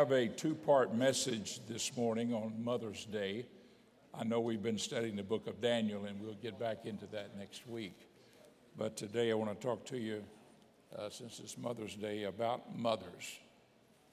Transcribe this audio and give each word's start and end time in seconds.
I 0.00 0.02
have 0.02 0.12
a 0.12 0.28
two 0.28 0.54
part 0.54 0.94
message 0.94 1.60
this 1.68 1.94
morning 1.94 2.32
on 2.32 2.54
Mother's 2.64 3.04
Day. 3.04 3.44
I 4.14 4.24
know 4.24 4.40
we've 4.40 4.62
been 4.62 4.78
studying 4.78 5.14
the 5.14 5.22
book 5.22 5.46
of 5.46 5.60
Daniel, 5.60 6.06
and 6.06 6.18
we'll 6.22 6.38
get 6.42 6.58
back 6.58 6.86
into 6.86 7.04
that 7.08 7.36
next 7.36 7.68
week. 7.68 8.08
But 8.78 8.96
today 8.96 9.30
I 9.30 9.34
want 9.34 9.50
to 9.50 9.66
talk 9.66 9.84
to 9.88 9.98
you, 9.98 10.24
uh, 10.98 11.10
since 11.10 11.38
it's 11.38 11.58
Mother's 11.58 11.96
Day, 11.96 12.22
about 12.22 12.78
mothers. 12.78 13.40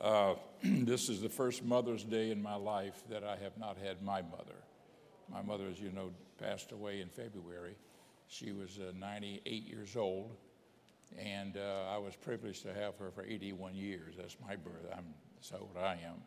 Uh, 0.02 0.34
this 0.62 1.08
is 1.08 1.22
the 1.22 1.30
first 1.30 1.64
Mother's 1.64 2.04
Day 2.04 2.32
in 2.32 2.44
my 2.44 2.56
life 2.56 3.02
that 3.10 3.24
I 3.24 3.38
have 3.38 3.58
not 3.58 3.78
had 3.78 4.02
my 4.02 4.22
mother. 4.22 4.60
My 5.32 5.42
mother, 5.42 5.68
as 5.72 5.80
you 5.80 5.94
know, 5.94 6.12
passed 6.38 6.74
away 6.74 7.00
in 7.00 7.08
February. 7.08 7.78
She 8.28 8.52
was 8.52 8.78
uh, 8.78 8.92
98 9.00 9.64
years 9.64 9.96
old, 9.96 10.36
and 11.18 11.56
uh, 11.56 11.86
I 11.90 11.98
was 11.98 12.14
privileged 12.18 12.64
to 12.64 12.74
have 12.74 12.98
her 12.98 13.10
for 13.10 13.24
81 13.24 13.74
years. 13.74 14.16
That's 14.18 14.36
my 14.46 14.58
birth. 14.58 14.86
I'm 14.94 15.06
that's 15.38 15.52
how 15.52 15.60
old 15.60 15.78
I 15.80 15.94
am. 15.94 16.22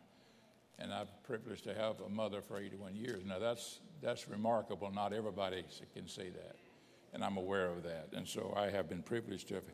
And 0.79 0.93
I'm 0.93 1.07
privileged 1.23 1.65
to 1.65 1.75
have 1.75 1.99
a 2.01 2.09
mother 2.09 2.41
for 2.41 2.57
81 2.57 2.95
years. 2.95 3.23
Now, 3.25 3.39
that's, 3.39 3.79
that's 4.01 4.27
remarkable. 4.27 4.89
Not 4.91 5.13
everybody 5.13 5.63
can 5.93 6.07
say 6.07 6.29
that. 6.29 6.55
And 7.13 7.23
I'm 7.23 7.37
aware 7.37 7.67
of 7.67 7.83
that. 7.83 8.09
And 8.13 8.27
so 8.27 8.53
I 8.57 8.69
have 8.69 8.89
been 8.89 9.03
privileged 9.03 9.49
to 9.49 9.55
have, 9.55 9.65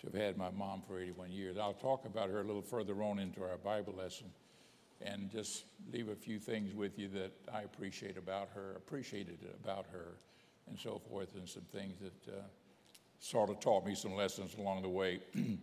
to 0.00 0.06
have 0.06 0.14
had 0.14 0.36
my 0.36 0.50
mom 0.50 0.82
for 0.88 0.98
81 0.98 1.30
years. 1.30 1.56
I'll 1.58 1.74
talk 1.74 2.06
about 2.06 2.30
her 2.30 2.40
a 2.40 2.44
little 2.44 2.62
further 2.62 3.00
on 3.02 3.18
into 3.18 3.42
our 3.42 3.58
Bible 3.58 3.94
lesson 3.96 4.28
and 5.02 5.30
just 5.30 5.64
leave 5.92 6.08
a 6.08 6.14
few 6.14 6.38
things 6.38 6.74
with 6.74 6.98
you 6.98 7.08
that 7.08 7.32
I 7.52 7.62
appreciate 7.62 8.16
about 8.16 8.48
her, 8.54 8.72
appreciated 8.76 9.38
about 9.62 9.84
her, 9.92 10.16
and 10.68 10.78
so 10.78 11.00
forth, 11.10 11.34
and 11.36 11.48
some 11.48 11.62
things 11.72 11.96
that 12.00 12.32
uh, 12.32 12.40
sort 13.20 13.50
of 13.50 13.60
taught 13.60 13.86
me 13.86 13.94
some 13.94 14.14
lessons 14.14 14.56
along 14.58 14.82
the 14.82 14.88
way. 14.88 15.20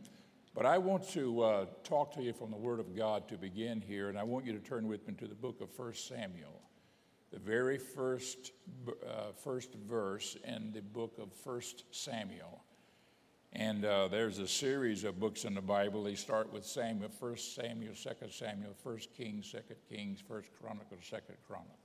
But 0.56 0.68
I 0.68 0.78
want 0.78 1.10
to 1.10 1.42
uh, 1.42 1.66
talk 1.84 2.14
to 2.14 2.22
you 2.22 2.32
from 2.32 2.52
the 2.52 2.58
Word 2.58 2.80
of 2.80 2.96
God 2.96 3.28
to 3.30 3.38
begin 3.38 3.82
here, 3.82 4.10
and 4.10 4.18
I 4.20 4.24
want 4.24 4.46
you 4.46 4.54
to 4.54 4.60
turn 4.60 4.88
with 4.88 5.08
me 5.08 5.16
to 5.16 5.28
the 5.28 5.34
book 5.34 5.62
of 5.62 5.70
1 5.76 5.96
Samuel, 5.96 6.62
the 7.32 7.40
very 7.40 7.80
first, 7.80 8.52
uh, 8.88 9.32
first 9.44 9.74
verse 9.74 10.38
in 10.46 10.72
the 10.72 10.82
book 10.82 11.18
of 11.18 11.30
1 11.44 11.62
Samuel. 11.90 12.64
And 13.54 13.84
uh, 13.84 14.10
there's 14.10 14.38
a 14.38 14.48
series 14.48 15.04
of 15.04 15.20
books 15.20 15.44
in 15.44 15.56
the 15.56 15.62
Bible. 15.62 16.04
They 16.04 16.14
start 16.14 16.54
with 16.54 16.66
Samuel, 16.66 17.10
1 17.20 17.38
Samuel, 17.38 17.94
2 17.96 18.10
Samuel, 18.30 18.76
1 18.84 18.98
Kings, 19.18 19.52
2 19.52 19.60
Kings, 19.90 20.24
1 20.28 20.44
Chronicles, 20.62 21.02
2 21.10 21.18
Chronicles. 21.48 21.80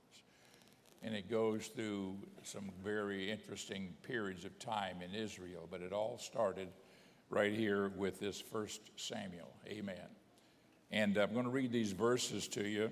And 1.01 1.15
it 1.15 1.27
goes 1.27 1.67
through 1.67 2.17
some 2.43 2.69
very 2.83 3.31
interesting 3.31 3.95
periods 4.03 4.45
of 4.45 4.59
time 4.59 5.01
in 5.01 5.15
Israel, 5.15 5.67
but 5.71 5.81
it 5.81 5.91
all 5.91 6.19
started 6.19 6.67
right 7.29 7.53
here 7.53 7.89
with 7.95 8.19
this 8.19 8.39
first 8.39 8.81
Samuel. 8.95 9.53
Amen. 9.67 9.95
And 10.91 11.17
I'm 11.17 11.33
going 11.33 11.45
to 11.45 11.51
read 11.51 11.71
these 11.71 11.91
verses 11.91 12.47
to 12.49 12.67
you. 12.67 12.89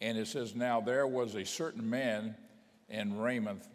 And 0.00 0.18
it 0.18 0.26
says, 0.26 0.54
Now 0.54 0.80
there 0.80 1.06
was 1.06 1.34
a 1.34 1.44
certain 1.44 1.88
man 1.88 2.34
in 2.88 3.18
Ramoth, 3.18 3.68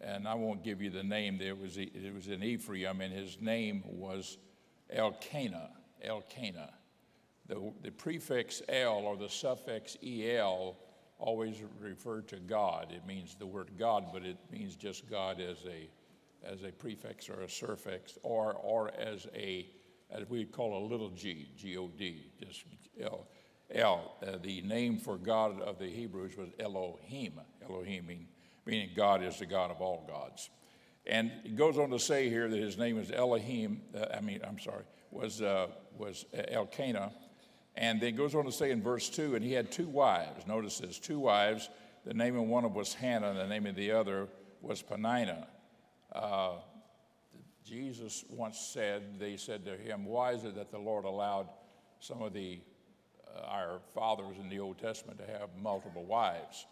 and 0.00 0.28
I 0.28 0.34
won't 0.34 0.62
give 0.62 0.80
you 0.80 0.90
the 0.90 1.02
name, 1.02 1.40
it 1.40 1.58
was, 1.58 1.76
it 1.76 2.14
was 2.14 2.28
in 2.28 2.42
Ephraim, 2.42 3.00
and 3.00 3.12
his 3.12 3.40
name 3.40 3.82
was 3.86 4.38
Elkanah. 4.90 5.70
Elkanah. 6.02 6.72
The, 7.46 7.72
the 7.82 7.90
prefix 7.90 8.62
El 8.68 9.00
or 9.00 9.16
the 9.16 9.28
suffix 9.28 9.96
El 10.02 10.76
always 11.18 11.56
referred 11.80 12.28
to 12.28 12.36
God. 12.36 12.92
It 12.94 13.06
means 13.06 13.34
the 13.34 13.46
word 13.46 13.70
God, 13.78 14.06
but 14.12 14.24
it 14.24 14.36
means 14.50 14.76
just 14.76 15.08
God 15.10 15.40
as 15.40 15.58
a 15.66 15.88
as 16.44 16.62
a 16.62 16.72
prefix 16.72 17.28
or 17.28 17.42
a 17.42 17.48
suffix, 17.48 18.18
or, 18.22 18.52
or 18.54 18.90
as 18.98 19.26
a, 19.34 19.66
as 20.10 20.28
we 20.28 20.44
call 20.44 20.84
a 20.84 20.86
little 20.86 21.10
g, 21.10 21.48
G-O-D, 21.56 22.32
just 22.42 22.64
El. 23.00 23.26
El. 23.70 24.16
Uh, 24.22 24.36
the 24.42 24.60
name 24.62 24.98
for 24.98 25.16
God 25.16 25.60
of 25.60 25.78
the 25.78 25.88
Hebrews 25.88 26.36
was 26.36 26.50
Elohim, 26.60 27.40
Elohim 27.68 28.06
mean, 28.06 28.28
meaning 28.66 28.90
God 28.94 29.22
is 29.22 29.38
the 29.38 29.46
God 29.46 29.70
of 29.70 29.80
all 29.80 30.04
gods. 30.06 30.50
And 31.06 31.30
it 31.44 31.56
goes 31.56 31.78
on 31.78 31.90
to 31.90 31.98
say 31.98 32.28
here 32.28 32.48
that 32.48 32.58
his 32.58 32.78
name 32.78 32.98
is 32.98 33.10
Elohim, 33.10 33.82
uh, 33.94 34.06
I 34.16 34.20
mean, 34.20 34.40
I'm 34.46 34.58
sorry, 34.58 34.84
was, 35.10 35.42
uh, 35.42 35.68
was 35.96 36.24
Elkanah. 36.32 37.12
And 37.76 38.00
then 38.00 38.10
it 38.10 38.16
goes 38.16 38.34
on 38.34 38.44
to 38.44 38.52
say 38.52 38.70
in 38.70 38.82
verse 38.82 39.08
2, 39.08 39.34
and 39.34 39.44
he 39.44 39.52
had 39.52 39.70
two 39.70 39.88
wives. 39.88 40.46
Notice 40.46 40.78
this 40.78 40.98
two 40.98 41.18
wives. 41.18 41.68
The 42.04 42.14
name 42.14 42.36
of 42.36 42.44
one 42.44 42.64
of 42.64 42.74
was 42.74 42.94
Hannah, 42.94 43.30
and 43.30 43.38
the 43.38 43.46
name 43.46 43.66
of 43.66 43.74
the 43.74 43.90
other 43.90 44.28
was 44.60 44.80
Peninnah. 44.80 45.48
Uh, 46.14 46.52
Jesus 47.64 48.24
once 48.28 48.58
said, 48.58 49.18
they 49.18 49.36
said 49.36 49.64
to 49.64 49.76
him, 49.76 50.04
Why 50.04 50.32
is 50.32 50.44
it 50.44 50.54
that 50.56 50.70
the 50.70 50.78
Lord 50.78 51.04
allowed 51.04 51.48
some 52.00 52.22
of 52.22 52.32
the 52.32 52.60
uh, 53.36 53.46
our 53.46 53.80
fathers 53.94 54.36
in 54.38 54.48
the 54.48 54.60
Old 54.60 54.78
Testament 54.78 55.18
to 55.18 55.26
have 55.26 55.48
multiple 55.60 56.04
wives? 56.04 56.66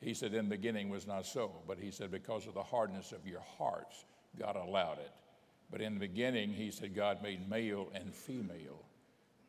He 0.00 0.12
said, 0.12 0.34
In 0.34 0.48
the 0.48 0.56
beginning 0.56 0.90
was 0.90 1.06
not 1.06 1.24
so, 1.24 1.50
but 1.66 1.78
he 1.78 1.90
said, 1.90 2.10
Because 2.10 2.46
of 2.46 2.54
the 2.54 2.62
hardness 2.62 3.12
of 3.12 3.26
your 3.26 3.42
hearts, 3.58 4.04
God 4.38 4.56
allowed 4.56 4.98
it. 4.98 5.10
But 5.70 5.80
in 5.80 5.94
the 5.94 6.00
beginning, 6.00 6.52
he 6.52 6.70
said, 6.70 6.94
God 6.94 7.22
made 7.22 7.48
male 7.48 7.88
and 7.94 8.14
female. 8.14 8.84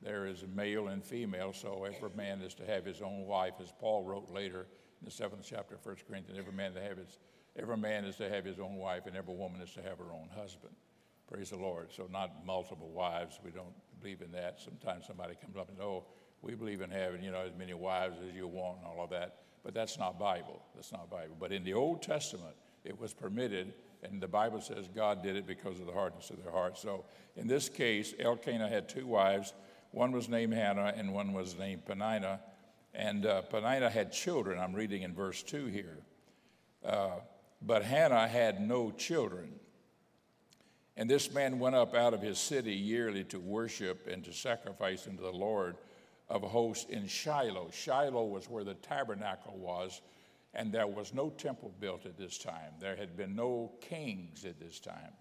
There 0.02 0.28
is 0.28 0.44
a 0.44 0.48
male 0.48 0.88
and 0.88 1.04
female, 1.04 1.52
so 1.52 1.84
every 1.84 2.16
man 2.16 2.42
is 2.42 2.54
to 2.56 2.66
have 2.66 2.86
his 2.86 3.02
own 3.02 3.26
wife, 3.26 3.56
as 3.62 3.74
Paul 3.80 4.04
wrote 4.04 4.32
later 4.32 4.68
in 5.02 5.06
the 5.06 5.12
seventh 5.12 5.46
chapter 5.48 5.76
of 5.76 5.86
1 5.86 5.98
Corinthians, 6.08 6.40
every 6.40 6.54
man 6.54 6.74
to 6.74 6.82
have 6.82 6.98
his 6.98 7.20
Every 7.58 7.78
man 7.78 8.04
is 8.06 8.18
to 8.18 8.30
have 8.30 8.44
his 8.44 8.60
own 8.60 8.76
wife, 8.76 9.06
and 9.06 9.16
every 9.16 9.34
woman 9.34 9.62
is 9.62 9.72
to 9.74 9.82
have 9.82 9.98
her 9.98 10.12
own 10.12 10.30
husband. 10.36 10.74
Praise 11.32 11.50
the 11.50 11.58
Lord. 11.58 11.88
So, 11.92 12.08
not 12.12 12.46
multiple 12.46 12.90
wives. 12.90 13.40
We 13.44 13.52
don't 13.52 13.74
believe 14.00 14.22
in 14.22 14.32
that. 14.34 14.60
Sometimes 14.60 15.08
somebody 15.08 15.36
comes 15.42 15.56
up 15.58 15.70
and, 15.70 15.80
oh, 15.82 16.04
we 16.42 16.54
believe 16.54 16.82
in 16.82 16.92
having, 16.92 17.24
you 17.24 17.32
know, 17.32 17.42
as 17.42 17.54
many 17.58 17.74
wives 17.74 18.18
as 18.28 18.36
you 18.36 18.48
want 18.48 18.80
and 18.80 18.88
all 18.88 19.04
of 19.04 19.10
that. 19.10 19.38
But 19.64 19.74
that's 19.74 19.98
not 19.98 20.20
Bible. 20.20 20.62
That's 20.76 20.92
not 20.92 21.10
Bible. 21.10 21.36
But 21.40 21.52
in 21.52 21.64
the 21.64 21.74
Old 21.74 22.04
Testament, 22.04 22.56
it 22.84 23.00
was 23.00 23.14
permitted, 23.14 23.74
and 24.04 24.22
the 24.22 24.28
Bible 24.28 24.62
says 24.62 24.88
God 24.94 25.24
did 25.24 25.36
it 25.36 25.48
because 25.48 25.80
of 25.80 25.88
the 25.88 25.92
hardness 25.92 26.30
of 26.30 26.44
their 26.44 26.52
heart. 26.52 26.78
So, 26.78 27.06
in 27.36 27.48
this 27.48 27.70
case, 27.70 28.14
Elkanah 28.20 28.70
had 28.70 28.88
two 28.88 29.08
wives. 29.08 29.54
One 29.92 30.12
was 30.12 30.30
named 30.30 30.54
Hannah, 30.54 30.94
and 30.96 31.14
one 31.14 31.34
was 31.34 31.58
named 31.58 31.86
Peninnah. 31.86 32.42
And 32.94 33.26
uh, 33.26 33.42
Peninnah 33.42 33.90
had 33.90 34.12
children. 34.12 34.60
I'm 34.60 34.74
reading 34.74 35.02
in 35.02 35.14
verse 35.16 35.42
2 35.42 35.66
here. 35.66 35.98
Uh, 36.86 37.20
but 37.66 37.84
Hannah 37.84 38.28
had 38.28 38.62
no 38.62 38.92
children. 38.92 39.60
And 40.98 41.10
this 41.10 41.34
man 41.34 41.60
went 41.60 41.76
up 41.76 41.94
out 41.94 42.14
of 42.14 42.22
his 42.22 42.38
city 42.38 42.74
yearly 42.74 43.24
to 43.26 43.40
worship 43.40 44.08
and 44.08 44.24
to 44.24 44.32
sacrifice 44.32 45.08
unto 45.08 45.24
the 45.24 45.32
Lord 45.32 45.76
of 46.30 46.42
hosts 46.42 46.90
in 46.90 47.08
Shiloh. 47.08 47.70
Shiloh 47.72 48.26
was 48.26 48.50
where 48.50 48.64
the 48.64 48.76
tabernacle 48.76 49.58
was, 49.58 50.02
and 50.54 50.72
there 50.72 50.88
was 50.88 51.14
no 51.14 51.30
temple 51.30 51.74
built 51.80 52.06
at 52.06 52.18
this 52.18 52.38
time. 52.38 52.74
There 52.80 52.96
had 52.96 53.18
been 53.18 53.36
no 53.36 53.74
kings 53.82 54.46
at 54.46 54.60
this 54.60 54.80
time. 54.80 55.12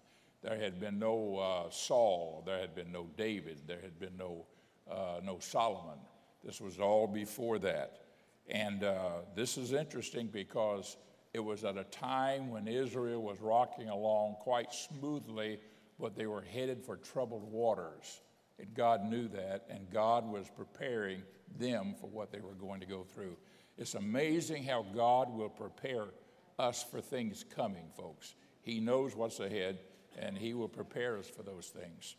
There 0.41 0.57
had 0.57 0.79
been 0.79 0.99
no 0.99 1.37
uh, 1.37 1.69
Saul. 1.71 2.43
There 2.45 2.59
had 2.59 2.73
been 2.75 2.91
no 2.91 3.07
David. 3.17 3.61
There 3.67 3.81
had 3.81 3.99
been 3.99 4.15
no, 4.17 4.45
uh, 4.89 5.19
no 5.23 5.39
Solomon. 5.39 5.99
This 6.43 6.61
was 6.61 6.79
all 6.79 7.07
before 7.07 7.59
that. 7.59 8.01
And 8.47 8.83
uh, 8.83 9.09
this 9.35 9.57
is 9.57 9.73
interesting 9.73 10.27
because 10.27 10.97
it 11.35 11.43
was 11.43 11.65
at 11.65 11.77
a 11.77 11.83
time 11.83 12.49
when 12.49 12.65
Israel 12.65 13.21
was 13.21 13.41
rocking 13.41 13.89
along 13.89 14.37
quite 14.39 14.73
smoothly, 14.73 15.59
but 15.99 16.15
they 16.15 16.27
were 16.27 16.41
headed 16.41 16.81
for 16.81 16.95
troubled 16.95 17.51
waters. 17.51 18.21
And 18.57 18.73
God 18.73 19.03
knew 19.03 19.27
that, 19.27 19.65
and 19.69 19.89
God 19.91 20.25
was 20.25 20.49
preparing 20.55 21.23
them 21.59 21.93
for 21.99 22.07
what 22.07 22.31
they 22.31 22.39
were 22.39 22.53
going 22.53 22.79
to 22.79 22.85
go 22.85 23.03
through. 23.03 23.35
It's 23.77 23.95
amazing 23.95 24.63
how 24.63 24.85
God 24.95 25.29
will 25.29 25.49
prepare 25.49 26.05
us 26.57 26.85
for 26.89 27.01
things 27.01 27.43
coming, 27.53 27.89
folks. 27.97 28.35
He 28.61 28.79
knows 28.79 29.13
what's 29.13 29.41
ahead, 29.41 29.79
and 30.17 30.37
He 30.37 30.53
will 30.53 30.69
prepare 30.69 31.17
us 31.17 31.27
for 31.27 31.43
those 31.43 31.67
things. 31.67 32.15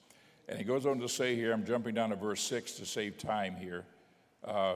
And 0.46 0.58
He 0.58 0.64
goes 0.64 0.84
on 0.84 0.98
to 1.00 1.08
say 1.08 1.36
here, 1.36 1.54
I'm 1.54 1.64
jumping 1.64 1.94
down 1.94 2.10
to 2.10 2.16
verse 2.16 2.42
6 2.42 2.72
to 2.72 2.84
save 2.84 3.16
time 3.16 3.56
here. 3.56 3.86
Uh, 4.44 4.74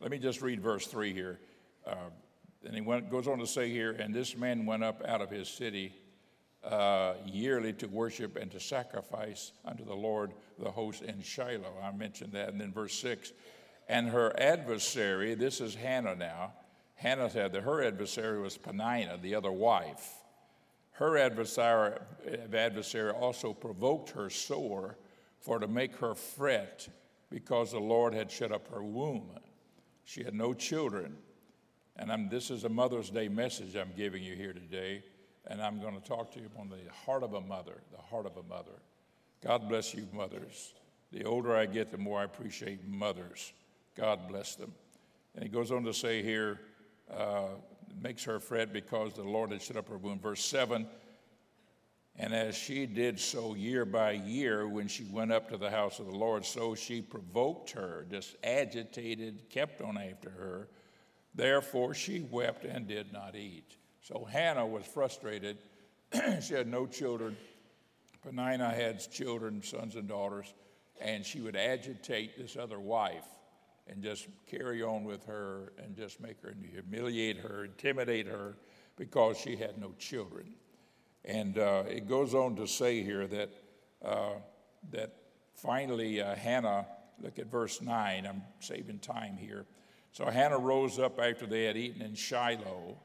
let 0.00 0.12
me 0.12 0.18
just 0.18 0.42
read 0.42 0.60
verse 0.60 0.86
3 0.86 1.12
here. 1.12 1.40
Uh, 1.84 2.10
and 2.64 2.74
he 2.74 2.80
went, 2.80 3.10
goes 3.10 3.28
on 3.28 3.38
to 3.38 3.46
say 3.46 3.70
here, 3.70 3.92
and 3.92 4.14
this 4.14 4.36
man 4.36 4.66
went 4.66 4.84
up 4.84 5.02
out 5.06 5.20
of 5.20 5.30
his 5.30 5.48
city 5.48 5.94
uh, 6.64 7.14
yearly 7.26 7.72
to 7.74 7.86
worship 7.86 8.36
and 8.36 8.50
to 8.50 8.60
sacrifice 8.60 9.52
unto 9.64 9.84
the 9.84 9.94
Lord 9.94 10.32
the 10.58 10.70
host 10.70 11.02
in 11.02 11.20
Shiloh. 11.22 11.74
I 11.82 11.92
mentioned 11.92 12.32
that. 12.32 12.48
And 12.48 12.60
then 12.60 12.72
verse 12.72 12.94
6 12.94 13.32
and 13.88 14.08
her 14.08 14.32
adversary, 14.40 15.34
this 15.34 15.60
is 15.60 15.74
Hannah 15.74 16.16
now. 16.16 16.54
Hannah 16.94 17.28
said 17.28 17.52
that 17.52 17.62
her 17.62 17.82
adversary 17.82 18.40
was 18.40 18.56
Peninnah, 18.56 19.18
the 19.20 19.34
other 19.34 19.52
wife. 19.52 20.10
Her 20.92 21.18
adversary, 21.18 21.98
adversary 22.52 23.10
also 23.10 23.52
provoked 23.52 24.10
her 24.10 24.30
sore 24.30 24.96
for 25.40 25.58
to 25.58 25.68
make 25.68 25.96
her 25.96 26.14
fret 26.14 26.88
because 27.30 27.72
the 27.72 27.80
Lord 27.80 28.14
had 28.14 28.30
shut 28.30 28.52
up 28.52 28.68
her 28.68 28.82
womb. 28.82 29.28
She 30.04 30.22
had 30.22 30.34
no 30.34 30.54
children. 30.54 31.16
And 31.96 32.10
I'm, 32.10 32.28
this 32.28 32.50
is 32.50 32.64
a 32.64 32.68
Mother's 32.68 33.10
Day 33.10 33.28
message 33.28 33.76
I'm 33.76 33.92
giving 33.96 34.22
you 34.22 34.34
here 34.34 34.52
today. 34.52 35.04
And 35.46 35.62
I'm 35.62 35.80
going 35.80 35.94
to 35.94 36.06
talk 36.06 36.32
to 36.32 36.40
you 36.40 36.50
on 36.58 36.68
the 36.70 36.80
heart 37.04 37.22
of 37.22 37.34
a 37.34 37.40
mother, 37.40 37.82
the 37.92 38.02
heart 38.02 38.26
of 38.26 38.36
a 38.36 38.42
mother. 38.42 38.72
God 39.42 39.68
bless 39.68 39.94
you, 39.94 40.08
mothers. 40.12 40.72
The 41.12 41.24
older 41.24 41.54
I 41.54 41.66
get, 41.66 41.90
the 41.90 41.98
more 41.98 42.20
I 42.20 42.24
appreciate 42.24 42.88
mothers. 42.88 43.52
God 43.94 44.26
bless 44.26 44.56
them. 44.56 44.72
And 45.34 45.44
he 45.44 45.50
goes 45.50 45.70
on 45.70 45.84
to 45.84 45.92
say 45.92 46.22
here, 46.22 46.60
uh, 47.14 47.48
makes 48.02 48.24
her 48.24 48.40
fret 48.40 48.72
because 48.72 49.12
the 49.12 49.22
Lord 49.22 49.52
had 49.52 49.62
shut 49.62 49.76
up 49.76 49.88
her 49.88 49.98
womb. 49.98 50.18
Verse 50.18 50.44
7 50.44 50.86
And 52.16 52.34
as 52.34 52.56
she 52.56 52.86
did 52.86 53.20
so 53.20 53.54
year 53.54 53.84
by 53.84 54.12
year 54.12 54.66
when 54.66 54.88
she 54.88 55.04
went 55.04 55.30
up 55.30 55.50
to 55.50 55.56
the 55.56 55.70
house 55.70 55.98
of 55.98 56.06
the 56.06 56.16
Lord, 56.16 56.44
so 56.44 56.74
she 56.74 57.02
provoked 57.02 57.70
her, 57.70 58.06
just 58.10 58.36
agitated, 58.42 59.48
kept 59.50 59.82
on 59.82 59.98
after 59.98 60.30
her. 60.30 60.68
Therefore 61.34 61.94
she 61.94 62.20
wept 62.20 62.64
and 62.64 62.86
did 62.86 63.12
not 63.12 63.34
eat. 63.34 63.76
So 64.00 64.24
Hannah 64.24 64.66
was 64.66 64.84
frustrated. 64.84 65.58
she 66.42 66.54
had 66.54 66.66
no 66.66 66.86
children. 66.86 67.36
Peninnah 68.22 68.70
had 68.70 69.00
children, 69.10 69.62
sons 69.62 69.96
and 69.96 70.08
daughters, 70.08 70.52
and 71.00 71.24
she 71.24 71.40
would 71.40 71.56
agitate 71.56 72.38
this 72.38 72.56
other 72.56 72.80
wife 72.80 73.26
and 73.86 74.02
just 74.02 74.28
carry 74.46 74.82
on 74.82 75.04
with 75.04 75.24
her 75.26 75.72
and 75.78 75.94
just 75.94 76.20
make 76.20 76.40
her 76.40 76.54
humiliate 76.70 77.36
her, 77.38 77.64
intimidate 77.64 78.26
her 78.26 78.56
because 78.96 79.36
she 79.36 79.56
had 79.56 79.78
no 79.78 79.92
children. 79.98 80.54
And 81.24 81.58
uh, 81.58 81.84
it 81.88 82.08
goes 82.08 82.34
on 82.34 82.56
to 82.56 82.66
say 82.66 83.02
here 83.02 83.26
that, 83.26 83.50
uh, 84.04 84.34
that 84.90 85.14
finally 85.54 86.20
uh, 86.20 86.34
Hannah, 86.34 86.86
look 87.20 87.38
at 87.38 87.50
verse 87.50 87.80
9, 87.82 88.26
I'm 88.26 88.42
saving 88.60 89.00
time 89.00 89.36
here. 89.36 89.66
So 90.14 90.26
Hannah 90.26 90.58
rose 90.58 91.00
up 91.00 91.18
after 91.18 91.44
they 91.44 91.64
had 91.64 91.76
eaten 91.76 92.00
in 92.00 92.14
Shiloh, 92.14 92.96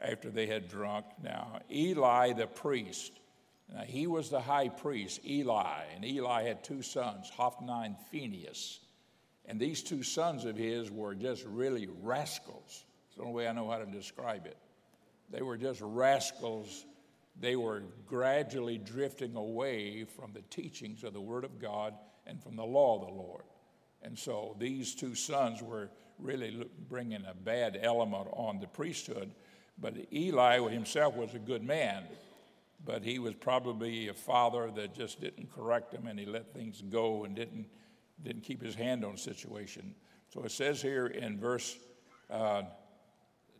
after 0.00 0.30
they 0.30 0.46
had 0.46 0.68
drunk. 0.68 1.06
Now, 1.20 1.58
Eli 1.68 2.34
the 2.34 2.46
priest, 2.46 3.10
now 3.74 3.80
he 3.80 4.06
was 4.06 4.30
the 4.30 4.40
high 4.40 4.68
priest, 4.68 5.20
Eli, 5.26 5.82
and 5.92 6.04
Eli 6.04 6.44
had 6.44 6.62
two 6.62 6.80
sons, 6.80 7.28
Hophni 7.30 7.86
and 7.86 7.96
Phinehas. 8.12 8.78
And 9.44 9.58
these 9.58 9.82
two 9.82 10.04
sons 10.04 10.44
of 10.44 10.56
his 10.56 10.88
were 10.88 11.16
just 11.16 11.44
really 11.46 11.88
rascals. 12.00 12.84
It's 13.08 13.16
the 13.16 13.22
only 13.22 13.34
way 13.34 13.48
I 13.48 13.52
know 13.52 13.68
how 13.68 13.78
to 13.78 13.86
describe 13.86 14.46
it. 14.46 14.56
They 15.30 15.42
were 15.42 15.56
just 15.56 15.80
rascals. 15.80 16.86
They 17.40 17.56
were 17.56 17.82
gradually 18.06 18.78
drifting 18.78 19.34
away 19.34 20.04
from 20.04 20.32
the 20.32 20.42
teachings 20.42 21.02
of 21.02 21.12
the 21.12 21.20
Word 21.20 21.42
of 21.42 21.60
God 21.60 21.94
and 22.24 22.40
from 22.40 22.54
the 22.54 22.64
law 22.64 23.00
of 23.00 23.08
the 23.08 23.14
Lord. 23.14 23.42
And 24.00 24.16
so 24.16 24.54
these 24.60 24.94
two 24.94 25.16
sons 25.16 25.60
were 25.60 25.90
really 26.18 26.66
bringing 26.88 27.24
a 27.24 27.34
bad 27.34 27.78
element 27.82 28.28
on 28.32 28.60
the 28.60 28.66
priesthood. 28.66 29.30
But 29.78 29.94
Eli 30.12 30.68
himself 30.70 31.14
was 31.16 31.34
a 31.34 31.38
good 31.38 31.62
man, 31.62 32.04
but 32.84 33.02
he 33.02 33.18
was 33.18 33.34
probably 33.34 34.08
a 34.08 34.14
father 34.14 34.70
that 34.76 34.94
just 34.94 35.20
didn't 35.20 35.52
correct 35.54 35.92
him 35.92 36.06
and 36.06 36.18
he 36.18 36.26
let 36.26 36.52
things 36.52 36.82
go 36.82 37.24
and 37.24 37.34
didn't 37.34 37.66
didn't 38.22 38.42
keep 38.42 38.62
his 38.62 38.74
hand 38.74 39.04
on 39.04 39.12
the 39.12 39.18
situation. 39.18 39.94
So 40.32 40.44
it 40.44 40.52
says 40.52 40.80
here 40.80 41.08
in 41.08 41.40
verse 41.40 41.76
uh, 42.30 42.62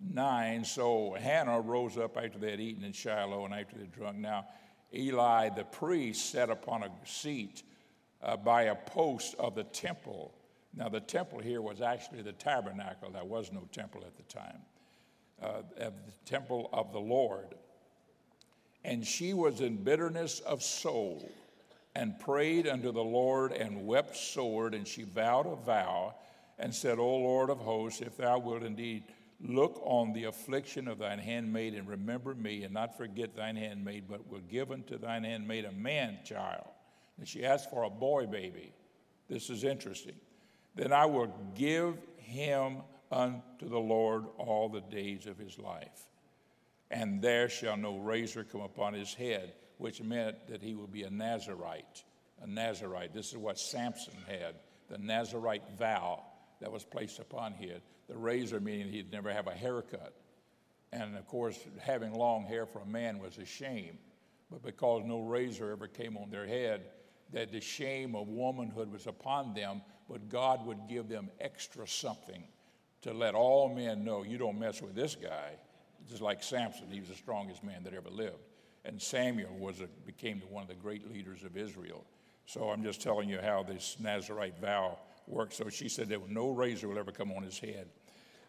9 0.01 0.65
so 0.65 1.17
Hannah 1.19 1.61
rose 1.61 1.99
up 1.99 2.17
after 2.17 2.39
they 2.39 2.51
had 2.51 2.61
eaten 2.61 2.85
in 2.85 2.93
Shiloh 2.93 3.45
and 3.45 3.55
after 3.55 3.75
they 3.75 3.83
had 3.83 3.93
drunk. 3.93 4.19
Now, 4.19 4.47
Eli 4.95 5.49
the 5.51 5.65
priest 5.65 6.31
sat 6.31 6.51
upon 6.51 6.83
a 6.83 6.91
seat 7.05 7.63
uh, 8.23 8.37
by 8.37 8.65
a 8.65 8.75
post 8.75 9.35
of 9.39 9.55
the 9.55 9.65
temple. 9.65 10.35
Now, 10.75 10.89
the 10.89 11.01
temple 11.01 11.39
here 11.39 11.61
was 11.61 11.81
actually 11.81 12.23
the 12.23 12.33
tabernacle. 12.33 13.11
There 13.11 13.25
was 13.25 13.53
no 13.53 13.69
temple 13.73 14.03
at 14.07 14.17
the 14.17 14.23
time, 14.23 14.59
uh, 15.43 15.63
the 15.77 15.93
temple 16.25 16.71
of 16.73 16.93
the 16.93 17.01
Lord. 17.01 17.55
And 18.85 19.07
she 19.07 19.35
was 19.35 19.61
in 19.61 19.85
bitterness 19.85 20.41
of 20.41 20.63
soul 20.63 21.31
and 21.95 22.19
prayed 22.19 22.67
unto 22.67 22.91
the 22.91 23.05
Lord 23.05 23.53
and 23.53 23.87
wept 23.87 24.17
sore, 24.17 24.69
and 24.69 24.89
she 24.89 25.03
vowed 25.03 25.47
a 25.47 25.57
vow 25.57 26.15
and 26.59 26.75
said, 26.75 26.99
O 26.99 27.17
Lord 27.17 27.51
of 27.51 27.59
hosts, 27.59 28.01
if 28.01 28.17
thou 28.17 28.39
wilt 28.39 28.63
indeed 28.63 29.05
look 29.41 29.81
on 29.85 30.13
the 30.13 30.25
affliction 30.25 30.89
of 30.89 30.99
thine 30.99 31.19
handmaid 31.19 31.75
and 31.75 31.89
remember 31.89 32.35
me 32.35 32.63
and 32.63 32.73
not 32.73 32.97
forget 32.97 33.37
thine 33.37 33.57
handmaid, 33.57 34.05
but 34.09 34.27
will 34.31 34.41
give 34.41 34.71
unto 34.71 34.97
thine 34.99 35.25
handmaid 35.25 35.65
a 35.65 35.73
man 35.73 36.19
child. 36.25 36.69
And 37.19 37.29
she 37.29 37.45
asked 37.45 37.69
for 37.69 37.83
a 37.83 37.91
boy 37.91 38.27
baby. 38.27 38.73
This 39.29 39.51
is 39.51 39.65
interesting. 39.65 40.15
Then 40.75 40.93
I 40.93 41.07
will 41.07 41.33
give 41.55 41.97
him 42.17 42.79
unto 43.11 43.69
the 43.69 43.79
Lord 43.79 44.25
all 44.39 44.69
the 44.69 44.81
days 44.81 45.27
of 45.27 45.39
his 45.39 45.59
life. 45.59 46.09
And 46.91 47.23
there 47.23 47.49
shall 47.49 47.77
no 47.77 47.99
razor 47.99 48.45
come 48.45 48.63
upon 48.63 48.95
his 48.95 49.15
head 49.15 49.55
which 49.83 50.01
meant 50.01 50.47
that 50.47 50.63
he 50.63 50.75
would 50.75 50.93
be 50.93 51.03
a 51.03 51.11
Nazarite. 51.11 52.05
A 52.41 52.47
Nazarite. 52.47 53.13
This 53.13 53.31
is 53.31 53.37
what 53.37 53.59
Samson 53.59 54.15
had 54.29 54.55
the 54.89 54.99
Nazarite 54.99 55.65
vow 55.77 56.23
that 56.61 56.71
was 56.71 56.85
placed 56.85 57.19
upon 57.19 57.55
him. 57.55 57.81
The 58.09 58.17
razor 58.17 58.61
meaning 58.61 58.93
he'd 58.93 59.11
never 59.11 59.33
have 59.33 59.49
a 59.49 59.55
haircut. 59.55 60.15
And 60.93 61.17
of 61.17 61.27
course, 61.27 61.59
having 61.81 62.13
long 62.13 62.45
hair 62.45 62.65
for 62.65 62.81
a 62.81 62.87
man 62.87 63.19
was 63.19 63.39
a 63.39 63.45
shame. 63.45 63.99
But 64.51 64.63
because 64.63 65.03
no 65.05 65.23
razor 65.23 65.73
ever 65.73 65.89
came 65.89 66.17
on 66.17 66.31
their 66.31 66.47
head, 66.47 66.83
that 67.33 67.51
the 67.51 67.61
shame 67.61 68.15
of 68.15 68.29
womanhood 68.29 68.93
was 68.93 69.07
upon 69.07 69.55
them, 69.55 69.83
but 70.13 70.29
God 70.29 70.65
would 70.67 70.89
give 70.89 71.09
them 71.09 71.31
extra 71.41 71.89
something 71.89 72.45
to 73.01 73.13
let 73.13 73.35
all 73.35 73.75
men 73.75 74.05
know 74.05 74.23
you 74.23 74.39
don't 74.39 74.59
mess 74.59 74.81
with 74.81 74.95
this 74.95 75.17
guy. 75.17 75.53
Just 76.09 76.21
like 76.23 76.43
Samson, 76.43 76.87
he 76.91 77.01
was 77.01 77.09
the 77.09 77.15
strongest 77.15 77.65
man 77.65 77.83
that 77.85 77.95
ever 77.95 78.11
lived 78.11 78.39
and 78.85 79.01
Samuel 79.01 79.55
was 79.59 79.81
a, 79.81 79.89
became 80.07 80.43
one 80.51 80.63
of 80.63 80.69
the 80.69 80.75
great 80.75 81.11
leaders 81.11 81.45
of 81.45 81.57
Israel. 81.57 82.05
So 82.47 82.71
I'm 82.71 82.83
just 82.83 83.01
telling 83.01 83.29
you 83.29 83.39
how 83.41 83.63
this 83.63 83.97
Nazarite 84.01 84.59
vow 84.61 84.99
works. 85.27 85.57
So 85.57 85.69
she 85.69 85.89
said 85.89 86.09
that 86.09 86.29
no 86.29 86.51
razor 86.51 86.89
will 86.89 86.99
ever 86.99 87.13
come 87.13 87.33
on 87.33 87.43
his 87.43 87.59
head. 87.59 87.89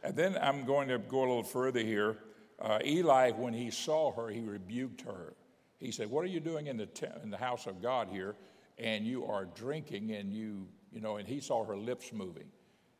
And 0.03 0.15
then 0.15 0.37
I'm 0.41 0.65
going 0.65 0.87
to 0.89 0.97
go 0.97 1.19
a 1.19 1.27
little 1.27 1.43
further 1.43 1.81
here. 1.81 2.17
Uh, 2.59 2.79
Eli, 2.83 3.31
when 3.31 3.53
he 3.53 3.69
saw 3.69 4.11
her, 4.13 4.29
he 4.29 4.41
rebuked 4.41 5.01
her. 5.01 5.33
He 5.79 5.91
said, 5.91 6.09
"What 6.09 6.23
are 6.23 6.29
you 6.29 6.39
doing 6.39 6.67
in 6.67 6.77
the 6.77 6.85
te- 6.85 7.07
in 7.21 7.29
the 7.29 7.37
house 7.37 7.67
of 7.67 7.81
God 7.81 8.07
here? 8.09 8.35
And 8.77 9.05
you 9.05 9.25
are 9.25 9.45
drinking, 9.45 10.11
and 10.11 10.33
you 10.33 10.67
you 10.93 11.01
know." 11.01 11.17
And 11.17 11.27
he 11.27 11.39
saw 11.39 11.65
her 11.65 11.77
lips 11.77 12.13
moving, 12.13 12.47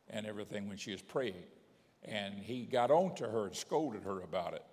and 0.08 0.26
everything 0.26 0.68
when 0.68 0.76
she 0.76 0.92
was 0.92 1.02
praying, 1.02 1.44
and 2.02 2.34
he 2.38 2.64
got 2.64 2.90
on 2.90 3.14
to 3.16 3.28
her 3.28 3.46
and 3.46 3.56
scolded 3.56 4.02
her 4.02 4.20
about 4.22 4.54
it. 4.54 4.64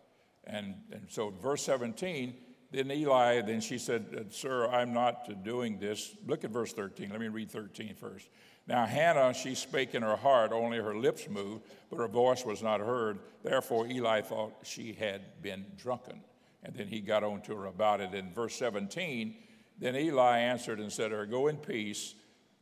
And 0.45 0.75
and 0.91 1.05
so 1.09 1.29
verse 1.29 1.63
17 1.63 2.35
then 2.71 2.89
Eli, 2.89 3.41
then 3.41 3.59
she 3.59 3.77
said, 3.77 4.05
uh, 4.17 4.31
Sir, 4.31 4.67
I'm 4.69 4.93
not 4.93 5.43
doing 5.43 5.77
this. 5.77 6.15
Look 6.25 6.45
at 6.45 6.51
verse 6.51 6.71
13. 6.71 7.09
Let 7.09 7.19
me 7.19 7.27
read 7.27 7.51
13 7.51 7.95
first. 7.95 8.29
Now, 8.65 8.85
Hannah, 8.85 9.33
she 9.33 9.55
spake 9.55 9.93
in 9.93 10.03
her 10.03 10.15
heart, 10.15 10.53
only 10.53 10.77
her 10.77 10.95
lips 10.95 11.27
moved, 11.27 11.65
but 11.89 11.97
her 11.97 12.07
voice 12.07 12.45
was 12.45 12.63
not 12.63 12.79
heard. 12.79 13.19
Therefore, 13.43 13.87
Eli 13.87 14.21
thought 14.21 14.53
she 14.63 14.93
had 14.93 15.41
been 15.41 15.65
drunken. 15.77 16.21
And 16.63 16.73
then 16.73 16.87
he 16.87 17.01
got 17.01 17.23
on 17.23 17.41
to 17.41 17.55
her 17.55 17.65
about 17.65 17.99
it. 17.99 18.13
In 18.13 18.33
verse 18.33 18.55
17, 18.55 19.35
then 19.77 19.95
Eli 19.95 20.39
answered 20.39 20.79
and 20.79 20.91
said 20.91 21.09
to 21.09 21.17
her, 21.17 21.25
Go 21.25 21.47
in 21.47 21.57
peace, 21.57 22.13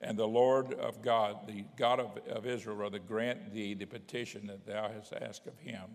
and 0.02 0.18
the 0.18 0.28
Lord 0.28 0.74
of 0.74 1.02
God, 1.02 1.48
the 1.48 1.66
God 1.78 2.00
of, 2.00 2.18
of 2.30 2.46
Israel, 2.46 2.78
rather 2.78 3.00
grant 3.00 3.54
thee 3.54 3.74
the 3.74 3.86
petition 3.86 4.48
that 4.48 4.66
thou 4.66 4.90
hast 4.90 5.14
asked 5.14 5.48
of 5.48 5.58
him. 5.60 5.86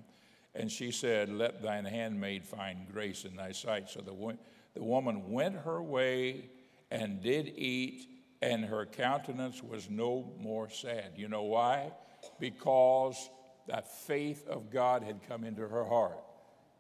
And 0.55 0.71
she 0.71 0.91
said, 0.91 1.31
Let 1.31 1.63
thine 1.63 1.85
handmaid 1.85 2.45
find 2.45 2.87
grace 2.93 3.25
in 3.25 3.37
thy 3.37 3.53
sight. 3.53 3.89
So 3.89 4.01
the, 4.01 4.37
the 4.75 4.85
woman 4.85 5.31
went 5.31 5.57
her 5.57 5.83
way 5.83 6.51
and 6.91 7.23
did 7.23 7.49
eat, 7.57 8.07
and 8.43 8.65
her 8.65 8.87
countenance 8.87 9.63
was 9.63 9.89
no 9.89 10.33
more 10.39 10.69
sad. 10.69 11.13
You 11.17 11.29
know 11.29 11.45
why? 11.45 11.93
Because 12.39 13.31
that 13.67 13.91
faith 13.91 14.47
of 14.47 14.71
God 14.71 15.03
had 15.03 15.27
come 15.27 15.45
into 15.45 15.67
her 15.67 15.85
heart. 15.85 16.19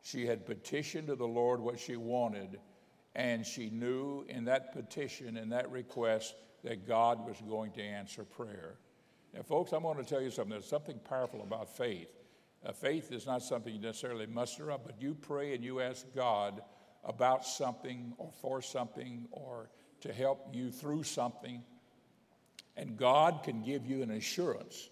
She 0.03 0.27
had 0.27 0.45
petitioned 0.45 1.09
to 1.09 1.17
the 1.17 1.27
Lord 1.27 1.61
what 1.61 1.81
she 1.81 1.97
wanted, 1.97 2.61
and 3.17 3.47
she 3.47 3.71
knew 3.71 4.27
in 4.29 4.45
that 4.45 4.75
petition, 4.75 5.39
in 5.39 5.49
that 5.49 5.71
request, 5.71 6.35
that 6.65 6.89
God 6.89 7.25
was 7.27 7.37
going 7.49 7.71
to 7.73 7.83
answer 7.83 8.25
prayer. 8.25 8.77
Now, 9.33 9.43
folks, 9.43 9.73
I'm 9.73 9.83
going 9.83 9.99
to 9.99 10.05
tell 10.05 10.21
you 10.21 10.31
something. 10.31 10.51
There's 10.51 10.67
something 10.67 10.99
powerful 11.09 11.43
about 11.43 11.77
faith. 11.77 12.09
Uh, 12.65 12.73
faith 12.73 13.13
is 13.13 13.27
not 13.27 13.43
something 13.43 13.75
you 13.75 13.81
necessarily 13.81 14.27
muster 14.27 14.73
up, 14.73 14.87
but 14.87 15.01
you 15.01 15.15
pray 15.15 15.55
and 15.55 15.63
you 15.63 15.81
ask 15.81 16.07
God 16.15 16.63
about 17.05 17.45
something 17.45 18.15
or 18.17 18.31
for 18.41 18.63
something 18.63 19.27
or 19.31 19.69
to 20.01 20.13
help 20.13 20.49
you 20.55 20.71
through 20.71 21.03
something. 21.03 21.63
And 22.77 22.97
God 22.97 23.43
can 23.45 23.63
give 23.63 23.87
you 23.87 24.03
an 24.03 24.11
assurance. 24.11 24.89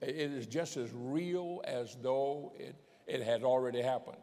It 0.00 0.16
is 0.16 0.46
just 0.46 0.76
as 0.76 0.90
real 0.92 1.62
as 1.64 1.96
though 2.02 2.52
it, 2.58 2.74
it 3.06 3.22
had 3.22 3.44
already 3.44 3.80
happened. 3.80 4.18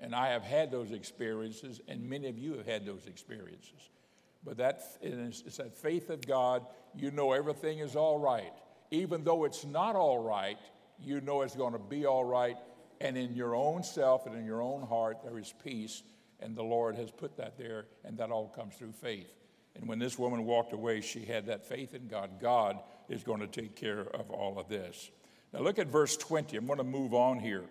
And 0.00 0.14
I 0.14 0.28
have 0.28 0.42
had 0.42 0.70
those 0.70 0.90
experiences, 0.90 1.80
and 1.86 2.08
many 2.08 2.28
of 2.28 2.38
you 2.38 2.56
have 2.56 2.66
had 2.66 2.84
those 2.84 3.06
experiences. 3.06 3.90
But 4.44 4.58
that 4.58 4.82
it's 5.00 5.56
that 5.56 5.76
faith 5.76 6.10
of 6.10 6.26
God, 6.26 6.66
you 6.94 7.10
know 7.10 7.32
everything 7.32 7.78
is 7.78 7.96
all 7.96 8.18
right. 8.18 8.52
Even 8.90 9.24
though 9.24 9.44
it's 9.44 9.64
not 9.64 9.96
all 9.96 10.18
right, 10.18 10.58
you 11.00 11.20
know 11.20 11.42
it's 11.42 11.56
going 11.56 11.72
to 11.72 11.78
be 11.78 12.06
all 12.06 12.24
right. 12.24 12.56
And 13.00 13.16
in 13.16 13.34
your 13.34 13.56
own 13.56 13.82
self 13.82 14.26
and 14.26 14.36
in 14.36 14.44
your 14.44 14.62
own 14.62 14.86
heart, 14.86 15.18
there 15.24 15.38
is 15.38 15.52
peace. 15.64 16.02
And 16.40 16.54
the 16.54 16.62
Lord 16.62 16.96
has 16.96 17.10
put 17.10 17.36
that 17.38 17.56
there, 17.56 17.86
and 18.04 18.18
that 18.18 18.30
all 18.30 18.48
comes 18.48 18.74
through 18.74 18.92
faith. 18.92 19.32
And 19.76 19.88
when 19.88 19.98
this 19.98 20.18
woman 20.18 20.44
walked 20.44 20.72
away, 20.72 21.00
she 21.00 21.24
had 21.24 21.46
that 21.46 21.66
faith 21.66 21.94
in 21.94 22.06
God. 22.06 22.38
God 22.40 22.78
is 23.08 23.22
going 23.22 23.40
to 23.40 23.46
take 23.46 23.74
care 23.74 24.00
of 24.00 24.30
all 24.30 24.58
of 24.58 24.68
this. 24.68 25.10
Now 25.52 25.60
look 25.60 25.78
at 25.78 25.88
verse 25.88 26.16
20. 26.16 26.56
I'm 26.56 26.66
going 26.66 26.78
to 26.78 26.84
move 26.84 27.14
on 27.14 27.38
here. 27.38 27.64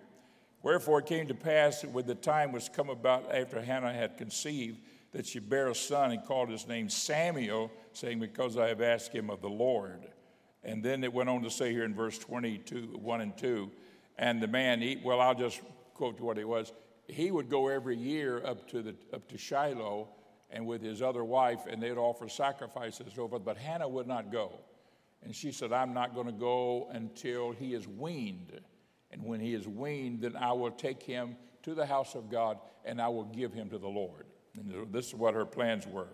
Wherefore 0.64 1.00
it 1.00 1.06
came 1.06 1.28
to 1.28 1.34
pass 1.34 1.82
that 1.82 1.92
when 1.92 2.06
the 2.06 2.16
time 2.16 2.52
was 2.52 2.70
come 2.70 2.90
about 2.90 3.34
after 3.34 3.62
Hannah 3.62 3.94
had 3.94 4.18
conceived 4.18 4.80
that 5.14 5.26
she 5.26 5.40
bare 5.40 5.70
a 5.70 5.76
son 5.76 6.12
and 6.12 6.24
called 6.24 6.50
his 6.50 6.68
name 6.68 6.90
Samuel, 6.90 7.72
saying, 7.94 8.20
Because 8.20 8.58
I 8.58 8.68
have 8.68 8.82
asked 8.82 9.14
him 9.14 9.30
of 9.30 9.42
the 9.42 9.50
Lord. 9.50 10.08
And 10.64 10.84
then 10.84 11.04
it 11.04 11.14
went 11.14 11.30
on 11.30 11.44
to 11.44 11.50
say 11.50 11.72
here 11.72 11.84
in 11.84 11.94
verse 11.94 12.18
22, 12.18 12.98
1 13.00 13.22
and 13.22 13.38
2, 13.38 13.72
and 14.18 14.42
the 14.42 14.48
man, 14.48 14.82
he, 14.82 15.00
well, 15.04 15.20
I'll 15.20 15.36
just 15.36 15.62
quote 15.94 16.20
what 16.20 16.38
it 16.38 16.48
was. 16.48 16.72
He 17.08 17.32
would 17.32 17.50
go 17.50 17.68
every 17.68 17.98
year 17.98 18.46
up 18.46 18.68
to, 18.70 18.82
the, 18.82 18.96
up 19.12 19.28
to 19.30 19.38
Shiloh 19.38 20.08
and 20.50 20.66
with 20.66 20.82
his 20.82 21.02
other 21.02 21.24
wife, 21.24 21.62
and 21.70 21.82
they'd 21.82 21.98
offer 21.98 22.30
sacrifices 22.30 23.02
and 23.02 23.12
so 23.12 23.28
forth, 23.28 23.44
but 23.44 23.58
Hannah 23.58 23.90
would 23.90 24.08
not 24.08 24.32
go. 24.32 24.60
And 25.24 25.36
she 25.36 25.52
said, 25.52 25.74
I'm 25.74 25.94
not 25.94 26.14
going 26.14 26.28
to 26.28 26.34
go 26.34 26.90
until 26.92 27.52
he 27.52 27.74
is 27.74 27.88
weaned. 27.88 28.60
And 29.12 29.24
when 29.24 29.40
he 29.40 29.54
is 29.54 29.68
weaned, 29.68 30.22
then 30.22 30.36
I 30.36 30.54
will 30.54 30.72
take 30.72 31.02
him 31.02 31.36
to 31.64 31.74
the 31.74 31.86
house 31.86 32.16
of 32.16 32.30
God 32.30 32.58
and 32.86 33.02
I 33.02 33.08
will 33.08 33.26
give 33.26 33.54
him 33.54 33.70
to 33.70 33.78
the 33.78 33.88
Lord. 33.88 34.26
And 34.58 34.92
this 34.92 35.08
is 35.08 35.16
what 35.16 35.34
her 35.34 35.46
plans 35.46 35.88
were. 35.88 36.10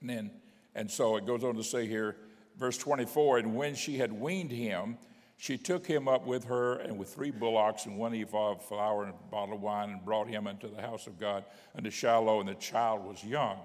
And 0.00 0.10
then, 0.10 0.30
and 0.74 0.90
so 0.90 1.16
it 1.16 1.26
goes 1.26 1.44
on 1.44 1.54
to 1.56 1.64
say 1.64 1.86
here, 1.86 2.16
verse 2.58 2.78
24, 2.78 3.38
and 3.38 3.54
when 3.54 3.74
she 3.74 3.98
had 3.98 4.12
weaned 4.12 4.50
him, 4.50 4.96
she 5.36 5.58
took 5.58 5.86
him 5.86 6.08
up 6.08 6.26
with 6.26 6.44
her 6.44 6.78
and 6.78 6.96
with 6.96 7.12
three 7.12 7.30
bullocks 7.30 7.86
and 7.86 7.98
one 7.98 8.14
ephah 8.14 8.52
of 8.52 8.64
flour 8.64 9.04
and 9.04 9.12
a 9.12 9.30
bottle 9.30 9.56
of 9.56 9.60
wine 9.60 9.90
and 9.90 10.04
brought 10.04 10.28
him 10.28 10.46
into 10.46 10.68
the 10.68 10.80
house 10.80 11.06
of 11.06 11.18
God 11.18 11.44
unto 11.76 11.90
Shiloh, 11.90 12.40
and 12.40 12.48
the 12.48 12.54
child 12.54 13.04
was 13.04 13.22
young. 13.24 13.58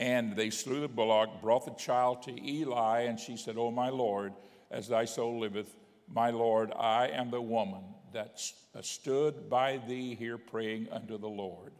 And 0.00 0.34
they 0.34 0.50
slew 0.50 0.80
the 0.80 0.88
bullock, 0.88 1.40
brought 1.40 1.64
the 1.66 1.72
child 1.72 2.22
to 2.22 2.48
Eli, 2.48 3.02
and 3.02 3.18
she 3.18 3.36
said, 3.36 3.56
O 3.56 3.70
my 3.70 3.90
Lord, 3.90 4.32
as 4.70 4.88
thy 4.88 5.04
soul 5.04 5.40
liveth, 5.40 5.76
my 6.08 6.30
Lord, 6.30 6.72
I 6.72 7.08
am 7.08 7.30
the 7.30 7.40
woman 7.40 7.82
that 8.12 8.40
stood 8.82 9.50
by 9.50 9.78
thee 9.88 10.14
here 10.14 10.38
praying 10.38 10.88
unto 10.90 11.18
the 11.18 11.28
Lord. 11.28 11.72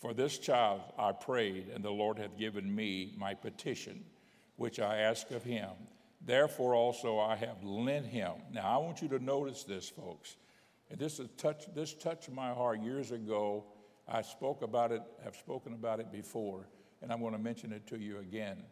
For 0.00 0.14
this 0.14 0.38
child 0.38 0.80
I 0.98 1.12
prayed, 1.12 1.68
and 1.74 1.84
the 1.84 1.90
Lord 1.90 2.18
hath 2.18 2.38
given 2.38 2.74
me 2.74 3.14
my 3.18 3.34
petition, 3.34 4.02
which 4.56 4.80
I 4.80 4.98
ask 4.98 5.30
of 5.30 5.44
him. 5.44 5.70
Therefore 6.24 6.74
also 6.74 7.18
I 7.18 7.36
have 7.36 7.62
lent 7.62 8.06
him. 8.06 8.32
Now 8.52 8.66
I 8.66 8.76
want 8.78 9.02
you 9.02 9.08
to 9.08 9.18
notice 9.18 9.62
this, 9.64 9.88
folks. 9.88 10.36
This 10.90 11.18
has 11.18 11.28
touched 11.36 11.74
this 11.74 11.94
touched 11.94 12.30
my 12.30 12.52
heart 12.52 12.80
years 12.80 13.12
ago. 13.12 13.64
I 14.08 14.22
spoke 14.22 14.62
about 14.62 14.90
it, 14.90 15.02
have 15.22 15.36
spoken 15.36 15.74
about 15.74 16.00
it 16.00 16.10
before, 16.10 16.66
and 17.00 17.12
I'm 17.12 17.20
going 17.20 17.32
to 17.32 17.38
mention 17.38 17.72
it 17.72 17.86
to 17.88 17.98
you 17.98 18.18
again. 18.18 18.62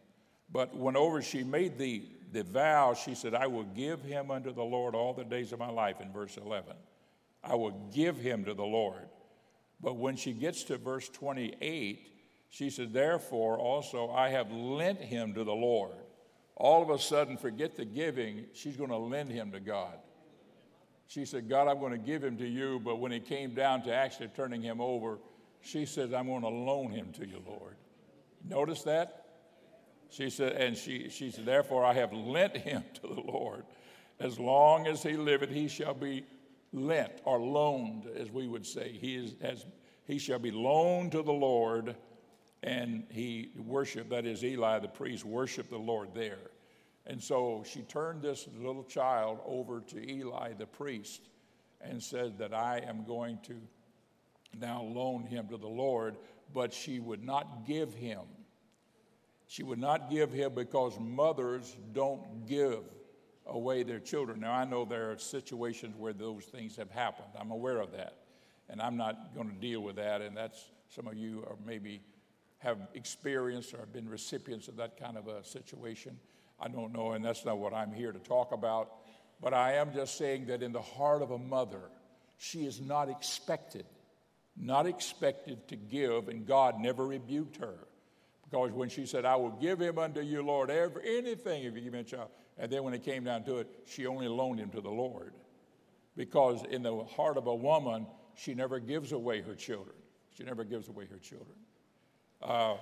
But 0.51 0.75
whenever 0.75 1.21
she 1.21 1.43
made 1.43 1.77
the, 1.77 2.03
the 2.31 2.43
vow, 2.43 2.93
she 2.93 3.13
said, 3.13 3.35
I 3.35 3.47
will 3.47 3.63
give 3.63 4.01
him 4.01 4.31
unto 4.31 4.51
the 4.51 4.63
Lord 4.63 4.95
all 4.95 5.13
the 5.13 5.23
days 5.23 5.53
of 5.53 5.59
my 5.59 5.69
life, 5.69 6.01
in 6.01 6.11
verse 6.11 6.37
11. 6.37 6.73
I 7.43 7.55
will 7.55 7.89
give 7.93 8.17
him 8.17 8.43
to 8.45 8.53
the 8.53 8.65
Lord. 8.65 9.07
But 9.81 9.95
when 9.95 10.15
she 10.15 10.33
gets 10.33 10.63
to 10.65 10.77
verse 10.77 11.07
28, 11.09 12.11
she 12.49 12.69
said, 12.69 12.93
Therefore 12.93 13.57
also 13.57 14.09
I 14.09 14.29
have 14.29 14.51
lent 14.51 14.99
him 14.99 15.33
to 15.35 15.43
the 15.43 15.53
Lord. 15.53 15.95
All 16.55 16.83
of 16.83 16.89
a 16.89 16.99
sudden, 16.99 17.37
forget 17.37 17.75
the 17.75 17.85
giving, 17.85 18.45
she's 18.53 18.75
going 18.75 18.89
to 18.89 18.97
lend 18.97 19.31
him 19.31 19.51
to 19.53 19.59
God. 19.59 19.97
She 21.07 21.25
said, 21.25 21.49
God, 21.49 21.67
I'm 21.67 21.79
going 21.79 21.93
to 21.93 21.97
give 21.97 22.23
him 22.23 22.37
to 22.37 22.47
you. 22.47 22.79
But 22.79 22.99
when 22.99 23.11
it 23.11 23.25
came 23.25 23.55
down 23.55 23.81
to 23.83 23.93
actually 23.93 24.27
turning 24.35 24.61
him 24.61 24.79
over, 24.81 25.17
she 25.61 25.85
said, 25.85 26.13
I'm 26.13 26.27
going 26.27 26.41
to 26.41 26.49
loan 26.49 26.91
him 26.91 27.11
to 27.13 27.25
you, 27.25 27.41
Lord. 27.47 27.75
Notice 28.47 28.83
that? 28.83 29.25
She 30.09 30.29
said, 30.29 30.53
and 30.53 30.75
she, 30.75 31.09
she 31.09 31.31
said, 31.31 31.45
Therefore 31.45 31.85
I 31.85 31.93
have 31.93 32.13
lent 32.13 32.57
him 32.57 32.83
to 32.95 33.01
the 33.01 33.21
Lord. 33.21 33.63
As 34.19 34.37
long 34.37 34.85
as 34.85 35.01
he 35.01 35.13
liveth, 35.13 35.49
he 35.49 35.67
shall 35.67 35.93
be 35.93 36.25
lent 36.71 37.11
or 37.23 37.39
loaned, 37.39 38.07
as 38.15 38.31
we 38.31 38.47
would 38.47 38.65
say. 38.65 38.91
He, 38.91 39.15
is, 39.15 39.35
has, 39.41 39.65
he 40.05 40.19
shall 40.19 40.39
be 40.39 40.51
loaned 40.51 41.11
to 41.13 41.23
the 41.23 41.31
Lord, 41.31 41.95
and 42.63 43.05
he 43.09 43.51
worshiped, 43.57 44.09
that 44.11 44.25
is, 44.25 44.43
Eli 44.43 44.79
the 44.79 44.87
priest, 44.87 45.25
worshiped 45.25 45.69
the 45.69 45.77
Lord 45.77 46.09
there. 46.13 46.51
And 47.05 47.21
so 47.21 47.63
she 47.67 47.81
turned 47.81 48.21
this 48.21 48.47
little 48.59 48.83
child 48.83 49.39
over 49.45 49.81
to 49.81 50.11
Eli 50.11 50.53
the 50.53 50.67
priest 50.67 51.29
and 51.81 52.01
said 52.01 52.37
that 52.37 52.53
I 52.53 52.83
am 52.87 53.03
going 53.05 53.39
to 53.43 53.55
now 54.59 54.83
loan 54.83 55.23
him 55.23 55.47
to 55.47 55.57
the 55.57 55.67
Lord, 55.67 56.17
but 56.53 56.73
she 56.73 56.99
would 56.99 57.23
not 57.23 57.65
give 57.65 57.93
him. 57.93 58.21
She 59.47 59.63
would 59.63 59.79
not 59.79 60.11
give 60.11 60.31
him 60.31 60.53
because 60.53 60.99
mothers 60.99 61.75
don't 61.93 62.45
give 62.45 62.83
away 63.49 63.83
their 63.83 63.99
children. 63.99 64.39
Now, 64.39 64.53
I 64.53 64.65
know 64.65 64.85
there 64.85 65.11
are 65.11 65.17
situations 65.17 65.95
where 65.97 66.13
those 66.13 66.45
things 66.45 66.75
have 66.77 66.91
happened. 66.91 67.29
I'm 67.39 67.51
aware 67.51 67.79
of 67.79 67.91
that. 67.93 68.15
And 68.69 68.81
I'm 68.81 68.97
not 68.97 69.33
going 69.33 69.49
to 69.49 69.55
deal 69.55 69.81
with 69.81 69.95
that. 69.95 70.21
And 70.21 70.37
that's 70.37 70.63
some 70.89 71.07
of 71.07 71.15
you 71.15 71.43
are 71.47 71.55
maybe 71.65 72.01
have 72.59 72.77
experienced 72.93 73.73
or 73.73 73.77
have 73.77 73.93
been 73.93 74.07
recipients 74.07 74.67
of 74.67 74.75
that 74.77 74.99
kind 74.99 75.17
of 75.17 75.27
a 75.27 75.43
situation. 75.43 76.17
I 76.59 76.67
don't 76.67 76.91
know, 76.93 77.13
and 77.13 77.23
that's 77.23 77.45
not 77.45 77.57
what 77.57 77.73
I'm 77.73 77.93
here 77.93 78.11
to 78.11 78.19
talk 78.19 78.51
about. 78.51 78.91
But 79.41 79.53
I 79.53 79.75
am 79.75 79.93
just 79.93 80.17
saying 80.17 80.47
that 80.47 80.61
in 80.61 80.73
the 80.73 80.81
heart 80.81 81.21
of 81.21 81.31
a 81.31 81.37
mother, 81.37 81.81
she 82.37 82.65
is 82.65 82.81
not 82.81 83.09
expected, 83.09 83.85
not 84.57 84.85
expected 84.85 85.67
to 85.69 85.77
give, 85.77 86.27
and 86.27 86.45
God 86.45 86.79
never 86.79 87.07
rebuked 87.07 87.57
her. 87.57 87.75
Because 88.43 88.71
when 88.71 88.89
she 88.89 89.05
said, 89.05 89.25
I 89.25 89.35
will 89.37 89.51
give 89.51 89.79
him 89.79 89.97
unto 89.97 90.21
you, 90.21 90.41
Lord, 90.41 90.69
every, 90.69 91.17
anything 91.17 91.63
if 91.63 91.75
you 91.75 91.81
give 91.81 91.93
me 91.93 91.99
a 91.99 92.03
child, 92.03 92.29
and 92.59 92.69
then 92.69 92.83
when 92.83 92.93
it 92.93 93.03
came 93.03 93.23
down 93.23 93.43
to 93.45 93.57
it, 93.59 93.67
she 93.85 94.05
only 94.05 94.27
loaned 94.27 94.59
him 94.59 94.69
to 94.71 94.81
the 94.81 94.89
Lord. 94.89 95.33
Because 96.17 96.61
in 96.69 96.83
the 96.83 97.05
heart 97.05 97.37
of 97.37 97.47
a 97.47 97.55
woman, 97.55 98.05
she 98.35 98.53
never 98.53 98.79
gives 98.79 99.13
away 99.13 99.41
her 99.41 99.55
children. 99.55 99.95
She 100.37 100.43
never 100.43 100.65
gives 100.65 100.89
away 100.89 101.05
her 101.05 101.17
children. 101.17 101.55
Uh, 102.41 102.75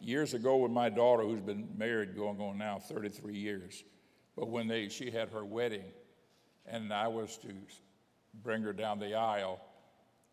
years 0.00 0.32
ago, 0.32 0.56
with 0.56 0.72
my 0.72 0.88
daughter, 0.88 1.24
who's 1.24 1.42
been 1.42 1.68
married 1.76 2.16
going 2.16 2.40
on 2.40 2.56
now 2.56 2.78
33 2.78 3.36
years, 3.36 3.84
but 4.34 4.48
when 4.48 4.66
they, 4.66 4.88
she 4.88 5.10
had 5.10 5.28
her 5.28 5.44
wedding, 5.44 5.84
and 6.66 6.92
I 6.92 7.08
was 7.08 7.36
to 7.38 7.48
bring 8.42 8.62
her 8.62 8.72
down 8.72 8.98
the 8.98 9.14
aisle, 9.14 9.60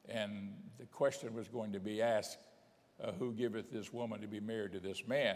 and 0.07 0.53
the 0.79 0.85
question 0.85 1.33
was 1.33 1.49
going 1.49 1.73
to 1.73 1.79
be 1.79 2.01
asked, 2.01 2.37
uh, 3.03 3.11
Who 3.13 3.33
giveth 3.33 3.71
this 3.71 3.91
woman 3.91 4.21
to 4.21 4.27
be 4.27 4.39
married 4.39 4.71
to 4.73 4.79
this 4.79 5.05
man? 5.05 5.35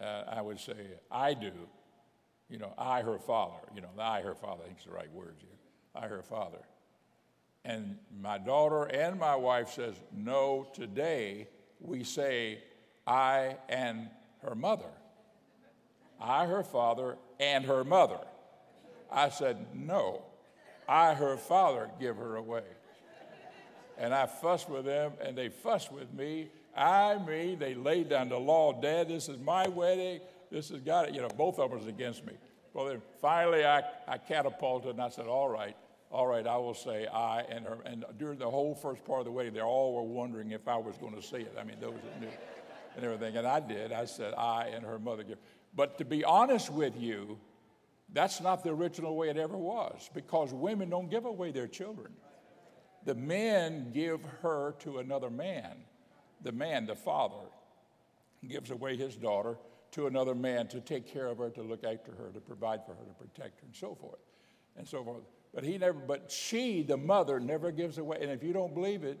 Uh, 0.00 0.22
I 0.28 0.40
would 0.40 0.60
say, 0.60 0.76
I 1.10 1.34
do. 1.34 1.52
You 2.50 2.58
know, 2.58 2.72
I, 2.78 3.02
her 3.02 3.18
father. 3.18 3.60
You 3.74 3.82
know, 3.82 3.88
I, 3.98 4.20
her 4.20 4.34
father, 4.34 4.62
I 4.64 4.66
think 4.66 4.78
is 4.78 4.84
the 4.84 4.92
right 4.92 5.12
words 5.12 5.40
here. 5.40 6.02
I, 6.02 6.06
her 6.06 6.22
father. 6.22 6.58
And 7.64 7.98
my 8.22 8.38
daughter 8.38 8.84
and 8.84 9.18
my 9.18 9.36
wife 9.36 9.70
says, 9.70 9.94
no, 10.16 10.68
today 10.72 11.48
we 11.80 12.04
say, 12.04 12.58
I 13.06 13.56
and 13.68 14.08
her 14.42 14.54
mother. 14.54 14.90
I, 16.20 16.46
her 16.46 16.62
father, 16.62 17.16
and 17.38 17.64
her 17.66 17.84
mother. 17.84 18.18
I 19.10 19.28
said, 19.28 19.66
no, 19.74 20.22
I, 20.88 21.14
her 21.14 21.36
father, 21.36 21.90
give 22.00 22.16
her 22.16 22.36
away. 22.36 22.64
And 23.96 24.14
I 24.14 24.26
fussed 24.26 24.68
with 24.68 24.84
them, 24.84 25.12
and 25.20 25.36
they 25.36 25.48
fussed 25.48 25.92
with 25.92 26.12
me. 26.12 26.48
I 26.76 27.18
mean, 27.18 27.58
they 27.58 27.74
laid 27.74 28.08
down 28.08 28.28
the 28.28 28.38
law, 28.38 28.72
Dad, 28.72 29.08
this 29.08 29.28
is 29.28 29.38
my 29.38 29.66
wedding. 29.68 30.20
This 30.50 30.70
has 30.70 30.80
got 30.80 31.08
it. 31.08 31.14
You 31.14 31.20
know, 31.20 31.28
both 31.28 31.58
of 31.58 31.70
them 31.70 31.78
was 31.78 31.88
against 31.88 32.24
me. 32.24 32.34
Well, 32.72 32.86
then 32.86 33.02
finally 33.20 33.64
I, 33.64 33.82
I 34.06 34.18
catapulted 34.18 34.90
and 34.90 35.02
I 35.02 35.08
said, 35.08 35.26
all 35.26 35.48
right, 35.48 35.76
all 36.10 36.26
right, 36.26 36.46
I 36.46 36.56
will 36.56 36.74
say 36.74 37.06
I 37.06 37.40
and 37.42 37.66
her. 37.66 37.78
And 37.84 38.04
during 38.18 38.38
the 38.38 38.48
whole 38.48 38.74
first 38.74 39.04
part 39.04 39.20
of 39.20 39.24
the 39.26 39.32
wedding, 39.32 39.52
they 39.52 39.60
all 39.60 39.94
were 39.94 40.02
wondering 40.02 40.52
if 40.52 40.66
I 40.68 40.76
was 40.76 40.96
going 40.96 41.14
to 41.14 41.22
say 41.22 41.40
it. 41.40 41.54
I 41.58 41.64
mean, 41.64 41.76
those 41.80 41.94
that 42.02 42.20
knew 42.20 42.28
and 42.96 43.04
everything. 43.04 43.36
And 43.36 43.46
I 43.46 43.60
did. 43.60 43.92
I 43.92 44.04
said 44.06 44.34
I 44.34 44.68
and 44.74 44.84
her 44.84 44.98
mother. 44.98 45.24
But 45.74 45.98
to 45.98 46.04
be 46.04 46.24
honest 46.24 46.70
with 46.70 46.96
you, 46.98 47.38
that's 48.12 48.40
not 48.40 48.64
the 48.64 48.70
original 48.70 49.16
way 49.16 49.28
it 49.28 49.36
ever 49.36 49.56
was 49.56 50.08
because 50.14 50.52
women 50.52 50.88
don't 50.88 51.10
give 51.10 51.26
away 51.26 51.50
their 51.50 51.68
children. 51.68 52.12
The 53.04 53.14
men 53.14 53.90
give 53.92 54.20
her 54.42 54.74
to 54.80 54.98
another 54.98 55.30
man. 55.30 55.76
The 56.42 56.52
man, 56.52 56.86
the 56.86 56.94
father, 56.94 57.46
gives 58.46 58.70
away 58.70 58.96
his 58.96 59.16
daughter 59.16 59.56
to 59.92 60.06
another 60.06 60.34
man 60.34 60.68
to 60.68 60.80
take 60.80 61.06
care 61.06 61.26
of 61.26 61.38
her, 61.38 61.50
to 61.50 61.62
look 61.62 61.84
after 61.84 62.12
her, 62.12 62.30
to 62.32 62.40
provide 62.40 62.84
for 62.84 62.94
her, 62.94 63.04
to 63.04 63.14
protect 63.14 63.60
her, 63.60 63.66
and 63.66 63.74
so 63.74 63.94
forth, 63.94 64.20
and 64.76 64.86
so 64.86 65.02
forth. 65.02 65.22
But 65.54 65.64
he 65.64 65.78
never, 65.78 65.98
but 65.98 66.30
she, 66.30 66.82
the 66.82 66.96
mother, 66.96 67.40
never 67.40 67.70
gives 67.70 67.98
away. 67.98 68.18
And 68.20 68.30
if 68.30 68.42
you 68.42 68.52
don't 68.52 68.74
believe 68.74 69.04
it, 69.04 69.18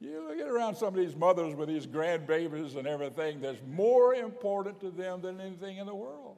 you 0.00 0.34
get 0.36 0.48
around 0.48 0.74
some 0.74 0.88
of 0.88 0.94
these 0.94 1.16
mothers 1.16 1.54
with 1.54 1.68
these 1.68 1.86
grandbabies 1.86 2.76
and 2.76 2.86
everything 2.86 3.40
that's 3.40 3.60
more 3.66 4.14
important 4.14 4.80
to 4.80 4.90
them 4.90 5.20
than 5.22 5.40
anything 5.40 5.78
in 5.78 5.86
the 5.86 5.94
world. 5.94 6.36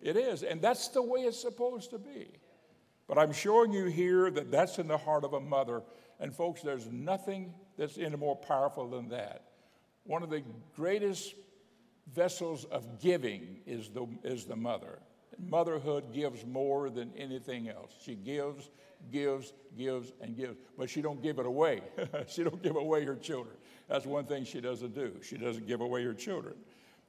It 0.00 0.16
is, 0.16 0.42
and 0.42 0.60
that's 0.60 0.88
the 0.88 1.02
way 1.02 1.20
it's 1.20 1.40
supposed 1.40 1.90
to 1.90 1.98
be. 1.98 2.28
But 3.08 3.18
I'm 3.18 3.32
showing 3.32 3.72
you 3.72 3.86
here 3.86 4.30
that 4.30 4.50
that's 4.50 4.78
in 4.78 4.88
the 4.88 4.98
heart 4.98 5.24
of 5.24 5.32
a 5.32 5.40
mother. 5.40 5.82
And 6.20 6.34
folks, 6.34 6.62
there's 6.62 6.86
nothing 6.90 7.54
that's 7.76 7.98
any 7.98 8.16
more 8.16 8.36
powerful 8.36 8.88
than 8.88 9.08
that. 9.10 9.44
One 10.04 10.22
of 10.22 10.30
the 10.30 10.42
greatest 10.74 11.34
vessels 12.12 12.64
of 12.66 13.00
giving 13.00 13.60
is 13.66 13.88
the, 13.90 14.06
is 14.22 14.44
the 14.44 14.56
mother. 14.56 14.98
Motherhood 15.38 16.12
gives 16.12 16.46
more 16.46 16.88
than 16.88 17.12
anything 17.16 17.68
else. 17.68 17.92
She 18.00 18.14
gives, 18.14 18.70
gives, 19.10 19.52
gives, 19.76 20.12
and 20.20 20.36
gives, 20.36 20.56
but 20.78 20.88
she 20.88 21.02
don't 21.02 21.22
give 21.22 21.38
it 21.38 21.46
away. 21.46 21.82
she 22.26 22.42
don't 22.42 22.62
give 22.62 22.76
away 22.76 23.04
her 23.04 23.16
children. 23.16 23.56
That's 23.88 24.06
one 24.06 24.24
thing 24.24 24.44
she 24.44 24.60
doesn't 24.60 24.94
do. 24.94 25.16
She 25.22 25.36
doesn't 25.36 25.66
give 25.66 25.80
away 25.80 26.04
her 26.04 26.14
children. 26.14 26.54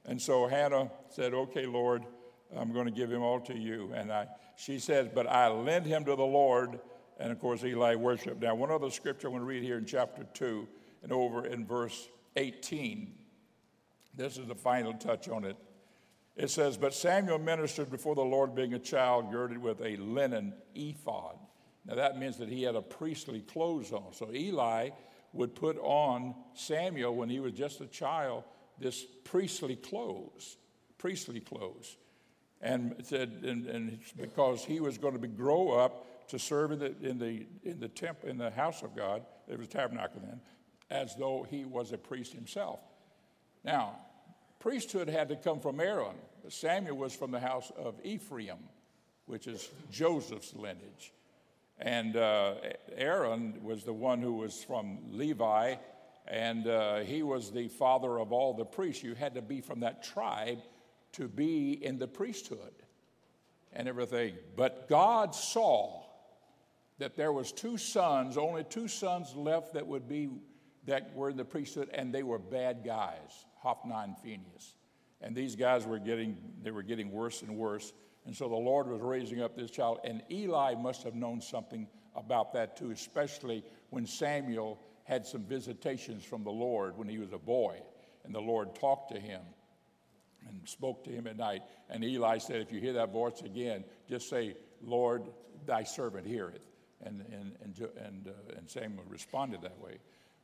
And 0.04 0.20
so 0.20 0.46
Hannah 0.46 0.90
said, 1.08 1.34
"Okay, 1.34 1.66
Lord, 1.66 2.02
I'm 2.56 2.72
going 2.72 2.86
to 2.86 2.92
give 2.92 3.10
him 3.10 3.22
all 3.22 3.40
to 3.40 3.56
you." 3.56 3.92
And 3.94 4.12
I, 4.12 4.26
she 4.56 4.78
says, 4.78 5.08
"But 5.12 5.26
I 5.26 5.48
lend 5.48 5.86
him 5.86 6.04
to 6.04 6.14
the 6.14 6.22
Lord." 6.22 6.80
And 7.18 7.32
of 7.32 7.40
course, 7.40 7.64
Eli 7.64 7.96
worshiped. 7.96 8.42
Now, 8.42 8.54
one 8.54 8.70
other 8.70 8.90
scripture 8.90 9.28
I 9.28 9.32
want 9.32 9.42
to 9.42 9.46
read 9.46 9.62
here 9.62 9.78
in 9.78 9.86
chapter 9.86 10.24
two 10.34 10.68
and 11.02 11.12
over 11.12 11.46
in 11.46 11.66
verse 11.66 12.08
18. 12.36 13.17
This 14.18 14.36
is 14.36 14.48
the 14.48 14.54
final 14.56 14.92
touch 14.94 15.28
on 15.28 15.44
it. 15.44 15.56
It 16.36 16.50
says, 16.50 16.76
But 16.76 16.92
Samuel 16.92 17.38
ministered 17.38 17.88
before 17.88 18.16
the 18.16 18.20
Lord, 18.20 18.54
being 18.54 18.74
a 18.74 18.78
child, 18.78 19.30
girded 19.30 19.58
with 19.58 19.80
a 19.80 19.96
linen 19.96 20.54
ephod. 20.74 21.38
Now 21.86 21.94
that 21.94 22.18
means 22.18 22.36
that 22.38 22.48
he 22.48 22.64
had 22.64 22.74
a 22.74 22.82
priestly 22.82 23.40
clothes 23.40 23.92
on. 23.92 24.12
So 24.12 24.30
Eli 24.34 24.90
would 25.32 25.54
put 25.54 25.78
on 25.78 26.34
Samuel 26.54 27.14
when 27.14 27.30
he 27.30 27.38
was 27.38 27.52
just 27.52 27.80
a 27.80 27.86
child 27.86 28.42
this 28.80 29.06
priestly 29.24 29.76
clothes, 29.76 30.56
priestly 30.98 31.40
clothes. 31.40 31.96
And 32.60 32.96
said, 33.04 33.44
and, 33.44 33.66
and 33.66 34.00
because 34.20 34.64
he 34.64 34.80
was 34.80 34.98
going 34.98 35.12
to 35.12 35.20
be, 35.20 35.28
grow 35.28 35.70
up 35.70 36.28
to 36.28 36.40
serve 36.40 36.72
in 36.72 36.80
the, 36.80 36.94
in 37.02 37.18
the, 37.18 37.46
in 37.62 37.78
the 37.78 37.88
temple, 37.88 38.28
in 38.28 38.36
the 38.36 38.50
house 38.50 38.82
of 38.82 38.96
God, 38.96 39.22
it 39.46 39.56
was 39.56 39.68
tabernacle 39.68 40.20
then, 40.24 40.40
as 40.90 41.14
though 41.14 41.46
he 41.48 41.64
was 41.64 41.92
a 41.92 41.98
priest 41.98 42.32
himself. 42.32 42.80
Now, 43.64 43.98
priesthood 44.58 45.08
had 45.08 45.28
to 45.28 45.36
come 45.36 45.60
from 45.60 45.80
Aaron. 45.80 46.16
Samuel 46.48 46.96
was 46.96 47.14
from 47.14 47.30
the 47.30 47.40
house 47.40 47.70
of 47.76 47.94
Ephraim, 48.04 48.58
which 49.26 49.46
is 49.46 49.68
Joseph's 49.90 50.54
lineage. 50.54 51.12
And 51.78 52.16
uh, 52.16 52.54
Aaron 52.96 53.62
was 53.62 53.84
the 53.84 53.92
one 53.92 54.20
who 54.20 54.34
was 54.34 54.64
from 54.64 54.98
Levi, 55.10 55.76
and 56.26 56.66
uh, 56.66 56.98
he 56.98 57.22
was 57.22 57.52
the 57.52 57.68
father 57.68 58.18
of 58.18 58.32
all 58.32 58.54
the 58.54 58.64
priests. 58.64 59.02
You 59.02 59.14
had 59.14 59.34
to 59.34 59.42
be 59.42 59.60
from 59.60 59.80
that 59.80 60.02
tribe 60.02 60.58
to 61.12 61.28
be 61.28 61.72
in 61.72 61.98
the 61.98 62.08
priesthood 62.08 62.72
and 63.72 63.88
everything. 63.88 64.34
But 64.56 64.88
God 64.88 65.34
saw 65.34 66.02
that 66.98 67.16
there 67.16 67.32
was 67.32 67.52
two 67.52 67.78
sons, 67.78 68.36
only 68.36 68.64
two 68.64 68.88
sons 68.88 69.34
left 69.34 69.74
that 69.74 69.86
would 69.86 70.08
be 70.08 70.30
that 70.86 71.14
were 71.14 71.30
in 71.30 71.36
the 71.36 71.44
priesthood, 71.44 71.90
and 71.92 72.14
they 72.14 72.22
were 72.22 72.38
bad 72.38 72.82
guys, 72.84 73.44
Hophni 73.60 73.92
and 73.94 74.16
Phinehas. 74.18 74.74
And 75.20 75.34
these 75.34 75.56
guys 75.56 75.86
were 75.86 75.98
getting, 75.98 76.36
they 76.62 76.70
were 76.70 76.82
getting 76.82 77.10
worse 77.10 77.42
and 77.42 77.56
worse. 77.56 77.92
And 78.24 78.36
so 78.36 78.48
the 78.48 78.56
Lord 78.56 78.88
was 78.88 79.00
raising 79.00 79.42
up 79.42 79.56
this 79.56 79.70
child. 79.70 80.00
And 80.04 80.22
Eli 80.30 80.74
must 80.74 81.02
have 81.02 81.14
known 81.14 81.40
something 81.40 81.88
about 82.14 82.52
that 82.52 82.76
too, 82.76 82.90
especially 82.90 83.64
when 83.90 84.06
Samuel 84.06 84.80
had 85.04 85.26
some 85.26 85.42
visitations 85.44 86.24
from 86.24 86.44
the 86.44 86.50
Lord 86.50 86.96
when 86.96 87.08
he 87.08 87.18
was 87.18 87.32
a 87.32 87.38
boy. 87.38 87.80
And 88.24 88.34
the 88.34 88.40
Lord 88.40 88.74
talked 88.74 89.12
to 89.12 89.20
him 89.20 89.40
and 90.46 90.68
spoke 90.68 91.04
to 91.04 91.10
him 91.10 91.26
at 91.26 91.36
night. 91.36 91.62
And 91.88 92.04
Eli 92.04 92.38
said, 92.38 92.60
If 92.60 92.72
you 92.72 92.80
hear 92.80 92.92
that 92.94 93.12
voice 93.12 93.40
again, 93.40 93.84
just 94.08 94.28
say, 94.28 94.54
Lord, 94.82 95.24
thy 95.66 95.84
servant 95.84 96.26
heareth. 96.26 96.66
And, 97.04 97.24
and, 97.32 97.56
and, 97.62 97.88
and, 98.04 98.28
uh, 98.28 98.56
and 98.56 98.68
Samuel 98.68 99.04
responded 99.08 99.62
that 99.62 99.78
way. 99.78 99.98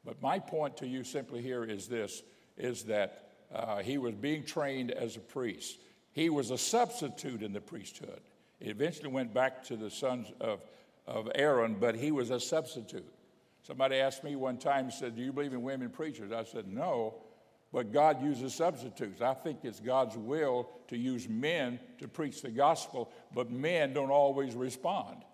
But 0.04 0.23
my 0.23 0.38
point 0.38 0.76
to 0.78 0.87
you 0.87 1.02
simply 1.02 1.42
here 1.42 1.64
is 1.64 1.88
this 1.88 2.23
is 2.57 2.85
that 2.85 3.31
uh, 3.55 3.79
he 3.79 3.99
was 3.99 4.15
being 4.15 4.45
trained 4.45 4.91
as 4.91 5.17
a 5.17 5.21
priest. 5.21 5.79
He 6.13 6.31
was 6.31 6.51
a 6.51 6.59
substitute 6.59 7.43
in 7.43 7.53
the 7.53 7.61
priesthood. 7.61 8.21
He 8.61 8.71
eventually 8.71 9.09
went 9.09 9.35
back 9.35 9.65
to 9.65 9.77
the 9.77 9.91
sons 9.91 10.33
of, 10.41 10.61
of 11.07 11.29
Aaron, 11.35 11.77
but 11.79 11.95
he 11.97 12.13
was 12.13 12.31
a 12.31 12.41
substitute. 12.41 13.13
Somebody 13.63 13.97
asked 13.97 14.23
me 14.25 14.37
one 14.37 14.59
time, 14.59 14.90
said, 14.90 15.17
Do 15.17 15.23
you 15.23 15.33
believe 15.33 15.53
in 15.53 15.62
women 15.62 15.90
preachers? 15.90 16.33
I 16.33 16.45
said, 16.45 16.69
No, 16.69 17.14
but 17.73 17.93
God 17.93 18.23
uses 18.23 18.55
substitutes. 18.55 19.21
I 19.21 19.35
think 19.35 19.61
it's 19.64 19.81
God's 19.81 20.17
will 20.17 20.69
to 20.88 20.97
use 20.97 21.29
men 21.29 21.81
to 21.99 22.07
preach 22.07 22.40
the 22.40 22.51
gospel, 22.51 23.11
but 23.35 23.51
men 23.51 23.93
don't 23.93 24.11
always 24.11 24.55
respond. 24.55 25.25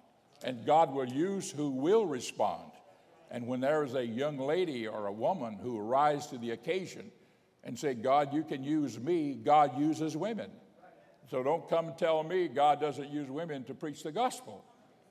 And 0.42 0.64
God 0.64 0.94
will 0.94 1.08
use 1.08 1.50
who 1.50 1.68
will 1.68 2.06
respond. 2.06 2.69
And 3.30 3.46
when 3.46 3.60
there 3.60 3.84
is 3.84 3.94
a 3.94 4.04
young 4.04 4.38
lady 4.38 4.86
or 4.86 5.06
a 5.06 5.12
woman 5.12 5.54
who 5.54 5.78
rise 5.78 6.26
to 6.28 6.38
the 6.38 6.50
occasion 6.50 7.10
and 7.62 7.78
say, 7.78 7.94
God, 7.94 8.34
you 8.34 8.42
can 8.42 8.64
use 8.64 8.98
me, 8.98 9.34
God 9.34 9.78
uses 9.78 10.16
women. 10.16 10.50
So 11.30 11.44
don't 11.44 11.68
come 11.68 11.88
and 11.88 11.98
tell 11.98 12.24
me 12.24 12.48
God 12.48 12.80
doesn't 12.80 13.10
use 13.10 13.30
women 13.30 13.62
to 13.64 13.74
preach 13.74 14.02
the 14.02 14.10
gospel 14.10 14.64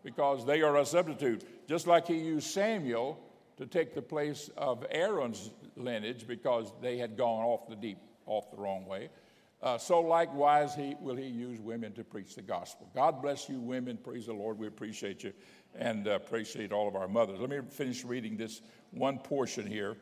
because 0.03 0.45
they 0.45 0.61
are 0.61 0.77
a 0.77 0.85
substitute. 0.85 1.43
Just 1.67 1.87
like 1.87 2.07
he 2.07 2.17
used 2.17 2.47
Samuel 2.47 3.19
to 3.57 3.65
take 3.65 3.93
the 3.93 4.01
place 4.01 4.49
of 4.57 4.85
Aaron's 4.91 5.51
lineage 5.77 6.27
because 6.27 6.73
they 6.81 6.97
had 6.97 7.15
gone 7.15 7.43
off 7.43 7.69
the 7.69 7.75
deep, 7.75 7.99
off 8.25 8.51
the 8.51 8.57
wrong 8.57 8.85
way. 8.85 9.09
Uh, 9.61 9.77
so 9.77 9.99
likewise, 9.99 10.73
he, 10.73 10.95
will 11.01 11.15
he 11.15 11.27
use 11.27 11.59
women 11.59 11.91
to 11.93 12.03
preach 12.03 12.35
the 12.35 12.41
gospel. 12.41 12.89
God 12.95 13.21
bless 13.21 13.49
you, 13.49 13.59
women. 13.59 13.97
Praise 13.97 14.25
the 14.25 14.33
Lord. 14.33 14.57
We 14.57 14.67
appreciate 14.67 15.23
you 15.23 15.33
and 15.75 16.07
uh, 16.07 16.11
appreciate 16.11 16.71
all 16.71 16.87
of 16.87 16.95
our 16.95 17.07
mothers. 17.07 17.39
Let 17.39 17.49
me 17.49 17.59
finish 17.69 18.03
reading 18.03 18.37
this 18.37 18.61
one 18.91 19.19
portion 19.19 19.65
here. 19.65 19.97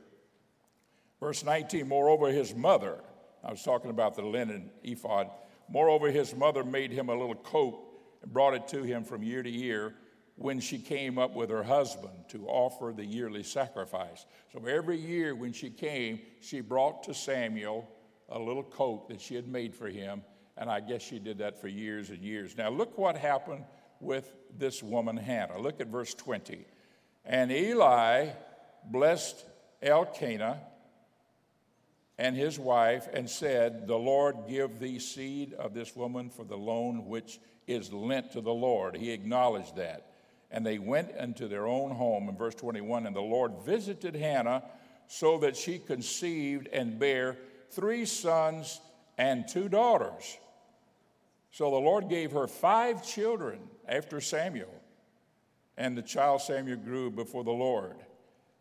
Verse 1.20 1.44
19, 1.44 1.88
moreover, 1.88 2.28
his 2.28 2.56
mother, 2.56 3.00
I 3.44 3.52
was 3.52 3.64
talking 3.64 3.90
about 3.90 4.16
the 4.16 4.22
linen 4.22 4.70
ephod, 4.84 5.30
moreover, 5.70 6.12
his 6.12 6.36
mother 6.36 6.64
made 6.64 6.92
him 6.92 7.10
a 7.10 7.16
little 7.16 7.36
coat 7.36 7.84
and 8.22 8.32
brought 8.32 8.54
it 8.54 8.68
to 8.70 8.84
him 8.84 9.04
from 9.04 9.24
year 9.24 9.44
to 9.44 9.50
year 9.50 9.96
when 10.36 10.60
she 10.60 10.78
came 10.78 11.18
up 11.18 11.36
with 11.36 11.50
her 11.50 11.64
husband 11.64 12.14
to 12.30 12.48
offer 12.48 12.94
the 12.96 13.06
yearly 13.06 13.42
sacrifice. 13.42 14.26
So 14.54 14.64
every 14.66 14.98
year 14.98 15.34
when 15.36 15.52
she 15.52 15.72
came, 15.72 16.20
she 16.42 16.62
brought 16.62 17.04
to 17.04 17.14
Samuel 17.14 17.90
a 18.30 18.38
little 18.38 18.64
coat 18.64 19.10
that 19.10 19.20
she 19.20 19.34
had 19.34 19.48
made 19.48 19.74
for 19.74 19.88
him, 19.88 20.22
and 20.56 20.70
I 20.70 20.80
guess 20.80 21.02
she 21.02 21.18
did 21.18 21.40
that 21.40 21.60
for 21.60 21.68
years 21.68 22.12
and 22.12 22.20
years. 22.20 22.56
Now, 22.56 22.70
look 22.70 22.98
what 22.98 23.18
happened 23.18 23.64
with 24.00 24.34
this 24.58 24.82
woman 24.82 25.18
Hannah. 25.18 25.60
Look 25.60 25.82
at 25.82 25.88
verse 25.88 26.14
20. 26.14 26.66
And 27.26 27.52
Eli 27.52 28.30
blessed 28.86 29.44
Elkanah 29.82 30.62
and 32.18 32.36
his 32.36 32.58
wife 32.58 33.08
and 33.14 33.30
said, 33.30 33.88
The 33.88 33.98
Lord 33.98 34.36
give 34.48 34.80
thee 34.80 35.00
seed 35.00 35.54
of 35.54 35.74
this 35.74 35.96
woman 35.96 36.30
for 36.30 36.44
the 36.44 36.58
loan 36.58 37.08
which 37.08 37.40
is 37.68 37.92
lent 37.92 38.32
to 38.32 38.42
the 38.42 38.54
Lord. 38.54 38.96
He 38.96 39.12
acknowledged 39.12 39.76
that. 39.76 40.12
And 40.50 40.66
they 40.66 40.80
went 40.80 41.12
into 41.12 41.48
their 41.48 41.68
own 41.68 41.92
home 41.92 42.30
in 42.30 42.38
verse 42.38 42.56
21. 42.56 43.06
And 43.06 43.16
the 43.16 43.22
Lord 43.22 43.52
visited 43.66 44.16
Hannah 44.16 44.64
so 45.08 45.38
that 45.40 45.58
she 45.58 45.78
conceived 45.78 46.68
and 46.68 46.98
bare 46.98 47.38
three 47.70 48.06
sons 48.06 48.80
and 49.18 49.48
two 49.48 49.70
daughters. 49.70 50.38
So 51.52 51.72
the 51.72 51.78
Lord 51.78 52.10
gave 52.10 52.32
her 52.32 52.48
five 52.48 53.06
children 53.06 53.60
after 53.88 54.22
Samuel, 54.22 54.74
and 55.78 55.98
the 55.98 56.02
child 56.02 56.42
Samuel 56.42 56.78
grew 56.78 57.10
before 57.10 57.44
the 57.44 57.52
Lord. 57.52 57.96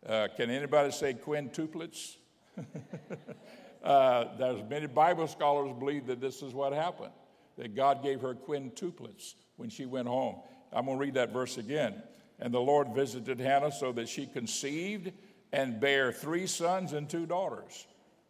Uh, 0.05 0.27
can 0.35 0.49
anybody 0.49 0.91
say 0.91 1.13
quintuplets? 1.13 2.15
uh, 3.83 4.25
there's 4.37 4.63
many 4.69 4.87
Bible 4.87 5.27
scholars 5.27 5.73
believe 5.77 6.07
that 6.07 6.21
this 6.21 6.41
is 6.41 6.53
what 6.53 6.73
happened, 6.73 7.11
that 7.57 7.75
God 7.75 8.03
gave 8.03 8.21
her 8.21 8.33
quintuplets 8.33 9.35
when 9.57 9.69
she 9.69 9.85
went 9.85 10.07
home. 10.07 10.37
I'm 10.71 10.85
going 10.85 10.97
to 10.97 11.01
read 11.01 11.13
that 11.15 11.33
verse 11.33 11.57
again. 11.57 12.01
And 12.39 12.53
the 12.53 12.59
Lord 12.59 12.89
visited 12.93 13.39
Hannah 13.39 13.71
so 13.71 13.91
that 13.93 14.07
she 14.07 14.27
conceived 14.27 15.11
and 15.51 15.79
bare 15.79 16.11
three 16.11 16.45
sons 16.45 16.93
and 16.93 17.09
two 17.09 17.25
daughters. 17.25 17.87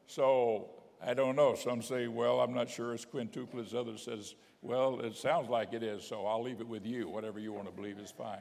So 0.07 0.69
I 1.05 1.13
don't 1.13 1.35
know. 1.35 1.55
Some 1.55 1.81
say, 1.81 2.07
well, 2.07 2.39
I'm 2.39 2.53
not 2.53 2.69
sure 2.69 2.93
it's 2.93 3.05
quintuplets. 3.05 3.73
Others 3.75 4.03
says 4.03 4.35
well, 4.61 4.99
it 5.01 5.15
sounds 5.15 5.49
like 5.49 5.73
it 5.73 5.83
is, 5.83 6.03
so 6.03 6.25
I'll 6.25 6.43
leave 6.43 6.59
it 6.59 6.67
with 6.67 6.85
you. 6.85 7.07
Whatever 7.07 7.39
you 7.39 7.53
want 7.53 7.67
to 7.67 7.71
believe 7.71 7.99
is 7.99 8.11
fine. 8.11 8.39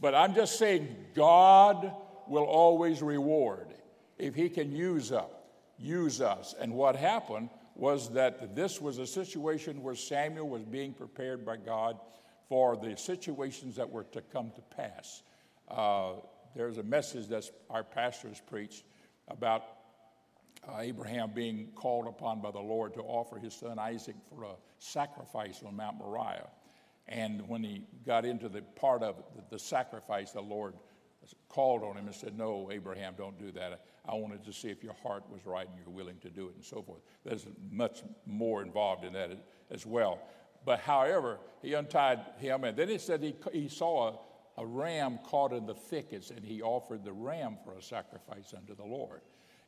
But 0.00 0.14
I'm 0.14 0.34
just 0.34 0.58
saying, 0.58 0.94
God 1.14 1.92
will 2.28 2.44
always 2.44 3.02
reward 3.02 3.68
if 4.18 4.34
He 4.34 4.48
can 4.48 4.72
use 4.72 5.12
us. 5.12 5.30
Use 5.78 6.20
us. 6.20 6.54
And 6.58 6.72
what 6.72 6.96
happened 6.96 7.50
was 7.74 8.10
that 8.10 8.56
this 8.56 8.80
was 8.80 8.98
a 8.98 9.06
situation 9.06 9.82
where 9.82 9.94
Samuel 9.94 10.48
was 10.48 10.64
being 10.64 10.94
prepared 10.94 11.44
by 11.44 11.58
God 11.58 11.98
for 12.48 12.76
the 12.76 12.96
situations 12.96 13.76
that 13.76 13.90
were 13.90 14.04
to 14.04 14.22
come 14.22 14.50
to 14.54 14.62
pass. 14.74 15.22
Uh, 15.68 16.12
there's 16.54 16.78
a 16.78 16.82
message 16.82 17.26
that 17.28 17.44
our 17.68 17.84
pastors 17.84 18.40
preached 18.48 18.84
about 19.28 19.75
uh, 20.68 20.80
Abraham 20.80 21.30
being 21.34 21.68
called 21.74 22.06
upon 22.06 22.40
by 22.40 22.50
the 22.50 22.60
Lord 22.60 22.94
to 22.94 23.00
offer 23.00 23.38
his 23.38 23.54
son 23.54 23.78
Isaac 23.78 24.16
for 24.28 24.44
a 24.44 24.54
sacrifice 24.78 25.62
on 25.64 25.76
Mount 25.76 25.98
Moriah. 25.98 26.48
And 27.08 27.48
when 27.48 27.62
he 27.62 27.82
got 28.04 28.24
into 28.24 28.48
the 28.48 28.62
part 28.62 29.02
of 29.02 29.16
the, 29.34 29.56
the 29.56 29.58
sacrifice, 29.58 30.32
the 30.32 30.40
Lord 30.40 30.74
called 31.48 31.82
on 31.82 31.96
him 31.96 32.06
and 32.06 32.14
said, 32.14 32.36
No, 32.36 32.70
Abraham, 32.72 33.14
don't 33.16 33.38
do 33.38 33.52
that. 33.52 33.84
I 34.08 34.14
wanted 34.14 34.44
to 34.44 34.52
see 34.52 34.68
if 34.68 34.82
your 34.82 34.94
heart 35.02 35.24
was 35.30 35.44
right 35.44 35.66
and 35.66 35.76
you're 35.78 35.94
willing 35.94 36.18
to 36.18 36.30
do 36.30 36.48
it 36.48 36.54
and 36.54 36.64
so 36.64 36.82
forth. 36.82 37.00
There's 37.24 37.46
much 37.70 38.02
more 38.26 38.62
involved 38.62 39.04
in 39.04 39.12
that 39.14 39.30
as 39.70 39.84
well. 39.84 40.20
But 40.64 40.80
however, 40.80 41.38
he 41.62 41.74
untied 41.74 42.20
him, 42.38 42.64
and 42.64 42.76
then 42.76 42.88
it 42.88 43.00
said 43.00 43.22
he, 43.22 43.36
he 43.52 43.68
saw 43.68 44.18
a, 44.56 44.62
a 44.62 44.66
ram 44.66 45.18
caught 45.24 45.52
in 45.52 45.64
the 45.64 45.74
thickets, 45.74 46.30
and 46.30 46.44
he 46.44 46.60
offered 46.60 47.04
the 47.04 47.12
ram 47.12 47.56
for 47.64 47.74
a 47.74 47.82
sacrifice 47.82 48.52
unto 48.56 48.74
the 48.74 48.84
Lord. 48.84 49.20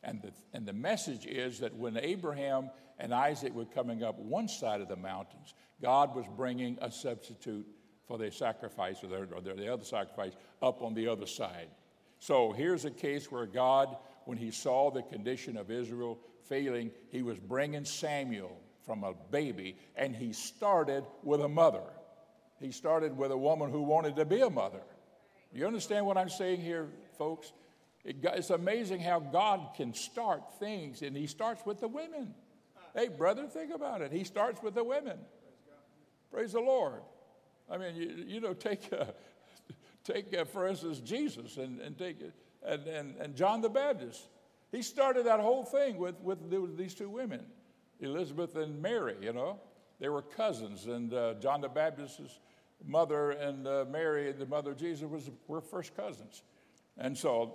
And 0.03 0.23
the, 0.23 0.33
and 0.53 0.67
the 0.67 0.73
message 0.73 1.27
is 1.27 1.61
that 1.61 1.75
when 1.75 1.97
Abraham 1.97 2.71
and 2.99 3.13
Isaac 3.13 3.53
were 3.55 3.65
coming 3.65 4.03
up 4.03 4.19
one 4.19 4.49
side 4.49 4.81
of 4.81 4.89
the 4.89 4.97
mountains, 4.97 5.55
God 5.83 6.15
was 6.15 6.25
bringing 6.37 6.79
a 6.81 6.91
substitute 6.91 7.67
for 8.07 8.19
their 8.19 8.31
sacrifice 8.31 9.03
or, 9.03 9.09
their, 9.09 9.29
or 9.35 9.41
their, 9.41 9.55
the 9.55 9.73
other 9.73 9.85
sacrifice 9.85 10.33
up 10.63 10.83
on 10.83 10.95
the 10.95 11.09
other 11.09 11.27
side. 11.27 11.69
So 12.21 12.53
here's 12.53 12.85
a 12.85 12.91
case 12.91 13.31
where 13.31 13.47
God, 13.47 13.97
when 14.25 14.39
he 14.39 14.51
saw 14.51 14.91
the 14.91 15.03
condition 15.03 15.57
of 15.57 15.71
Israel 15.71 16.19
failing, 16.49 16.91
he 17.11 17.23
was 17.23 17.39
bringing 17.39 17.85
Samuel 17.85 18.57
from 18.85 19.05
a 19.05 19.13
baby, 19.31 19.77
and 19.97 20.17
he 20.17 20.33
started 20.33 21.05
with 21.23 21.43
a 21.43 21.49
mother. 21.49 21.83
He 22.59 22.73
started 22.73 23.17
with 23.17 23.31
a 23.31 23.37
woman 23.37 23.71
who 23.71 23.83
wanted 23.83 24.17
to 24.17 24.25
be 24.25 24.41
a 24.41 24.51
mother. 24.51 24.81
You 25.53 25.67
understand 25.67 26.07
what 26.07 26.17
I'm 26.17 26.29
saying 26.31 26.61
here, 26.61 26.89
folks? 27.17 27.53
It, 28.05 28.17
it's 28.23 28.51
amazing 28.51 29.01
how 29.01 29.21
God 29.21 29.71
can 29.77 29.95
start 29.95 30.59
things, 30.59 31.03
and 31.03 31.17
He 31.17 31.27
starts 31.27 31.65
with 31.67 31.81
the 31.81 31.89
women. 31.89 32.35
Hey, 32.95 33.09
brother, 33.09 33.47
think 33.47 33.73
about 33.73 34.03
it. 34.03 34.13
He 34.13 34.25
starts 34.25 34.63
with 34.63 34.75
the 34.75 34.85
women. 34.85 35.19
Praise 36.33 36.53
the 36.53 36.61
Lord. 36.61 37.03
I 37.71 37.79
mean, 37.79 37.97
you, 37.97 38.25
you 38.27 38.41
know, 38.41 38.55
take, 38.55 38.93
uh, 38.93 39.05
take 40.05 40.35
uh, 40.37 40.45
for 40.45 40.67
instance, 40.67 41.01
Jesus 41.01 41.57
and, 41.57 41.81
and 41.81 41.97
take 41.97 42.19
and, 42.67 42.87
and, 42.87 43.17
and 43.17 43.37
John 43.37 43.61
the 43.61 43.69
Baptist. 43.69 44.29
He 44.73 44.83
started 44.83 45.27
that 45.27 45.41
whole 45.41 45.65
thing 45.65 45.97
with, 45.97 46.21
with 46.21 46.77
these 46.77 46.95
two 46.95 47.09
women, 47.09 47.45
Elizabeth 48.01 48.57
and 48.57 48.81
Mary, 48.83 49.17
you 49.21 49.33
know. 49.33 49.61
They 50.01 50.09
were 50.09 50.23
cousins, 50.23 50.87
and 50.87 51.13
uh, 51.13 51.35
John 51.35 51.61
the 51.61 51.69
Baptist's 51.69 52.39
mother 52.85 53.31
and 53.31 53.67
uh, 53.67 53.85
Mary, 53.91 54.31
the 54.33 54.47
mother 54.47 54.73
of 54.73 54.79
Jesus, 54.79 55.09
was, 55.09 55.31
were 55.49 55.61
first 55.61 55.97
cousins. 55.97 56.43
And 56.97 57.17
so 57.17 57.55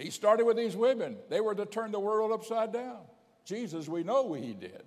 he 0.00 0.10
started 0.10 0.44
with 0.44 0.56
these 0.56 0.76
women. 0.76 1.16
They 1.28 1.40
were 1.40 1.54
to 1.54 1.66
turn 1.66 1.92
the 1.92 2.00
world 2.00 2.32
upside 2.32 2.72
down. 2.72 3.00
Jesus, 3.44 3.88
we 3.88 4.02
know 4.02 4.32
he 4.32 4.54
did. 4.54 4.82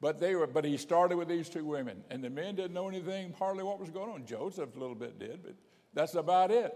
But, 0.00 0.18
they 0.18 0.34
were, 0.34 0.46
but 0.46 0.64
he 0.64 0.76
started 0.76 1.16
with 1.16 1.28
these 1.28 1.48
two 1.48 1.64
women, 1.64 2.04
and 2.10 2.22
the 2.22 2.28
men 2.28 2.56
didn't 2.56 2.74
know 2.74 2.88
anything, 2.88 3.34
hardly 3.38 3.64
what 3.64 3.80
was 3.80 3.90
going 3.90 4.10
on. 4.10 4.26
Joseph 4.26 4.76
a 4.76 4.78
little 4.78 4.94
bit 4.94 5.18
did, 5.18 5.42
but 5.42 5.54
that's 5.94 6.14
about 6.14 6.50
it. 6.50 6.74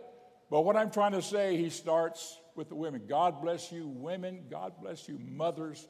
But 0.51 0.63
what 0.63 0.77
I'm 0.77 0.91
trying 0.91 1.13
to 1.13 1.21
say, 1.21 1.57
he 1.57 1.69
starts 1.69 2.39
with 2.55 2.71
the 2.71 2.75
women. 2.75 3.03
God 3.07 3.43
bless 3.43 3.71
you, 3.71 3.87
women. 3.87 4.45
God 4.51 4.73
bless 4.81 5.09
you, 5.09 5.19
mothers. 5.19 5.87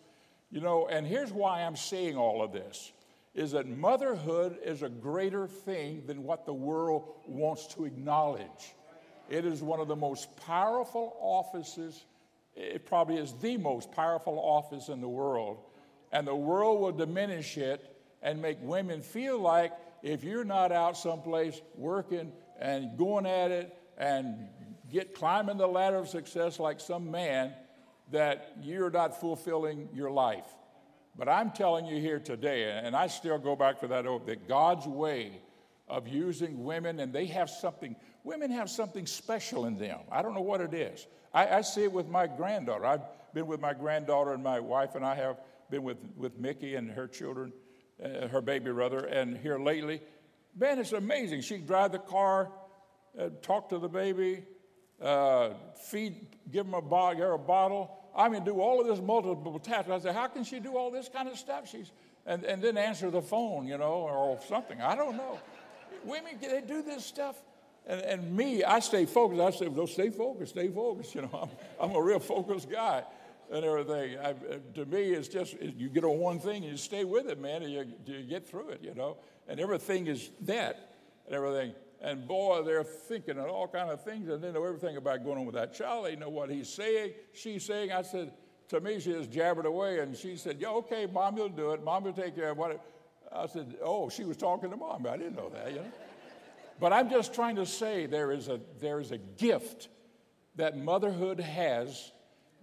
You 0.50 0.60
know, 0.60 0.88
and 0.88 1.06
here's 1.06 1.32
why 1.32 1.62
I'm 1.62 1.76
saying 1.76 2.16
all 2.16 2.42
of 2.42 2.52
this 2.52 2.92
is 3.34 3.52
that 3.52 3.68
motherhood 3.68 4.58
is 4.64 4.82
a 4.82 4.88
greater 4.88 5.46
thing 5.46 6.02
than 6.06 6.24
what 6.24 6.44
the 6.44 6.52
world 6.52 7.14
wants 7.26 7.68
to 7.74 7.84
acknowledge. 7.84 8.74
It 9.28 9.44
is 9.44 9.62
one 9.62 9.80
of 9.80 9.88
the 9.88 9.96
most 9.96 10.34
powerful 10.46 11.16
offices, 11.20 12.04
it 12.54 12.86
probably 12.86 13.18
is 13.18 13.34
the 13.34 13.56
most 13.56 13.92
powerful 13.92 14.38
office 14.38 14.88
in 14.88 15.00
the 15.00 15.08
world. 15.08 15.58
And 16.10 16.26
the 16.26 16.34
world 16.34 16.80
will 16.80 16.92
diminish 16.92 17.56
it 17.58 17.94
and 18.22 18.40
make 18.40 18.58
women 18.62 19.02
feel 19.02 19.38
like 19.38 19.72
if 20.02 20.24
you're 20.24 20.44
not 20.44 20.72
out 20.72 20.96
someplace 20.96 21.60
working 21.76 22.32
and 22.58 22.96
going 22.96 23.26
at 23.26 23.50
it 23.50 23.76
and 23.98 24.48
get 24.90 25.14
climbing 25.14 25.58
the 25.58 25.66
ladder 25.66 25.98
of 25.98 26.08
success 26.08 26.58
like 26.58 26.80
some 26.80 27.10
man, 27.10 27.52
that 28.10 28.52
you're 28.62 28.90
not 28.90 29.20
fulfilling 29.20 29.88
your 29.92 30.10
life. 30.10 30.46
But 31.16 31.28
I'm 31.28 31.50
telling 31.50 31.84
you 31.84 32.00
here 32.00 32.20
today, 32.20 32.80
and 32.82 32.96
I 32.96 33.08
still 33.08 33.38
go 33.38 33.54
back 33.54 33.80
to 33.80 33.88
that 33.88 34.06
oath, 34.06 34.26
that 34.26 34.48
God's 34.48 34.86
way 34.86 35.40
of 35.88 36.08
using 36.08 36.64
women, 36.64 37.00
and 37.00 37.12
they 37.12 37.26
have 37.26 37.50
something 37.50 37.96
Women 38.24 38.50
have 38.50 38.68
something 38.68 39.06
special 39.06 39.66
in 39.66 39.78
them. 39.78 40.00
I 40.10 40.22
don't 40.22 40.34
know 40.34 40.40
what 40.40 40.60
it 40.60 40.74
is. 40.74 41.06
I, 41.32 41.58
I 41.58 41.60
see 41.62 41.84
it 41.84 41.92
with 41.92 42.08
my 42.08 42.26
granddaughter. 42.26 42.84
I've 42.84 43.02
been 43.34 43.46
with 43.46 43.60
my 43.60 43.74
granddaughter, 43.74 44.32
and 44.32 44.42
my 44.42 44.60
wife 44.60 44.94
and 44.94 45.04
I 45.04 45.14
have 45.14 45.36
been 45.70 45.82
with, 45.82 45.98
with 46.16 46.38
Mickey 46.38 46.74
and 46.74 46.90
her 46.90 47.06
children, 47.06 47.52
uh, 48.02 48.28
her 48.28 48.40
baby 48.40 48.72
brother, 48.72 48.98
and 48.98 49.36
here 49.36 49.58
lately. 49.58 50.00
Man, 50.56 50.78
it's 50.78 50.92
amazing. 50.92 51.42
She 51.42 51.58
drive 51.58 51.92
the 51.92 51.98
car, 51.98 52.50
uh, 53.18 53.28
talk 53.42 53.68
to 53.68 53.78
the 53.78 53.88
baby, 53.88 54.44
uh, 55.00 55.50
feed, 55.88 56.26
give 56.50 56.66
him 56.66 56.74
a, 56.74 56.82
bo- 56.82 57.10
give 57.10 57.20
her 57.20 57.32
a 57.32 57.38
bottle. 57.38 57.96
I 58.16 58.28
mean, 58.28 58.44
do 58.44 58.60
all 58.60 58.80
of 58.80 58.86
this 58.86 59.00
multiple 59.00 59.58
tasks. 59.58 59.90
I 59.90 59.98
said, 60.00 60.14
how 60.14 60.26
can 60.26 60.42
she 60.42 60.58
do 60.58 60.76
all 60.76 60.90
this 60.90 61.08
kind 61.08 61.28
of 61.28 61.38
stuff? 61.38 61.68
She's, 61.70 61.92
and, 62.26 62.44
and 62.44 62.60
then 62.60 62.76
answer 62.76 63.10
the 63.10 63.22
phone, 63.22 63.66
you 63.66 63.78
know, 63.78 63.92
or 63.92 64.40
something. 64.48 64.80
I 64.80 64.96
don't 64.96 65.16
know. 65.16 65.38
Women, 66.04 66.32
they 66.40 66.62
do 66.66 66.82
this 66.82 67.04
stuff. 67.04 67.36
And, 67.88 68.02
and 68.02 68.36
me, 68.36 68.62
I 68.62 68.80
stay 68.80 69.06
focused. 69.06 69.40
I 69.40 69.50
say, 69.50 69.68
well, 69.68 69.86
stay 69.86 70.10
focused, 70.10 70.52
stay 70.52 70.68
focused. 70.68 71.14
You 71.14 71.22
know, 71.22 71.50
I'm, 71.80 71.90
I'm 71.90 71.96
a 71.96 72.02
real 72.02 72.20
focused 72.20 72.70
guy 72.70 73.02
and 73.50 73.64
everything. 73.64 74.18
I, 74.18 74.34
to 74.74 74.84
me, 74.84 75.12
it's 75.12 75.26
just 75.26 75.60
you 75.60 75.88
get 75.88 76.04
on 76.04 76.18
one 76.18 76.38
thing 76.38 76.62
and 76.62 76.72
you 76.72 76.76
stay 76.76 77.04
with 77.04 77.28
it, 77.28 77.40
man, 77.40 77.62
and 77.62 77.72
you, 77.72 77.86
you 78.04 78.22
get 78.22 78.46
through 78.46 78.70
it, 78.70 78.80
you 78.82 78.94
know. 78.94 79.16
And 79.48 79.58
everything 79.58 80.06
is 80.06 80.30
that 80.42 80.92
and 81.26 81.34
everything. 81.34 81.72
And 82.00 82.28
boy, 82.28 82.62
they're 82.62 82.84
thinking 82.84 83.38
of 83.38 83.46
all 83.46 83.66
kind 83.66 83.90
of 83.90 84.04
things, 84.04 84.28
and 84.28 84.42
they 84.44 84.52
know 84.52 84.64
everything 84.64 84.96
about 84.96 85.24
going 85.24 85.38
on 85.38 85.46
with 85.46 85.56
that 85.56 85.74
child. 85.74 86.06
They 86.06 86.14
know 86.14 86.28
what 86.28 86.50
he's 86.50 86.68
saying, 86.68 87.12
she's 87.32 87.64
saying. 87.64 87.90
I 87.90 88.02
said, 88.02 88.32
to 88.68 88.80
me, 88.80 89.00
she 89.00 89.12
just 89.12 89.30
jabbered 89.30 89.66
away, 89.66 90.00
and 90.00 90.16
she 90.16 90.36
said, 90.36 90.58
"Yeah, 90.60 90.68
okay, 90.68 91.06
mom, 91.06 91.36
you'll 91.36 91.48
do 91.48 91.72
it. 91.72 91.82
Mom 91.82 92.04
will 92.04 92.12
take 92.12 92.36
care 92.36 92.50
of 92.50 92.58
what." 92.58 92.84
I 93.32 93.46
said, 93.46 93.76
"Oh, 93.82 94.08
she 94.08 94.24
was 94.24 94.36
talking 94.36 94.70
to 94.70 94.76
mom. 94.76 95.06
I 95.06 95.16
didn't 95.16 95.36
know 95.36 95.48
that, 95.48 95.70
you 95.70 95.78
know." 95.78 95.92
But 96.80 96.92
I'm 96.92 97.10
just 97.10 97.34
trying 97.34 97.56
to 97.56 97.66
say 97.66 98.06
there 98.06 98.30
is 98.30 98.48
a, 98.48 98.60
there 98.80 99.00
is 99.00 99.10
a 99.10 99.18
gift 99.18 99.88
that 100.56 100.76
motherhood 100.76 101.40
has 101.40 102.12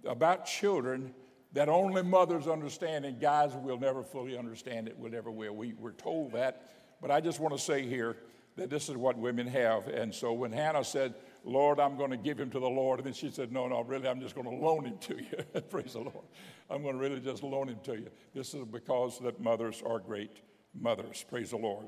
about 0.06 0.46
children 0.46 1.14
that 1.54 1.70
only 1.70 2.04
mothers 2.04 2.48
understand, 2.48 3.06
and 3.06 3.20
guys 3.20 3.54
will 3.56 3.80
never 3.80 4.04
fully 4.04 4.38
understand 4.38 4.88
it, 4.88 4.98
will 4.98 5.10
never 5.10 5.32
will. 5.32 5.54
We, 5.56 5.74
we're 5.74 5.94
told 5.94 6.34
that. 6.34 6.72
But 7.02 7.12
I 7.12 7.22
just 7.22 7.40
want 7.40 7.56
to 7.56 7.60
say 7.60 7.88
here 7.88 8.18
that 8.58 8.70
this 8.70 8.90
is 8.90 8.98
what 8.98 9.18
women 9.18 9.48
have. 9.48 9.88
And 9.88 10.14
so 10.14 10.34
when 10.34 10.52
Hannah 10.52 10.84
said, 10.84 11.16
Lord, 11.46 11.80
I'm 11.80 11.98
going 11.98 12.12
to 12.12 12.18
give 12.18 12.40
him 12.40 12.50
to 12.52 12.60
the 12.60 12.70
Lord, 12.70 13.00
and 13.00 13.06
then 13.06 13.14
she 13.14 13.30
said, 13.30 13.52
No, 13.52 13.68
no, 13.68 13.82
really, 13.84 14.08
I'm 14.08 14.20
just 14.20 14.36
going 14.36 14.50
to 14.50 14.56
loan 14.56 14.86
him 14.86 14.98
to 15.00 15.16
you. 15.16 15.62
Praise 15.70 15.94
the 15.94 16.00
Lord. 16.00 16.26
I'm 16.70 16.82
going 16.82 16.96
to 16.96 17.00
really 17.00 17.20
just 17.20 17.44
loan 17.44 17.70
him 17.70 17.80
to 17.84 17.94
you. 17.94 18.10
This 18.34 18.54
is 18.54 18.66
because 18.66 19.20
that 19.20 19.40
mothers 19.40 19.84
are 19.86 20.00
great 20.00 20.42
mothers. 20.74 21.24
Praise 21.30 21.52
the 21.52 21.58
Lord. 21.58 21.86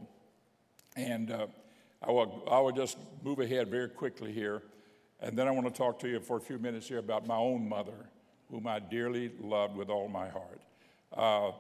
And 0.96 1.32
uh, 1.32 1.48
I 2.02 2.12
will, 2.12 2.44
I 2.50 2.60
will 2.60 2.72
just 2.72 2.98
move 3.24 3.40
ahead 3.40 3.70
very 3.70 3.90
quickly 3.90 4.32
here. 4.32 4.64
And 5.20 5.38
then 5.38 5.48
I 5.48 5.52
want 5.52 5.68
to 5.68 5.74
talk 5.74 6.00
to 6.00 6.08
you 6.08 6.20
for 6.20 6.38
a 6.38 6.42
few 6.42 6.60
minutes 6.60 6.88
here 6.88 7.00
about 7.00 7.26
my 7.26 7.36
own 7.36 7.68
mother, 7.68 8.10
whom 8.52 8.68
I 8.68 8.80
dearly 8.80 9.32
loved 9.40 9.76
with 9.76 9.90
all 9.90 10.08
my 10.08 10.30
heart. 10.30 10.62
Uh, 11.12 11.52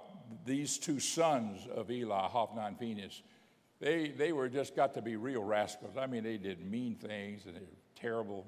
these 0.45 0.77
two 0.77 0.99
sons 0.99 1.67
of 1.73 1.89
Eli, 1.89 2.27
Hophni 2.27 2.61
and 2.61 2.77
Phinehas, 2.77 3.21
they, 3.79 4.09
they 4.09 4.31
were 4.31 4.49
just 4.49 4.75
got 4.75 4.93
to 4.93 5.01
be 5.01 5.15
real 5.15 5.43
rascals. 5.43 5.97
I 5.97 6.05
mean, 6.05 6.23
they 6.23 6.37
did 6.37 6.69
mean 6.69 6.95
things 6.95 7.45
and 7.45 7.55
they 7.55 7.61
were 7.61 7.77
terrible. 7.95 8.45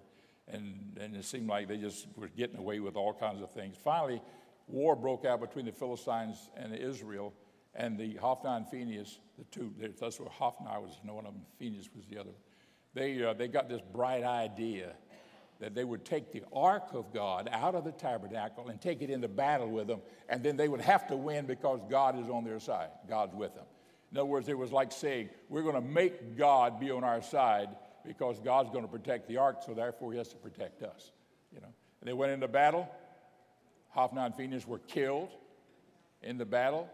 And, 0.48 0.98
and 1.00 1.16
it 1.16 1.26
seemed 1.26 1.48
like 1.48 1.68
they 1.68 1.78
just 1.78 2.08
were 2.16 2.28
getting 2.28 2.58
away 2.58 2.80
with 2.80 2.96
all 2.96 3.14
kinds 3.14 3.42
of 3.42 3.52
things. 3.52 3.76
Finally, 3.84 4.22
war 4.68 4.96
broke 4.96 5.26
out 5.26 5.40
between 5.40 5.66
the 5.66 5.72
Philistines 5.72 6.50
and 6.56 6.76
Israel 6.76 7.34
and 7.80 7.98
the 7.98 8.16
Hophni 8.18 8.50
and 8.50 8.68
Phinehas, 8.68 9.20
the 9.38 9.46
two, 9.46 9.74
that's 10.00 10.20
where 10.20 10.28
Hophni 10.30 10.68
was 10.68 11.00
one 11.06 11.26
of 11.26 11.34
them, 11.34 11.42
Phinehas 11.58 11.88
was 11.96 12.06
the 12.12 12.20
other. 12.20 12.34
They, 12.94 13.24
uh, 13.24 13.34
they 13.34 13.48
got 13.48 13.70
this 13.70 13.82
bright 13.94 14.24
idea 14.24 14.92
that 15.62 15.76
they 15.76 15.86
would 15.86 16.04
take 16.04 16.34
the 16.34 16.44
ark 16.54 16.90
of 16.94 17.14
God 17.14 17.50
out 17.52 17.76
of 17.76 17.86
the 17.86 17.94
tabernacle 17.94 18.68
and 18.68 18.82
take 18.82 19.02
it 19.02 19.10
into 19.10 19.30
battle 19.30 19.70
with 19.70 19.88
them, 19.88 20.02
and 20.28 20.44
then 20.44 20.58
they 20.58 20.68
would 20.68 20.82
have 20.82 21.08
to 21.08 21.16
win 21.16 21.46
because 21.46 21.80
God 21.90 22.20
is 22.20 22.30
on 22.30 22.44
their 22.44 22.60
side. 22.60 22.90
God's 23.08 23.34
with 23.34 23.56
them. 23.56 23.66
In 24.12 24.18
other 24.18 24.26
words, 24.26 24.50
it 24.50 24.58
was 24.58 24.74
like 24.74 24.92
saying, 24.92 25.30
we're 25.48 25.64
going 25.64 25.76
to 25.76 25.82
make 25.82 26.38
God 26.38 26.82
be 26.82 26.92
on 26.92 27.06
our 27.06 27.22
side 27.22 27.70
because 28.06 28.40
God's 28.42 28.72
going 28.72 28.84
to 28.84 28.92
protect 28.92 29.30
the 29.30 29.38
ark, 29.38 29.60
so 29.66 29.74
therefore 29.74 30.12
he 30.12 30.18
has 30.18 30.28
to 30.30 30.38
protect 30.38 30.84
us. 30.84 31.12
You 31.54 31.62
know, 31.62 31.68
and 32.02 32.08
they 32.10 32.14
went 32.14 32.34
into 32.34 32.48
battle. 32.50 32.90
Hophni 33.90 34.20
and 34.20 34.36
Phinehas 34.36 34.68
were 34.68 34.80
killed 34.80 35.30
in 36.22 36.38
the 36.38 36.46
battle 36.46 36.90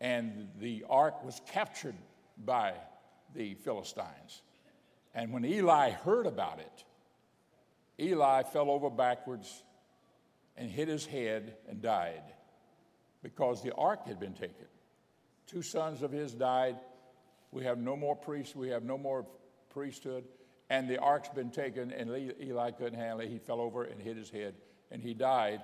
and 0.00 0.48
the 0.58 0.84
ark 0.88 1.24
was 1.24 1.40
captured 1.52 1.96
by 2.44 2.74
the 3.34 3.54
Philistines. 3.54 4.42
And 5.14 5.32
when 5.32 5.44
Eli 5.44 5.90
heard 5.90 6.26
about 6.26 6.60
it, 6.60 6.84
Eli 7.98 8.42
fell 8.44 8.70
over 8.70 8.88
backwards 8.88 9.62
and 10.56 10.70
hit 10.70 10.88
his 10.88 11.04
head 11.04 11.54
and 11.68 11.82
died 11.82 12.22
because 13.22 13.62
the 13.62 13.74
ark 13.74 14.06
had 14.06 14.18
been 14.18 14.32
taken. 14.32 14.66
Two 15.46 15.62
sons 15.62 16.02
of 16.02 16.10
his 16.10 16.32
died. 16.32 16.76
We 17.50 17.64
have 17.64 17.78
no 17.78 17.96
more 17.96 18.16
priests, 18.16 18.54
we 18.54 18.68
have 18.68 18.84
no 18.84 18.96
more 18.96 19.26
priesthood. 19.70 20.24
And 20.70 20.88
the 20.88 20.98
ark's 20.98 21.28
been 21.30 21.50
taken, 21.50 21.90
and 21.90 22.10
Eli 22.40 22.70
couldn't 22.70 22.98
handle 22.98 23.20
it. 23.20 23.28
He 23.28 23.38
fell 23.38 23.60
over 23.60 23.82
and 23.82 24.00
hit 24.00 24.16
his 24.16 24.30
head, 24.30 24.54
and 24.92 25.02
he 25.02 25.14
died. 25.14 25.62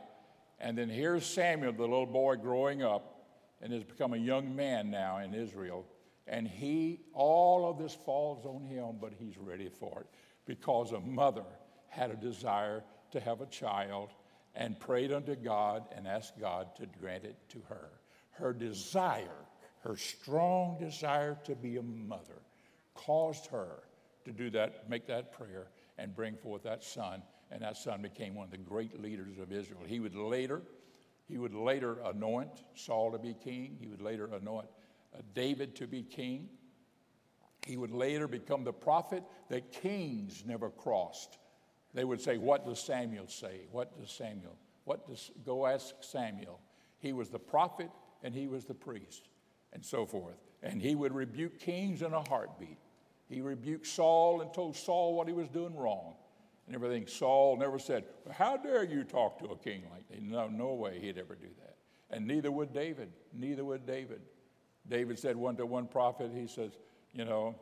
And 0.59 0.77
then 0.77 0.89
here's 0.89 1.25
Samuel, 1.25 1.73
the 1.73 1.83
little 1.83 2.07
boy 2.07 2.35
growing 2.37 2.83
up, 2.83 3.16
and 3.63 3.73
has 3.73 3.85
become 3.85 4.15
a 4.15 4.19
young 4.19 4.55
man 4.55 4.91
now 4.91 5.19
in 5.19 5.35
Israel. 5.35 5.87
And 6.27 6.47
he, 6.47 7.01
all 7.13 7.69
of 7.69 7.79
this 7.79 7.95
falls 7.95 8.45
on 8.45 8.65
him, 8.65 8.97
but 9.01 9.13
he's 9.19 9.39
ready 9.39 9.69
for 9.69 10.01
it 10.01 10.07
because 10.45 10.93
a 10.93 11.01
mother 11.01 11.45
had 11.89 12.11
a 12.11 12.17
desire 12.17 12.83
to 13.13 13.21
have 13.21 13.41
a 13.41 13.47
child 13.47 14.11
and 14.55 14.79
prayed 14.81 15.13
unto 15.13 15.37
God 15.37 15.85
and 15.95 16.07
asked 16.07 16.39
God 16.41 16.75
to 16.77 16.87
grant 17.01 17.25
it 17.25 17.37
to 17.51 17.63
her. 17.69 17.91
Her 18.31 18.53
desire, 18.53 19.45
her 19.81 19.97
strong 19.97 20.79
desire 20.79 21.39
to 21.45 21.55
be 21.55 21.77
a 21.77 21.83
mother, 21.83 22.43
caused 22.95 23.47
her 23.47 23.83
to 24.25 24.33
do 24.33 24.51
that, 24.51 24.89
make 24.89 25.07
that 25.07 25.33
prayer, 25.33 25.69
and 25.99 26.15
bring 26.15 26.37
forth 26.37 26.65
that 26.65 26.83
son. 26.83 27.23
And 27.51 27.63
that 27.63 27.77
son 27.77 28.03
became 28.03 28.35
one 28.35 28.47
of 28.47 28.51
the 28.51 28.59
great 28.59 29.01
leaders 29.01 29.39
of 29.39 29.53
Israel. 29.53 29.83
He 29.87 30.01
would 30.01 30.17
later, 30.17 30.63
he 31.29 31.39
would 31.39 31.55
later 31.55 31.99
anoint 32.05 32.63
Saul 32.75 33.13
to 33.13 33.19
be 33.19 33.35
king. 33.35 33.77
He 33.81 33.89
would 33.89 34.01
later 34.01 34.31
anoint 34.33 34.69
uh, 35.15 35.23
David 35.35 35.75
to 35.77 35.87
be 35.87 36.03
king. 36.03 36.49
He 37.67 37.77
would 37.77 37.91
later 37.91 38.29
become 38.29 38.63
the 38.63 38.73
prophet 38.73 39.25
that 39.49 39.73
kings 39.73 40.45
never 40.47 40.71
crossed. 40.71 41.39
They 41.95 42.05
would 42.05 42.21
say, 42.21 42.39
What 42.39 42.65
does 42.65 42.79
Samuel 42.79 43.27
say? 43.27 43.63
What 43.73 43.99
does 43.99 44.11
Samuel? 44.11 44.57
What 44.85 45.09
does 45.09 45.33
go 45.45 45.67
ask 45.67 45.95
Samuel? 46.01 46.61
He 46.99 47.13
was 47.13 47.29
the 47.29 47.41
prophet 47.41 47.91
and 48.23 48.35
he 48.35 48.47
was 48.47 48.65
the 48.65 48.75
priest, 48.75 49.29
and 49.73 49.85
so 49.85 50.07
forth. 50.07 50.37
And 50.63 50.81
he 50.81 50.95
would 50.95 51.15
rebuke 51.15 51.59
kings 51.59 52.03
in 52.03 52.13
a 52.13 52.23
heartbeat. 52.29 52.79
He 53.29 53.41
rebuked 53.41 53.87
Saul 53.87 54.41
and 54.41 54.55
told 54.55 54.77
Saul 54.77 55.15
what 55.15 55.27
he 55.27 55.35
was 55.35 55.49
doing 55.49 55.75
wrong 55.75 56.15
and 56.67 56.75
everything. 56.75 57.07
Saul 57.07 57.57
never 57.57 57.79
said, 57.79 58.05
How 58.33 58.57
dare 58.57 58.85
you 58.85 59.05
talk 59.05 59.39
to 59.41 59.47
a 59.47 59.57
king 59.57 59.83
like 59.91 60.09
that? 60.09 60.23
No, 60.23 60.49
no 60.49 60.75
way 60.75 60.99
he'd 61.01 61.19
ever 61.19 61.35
do 61.35 61.49
that. 61.61 61.77
And 62.11 62.27
neither 62.27 62.51
would 62.51 62.73
David. 62.73 63.13
Neither 63.33 63.65
would 63.65 63.87
David. 63.87 64.21
David 64.89 65.19
said 65.19 65.37
one 65.37 65.57
to 65.57 65.67
one 65.67 65.87
prophet, 65.87 66.31
he 66.35 66.47
says, 66.47 66.73
You 67.13 67.25
know, 67.25 67.57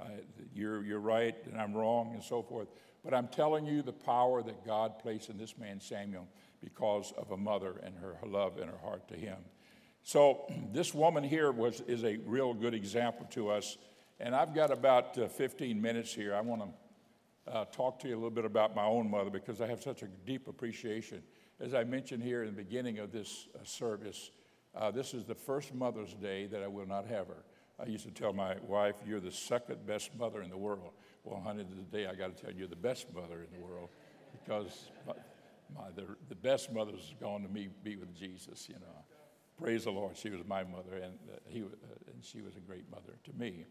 I, 0.00 0.06
you're, 0.54 0.84
you're 0.84 1.00
right 1.00 1.34
and 1.46 1.60
I'm 1.60 1.74
wrong 1.74 2.12
and 2.14 2.22
so 2.22 2.42
forth. 2.42 2.68
But 3.04 3.14
I'm 3.14 3.28
telling 3.28 3.64
you 3.64 3.82
the 3.82 3.92
power 3.92 4.42
that 4.42 4.66
God 4.66 4.98
placed 4.98 5.30
in 5.30 5.38
this 5.38 5.56
man, 5.56 5.80
Samuel, 5.80 6.28
because 6.62 7.12
of 7.16 7.30
a 7.30 7.36
mother 7.36 7.80
and 7.82 7.94
her 7.96 8.16
love 8.26 8.58
in 8.58 8.68
her 8.68 8.78
heart 8.78 9.08
to 9.08 9.14
him. 9.14 9.38
So 10.02 10.46
this 10.72 10.94
woman 10.94 11.24
here 11.24 11.52
was, 11.52 11.80
is 11.82 12.04
a 12.04 12.18
real 12.24 12.54
good 12.54 12.74
example 12.74 13.26
to 13.30 13.50
us 13.50 13.78
and 14.20 14.34
I've 14.34 14.54
got 14.54 14.72
about 14.72 15.16
uh, 15.16 15.28
15 15.28 15.80
minutes 15.80 16.12
here. 16.12 16.34
I 16.34 16.40
want 16.40 16.62
to 16.62 16.68
uh, 17.52 17.64
talk 17.66 17.98
to 18.00 18.08
you 18.08 18.14
a 18.14 18.16
little 18.16 18.30
bit 18.30 18.44
about 18.44 18.74
my 18.74 18.84
own 18.84 19.10
mother 19.10 19.30
because 19.30 19.60
I 19.60 19.66
have 19.66 19.82
such 19.82 20.02
a 20.02 20.08
deep 20.26 20.48
appreciation. 20.48 21.22
As 21.60 21.74
I 21.74 21.84
mentioned 21.84 22.22
here 22.22 22.42
in 22.42 22.54
the 22.54 22.62
beginning 22.62 22.98
of 22.98 23.12
this 23.12 23.48
uh, 23.54 23.64
service, 23.64 24.30
uh, 24.74 24.90
this 24.90 25.14
is 25.14 25.24
the 25.24 25.34
first 25.34 25.74
Mother's 25.74 26.14
Day 26.14 26.46
that 26.46 26.62
I 26.62 26.68
will 26.68 26.86
not 26.86 27.06
have 27.06 27.28
her. 27.28 27.44
I 27.80 27.86
used 27.86 28.04
to 28.04 28.10
tell 28.10 28.32
my 28.32 28.56
wife, 28.66 28.96
You're 29.06 29.20
the 29.20 29.32
second 29.32 29.86
best 29.86 30.14
mother 30.16 30.42
in 30.42 30.50
the 30.50 30.56
world. 30.56 30.92
Well, 31.24 31.40
honey, 31.40 31.64
today 31.64 32.06
I 32.06 32.14
got 32.14 32.36
to 32.36 32.42
tell 32.42 32.52
you, 32.52 32.60
you're 32.60 32.68
the 32.68 32.76
best 32.76 33.06
mother 33.14 33.44
in 33.44 33.58
the 33.58 33.64
world 33.64 33.90
because 34.32 34.90
my, 35.06 35.14
my, 35.74 35.90
the, 35.94 36.04
the 36.28 36.34
best 36.34 36.72
mother's 36.72 37.14
gone 37.20 37.42
to 37.42 37.48
me 37.48 37.68
be 37.82 37.96
with 37.96 38.14
Jesus, 38.14 38.68
you 38.68 38.76
know. 38.76 39.04
Praise 39.58 39.84
the 39.84 39.90
Lord. 39.90 40.16
She 40.16 40.30
was 40.30 40.40
my 40.46 40.62
mother, 40.62 40.94
and, 41.02 41.18
uh, 41.32 41.38
he, 41.46 41.62
uh, 41.62 41.66
and 42.12 42.24
she 42.24 42.40
was 42.40 42.56
a 42.56 42.60
great 42.60 42.88
mother 42.90 43.14
to 43.24 43.32
me. 43.32 43.64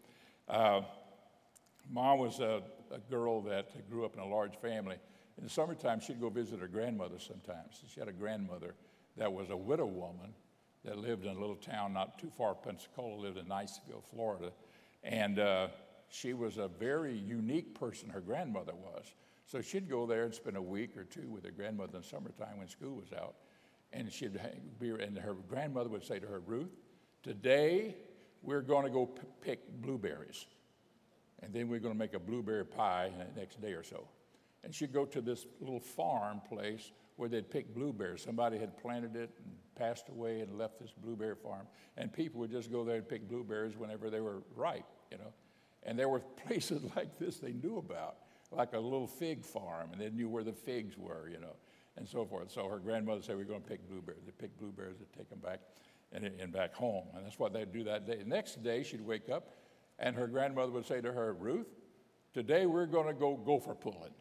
Mom 1.90 2.18
was 2.18 2.40
a, 2.40 2.62
a, 2.90 2.98
girl 3.10 3.40
that 3.42 3.88
grew 3.90 4.04
up 4.04 4.14
in 4.14 4.20
a 4.20 4.26
large 4.26 4.56
family. 4.56 4.96
In 5.38 5.44
the 5.44 5.50
summertime, 5.50 6.00
she'd 6.00 6.20
go 6.20 6.28
visit 6.28 6.60
her 6.60 6.68
grandmother 6.68 7.18
sometimes. 7.18 7.82
She 7.92 8.00
had 8.00 8.08
a 8.08 8.12
grandmother 8.12 8.74
that 9.16 9.32
was 9.32 9.50
a 9.50 9.56
widow 9.56 9.86
woman 9.86 10.34
that 10.84 10.98
lived 10.98 11.24
in 11.24 11.36
a 11.36 11.40
little 11.40 11.56
town 11.56 11.92
not 11.92 12.18
too 12.18 12.30
far. 12.36 12.54
From 12.54 12.74
Pensacola 12.74 13.16
lived 13.16 13.38
in 13.38 13.46
Niceville, 13.46 14.04
Florida. 14.10 14.52
And 15.02 15.38
uh, 15.38 15.68
she 16.08 16.34
was 16.34 16.58
a 16.58 16.68
very 16.68 17.16
unique 17.16 17.78
person, 17.78 18.10
her 18.10 18.20
grandmother 18.20 18.74
was. 18.74 19.12
So 19.46 19.62
she'd 19.62 19.88
go 19.88 20.06
there 20.06 20.24
and 20.24 20.34
spend 20.34 20.56
a 20.56 20.62
week 20.62 20.96
or 20.96 21.04
two 21.04 21.28
with 21.28 21.44
her 21.44 21.50
grandmother 21.50 21.96
in 21.96 22.02
the 22.02 22.06
summertime 22.06 22.58
when 22.58 22.68
school 22.68 22.96
was 22.96 23.12
out. 23.12 23.34
And 23.92 24.12
she'd 24.12 24.38
be, 24.78 24.90
and 24.90 25.16
her 25.16 25.34
grandmother 25.48 25.88
would 25.88 26.04
say 26.04 26.18
to 26.18 26.26
her, 26.26 26.40
Ruth, 26.40 26.76
today 27.22 27.96
we're 28.42 28.60
going 28.60 28.84
to 28.84 28.90
go 28.90 29.06
p- 29.06 29.22
pick 29.40 29.80
blueberries. 29.80 30.46
And 31.42 31.52
then 31.52 31.68
we're 31.68 31.80
going 31.80 31.94
to 31.94 31.98
make 31.98 32.14
a 32.14 32.18
blueberry 32.18 32.64
pie 32.64 33.10
the 33.34 33.40
next 33.40 33.60
day 33.60 33.72
or 33.72 33.82
so. 33.82 34.08
And 34.64 34.74
she'd 34.74 34.92
go 34.92 35.04
to 35.04 35.20
this 35.20 35.46
little 35.60 35.80
farm 35.80 36.40
place 36.48 36.90
where 37.16 37.28
they'd 37.28 37.50
pick 37.50 37.74
blueberries. 37.74 38.22
Somebody 38.22 38.58
had 38.58 38.76
planted 38.76 39.16
it 39.16 39.30
and 39.44 39.52
passed 39.76 40.08
away 40.08 40.40
and 40.40 40.58
left 40.58 40.80
this 40.80 40.92
blueberry 40.92 41.36
farm. 41.36 41.66
And 41.96 42.12
people 42.12 42.40
would 42.40 42.50
just 42.50 42.70
go 42.70 42.84
there 42.84 42.96
and 42.96 43.08
pick 43.08 43.28
blueberries 43.28 43.76
whenever 43.76 44.10
they 44.10 44.20
were 44.20 44.42
ripe, 44.56 44.86
you 45.10 45.18
know. 45.18 45.32
And 45.84 45.98
there 45.98 46.08
were 46.08 46.20
places 46.46 46.82
like 46.96 47.18
this 47.18 47.38
they 47.38 47.52
knew 47.52 47.78
about, 47.78 48.16
like 48.50 48.72
a 48.72 48.78
little 48.78 49.06
fig 49.06 49.44
farm, 49.44 49.90
and 49.92 50.00
they 50.00 50.10
knew 50.10 50.28
where 50.28 50.44
the 50.44 50.52
figs 50.52 50.96
were, 50.96 51.28
you 51.28 51.40
know, 51.40 51.56
and 51.96 52.08
so 52.08 52.24
forth. 52.24 52.50
So 52.50 52.68
her 52.68 52.78
grandmother 52.78 53.22
said, 53.22 53.36
We're 53.36 53.44
going 53.44 53.62
to 53.62 53.68
pick 53.68 53.88
blueberries. 53.88 54.22
They 54.24 54.32
pick 54.32 54.56
blueberries, 54.58 54.96
they 54.98 55.18
take 55.18 55.30
them 55.30 55.40
back 55.40 55.60
and, 56.12 56.24
and 56.24 56.52
back 56.52 56.74
home. 56.74 57.04
And 57.14 57.24
that's 57.24 57.38
what 57.38 57.52
they'd 57.52 57.72
do 57.72 57.84
that 57.84 58.06
day. 58.06 58.16
The 58.16 58.24
next 58.24 58.62
day, 58.62 58.82
she'd 58.82 59.00
wake 59.00 59.28
up, 59.28 59.50
and 59.98 60.16
her 60.16 60.26
grandmother 60.26 60.72
would 60.72 60.86
say 60.86 61.00
to 61.00 61.12
her, 61.12 61.32
Ruth, 61.34 61.66
today 62.32 62.66
we're 62.66 62.86
going 62.86 63.06
to 63.06 63.14
go 63.14 63.36
gopher 63.36 63.74
pulling. 63.74 64.12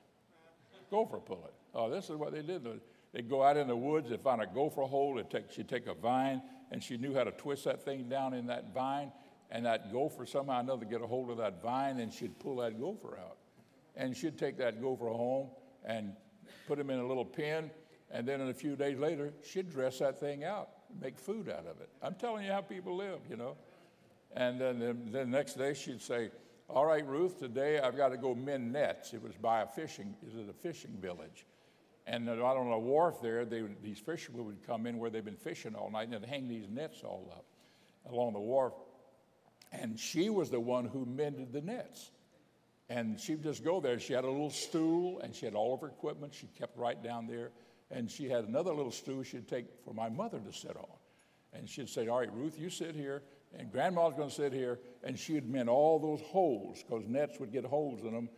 Gopher 0.89 1.19
pulling. 1.19 1.51
Oh, 1.73 1.89
this 1.89 2.09
is 2.09 2.15
what 2.15 2.31
they 2.31 2.41
did. 2.41 2.65
They'd 3.13 3.29
go 3.29 3.43
out 3.43 3.57
in 3.57 3.67
the 3.67 3.75
woods, 3.75 4.09
they'd 4.09 4.21
find 4.21 4.41
a 4.41 4.47
gopher 4.47 4.83
hole, 4.83 5.15
they'd 5.15 5.29
take, 5.29 5.51
she'd 5.51 5.67
take 5.67 5.87
a 5.87 5.93
vine, 5.93 6.41
and 6.71 6.83
she 6.83 6.97
knew 6.97 7.13
how 7.13 7.23
to 7.23 7.31
twist 7.31 7.65
that 7.65 7.83
thing 7.83 8.09
down 8.09 8.33
in 8.33 8.47
that 8.47 8.73
vine, 8.73 9.11
and 9.51 9.65
that 9.65 9.91
gopher 9.91 10.25
somehow 10.25 10.57
or 10.57 10.61
another 10.61 10.85
get 10.85 11.01
a 11.01 11.07
hold 11.07 11.29
of 11.29 11.37
that 11.37 11.61
vine, 11.61 11.99
and 11.99 12.13
she'd 12.13 12.37
pull 12.39 12.57
that 12.57 12.79
gopher 12.79 13.17
out. 13.17 13.37
And 13.95 14.15
she'd 14.15 14.37
take 14.37 14.57
that 14.57 14.81
gopher 14.81 15.07
home 15.07 15.49
and 15.85 16.13
put 16.67 16.77
him 16.77 16.89
in 16.89 16.99
a 16.99 17.07
little 17.07 17.25
pen, 17.25 17.71
and 18.11 18.27
then 18.27 18.41
a 18.41 18.53
few 18.53 18.75
days 18.75 18.97
later, 18.97 19.33
she'd 19.43 19.69
dress 19.69 19.99
that 19.99 20.19
thing 20.19 20.43
out 20.43 20.69
make 21.01 21.17
food 21.19 21.49
out 21.49 21.65
of 21.67 21.81
it. 21.81 21.89
I'm 22.01 22.15
telling 22.15 22.45
you 22.45 22.51
how 22.51 22.61
people 22.61 22.95
live, 22.95 23.19
you 23.29 23.35
know. 23.35 23.55
And 24.35 24.59
then, 24.59 24.79
then 24.79 25.11
the 25.11 25.25
next 25.25 25.55
day 25.55 25.73
she'd 25.73 26.01
say, 26.01 26.31
All 26.69 26.85
right, 26.85 27.05
Ruth, 27.05 27.39
today 27.39 27.79
I've 27.79 27.97
got 27.97 28.09
to 28.09 28.17
go 28.17 28.35
mend 28.35 28.71
nets. 28.73 29.13
It 29.13 29.21
was 29.21 29.35
by 29.35 29.61
a 29.61 29.67
fishing, 29.67 30.15
it 30.21 30.35
was 30.35 30.47
a 30.47 30.53
fishing 30.53 30.97
village. 30.99 31.45
And 32.05 32.29
on 32.29 32.71
a 32.71 32.79
wharf 32.79 33.21
there, 33.21 33.43
they, 33.43 33.63
these 33.83 33.99
fishermen 33.99 34.45
would 34.45 34.65
come 34.65 34.87
in 34.87 34.97
where 34.97 35.09
they've 35.09 35.25
been 35.25 35.35
fishing 35.35 35.75
all 35.75 35.91
night 35.91 36.07
and 36.07 36.13
they'd 36.13 36.29
hang 36.29 36.47
these 36.47 36.69
nets 36.69 37.01
all 37.03 37.29
up 37.35 37.45
along 38.09 38.31
the 38.31 38.39
wharf. 38.39 38.73
And 39.73 39.99
she 39.99 40.29
was 40.29 40.49
the 40.49 40.59
one 40.59 40.85
who 40.85 41.05
mended 41.05 41.51
the 41.51 41.61
nets. 41.61 42.11
And 42.89 43.19
she'd 43.19 43.43
just 43.43 43.65
go 43.65 43.81
there. 43.81 43.99
She 43.99 44.13
had 44.13 44.23
a 44.23 44.29
little 44.29 44.49
stool 44.49 45.19
and 45.19 45.35
she 45.35 45.45
had 45.45 45.53
all 45.53 45.73
of 45.73 45.81
her 45.81 45.87
equipment. 45.87 46.33
She 46.33 46.47
kept 46.57 46.77
right 46.77 47.01
down 47.03 47.27
there. 47.27 47.51
And 47.91 48.09
she 48.09 48.29
had 48.29 48.45
another 48.45 48.73
little 48.73 48.91
stool 48.91 49.23
she'd 49.23 49.47
take 49.47 49.65
for 49.83 49.93
my 49.93 50.07
mother 50.07 50.39
to 50.39 50.53
sit 50.53 50.77
on. 50.77 50.85
And 51.51 51.67
she'd 51.67 51.89
say, 51.89 52.07
All 52.07 52.19
right, 52.19 52.33
Ruth, 52.33 52.57
you 52.57 52.69
sit 52.69 52.95
here, 52.95 53.23
and 53.57 53.71
grandma's 53.71 54.13
going 54.13 54.29
to 54.29 54.35
sit 54.35 54.53
here. 54.53 54.79
And 55.03 55.17
she'd 55.17 55.49
mend 55.49 55.69
all 55.69 55.99
those 55.99 56.21
holes 56.27 56.83
because 56.83 57.07
nets 57.07 57.39
would 57.39 57.51
get 57.51 57.65
holes 57.65 58.01
in 58.01 58.13
them 58.13 58.29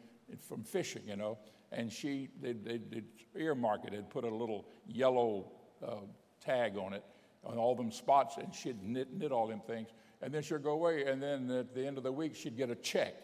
from 0.48 0.64
fishing, 0.64 1.04
you 1.08 1.16
know. 1.16 1.38
And 1.72 1.92
she, 1.92 2.30
they'd, 2.42 2.64
they'd, 2.64 2.92
they'd 2.92 3.06
earmark 3.36 3.86
it, 3.86 3.92
they'd 3.92 4.10
put 4.10 4.24
a 4.24 4.30
little 4.30 4.68
yellow 4.88 5.52
uh, 5.86 5.96
tag 6.44 6.78
on 6.78 6.94
it, 6.94 7.04
on 7.44 7.58
all 7.58 7.76
them 7.76 7.92
spots, 7.92 8.38
and 8.38 8.54
she'd 8.54 8.82
knit, 8.84 9.14
knit 9.14 9.32
all 9.32 9.48
them 9.48 9.62
things. 9.66 9.90
And 10.22 10.34
then 10.34 10.42
she'd 10.42 10.64
go 10.64 10.72
away, 10.72 11.06
and 11.06 11.22
then 11.22 11.50
at 11.52 11.74
the 11.74 11.86
end 11.86 11.98
of 11.98 12.04
the 12.04 12.12
week, 12.12 12.36
she'd 12.36 12.58
get 12.58 12.70
a 12.70 12.76
check 12.76 13.16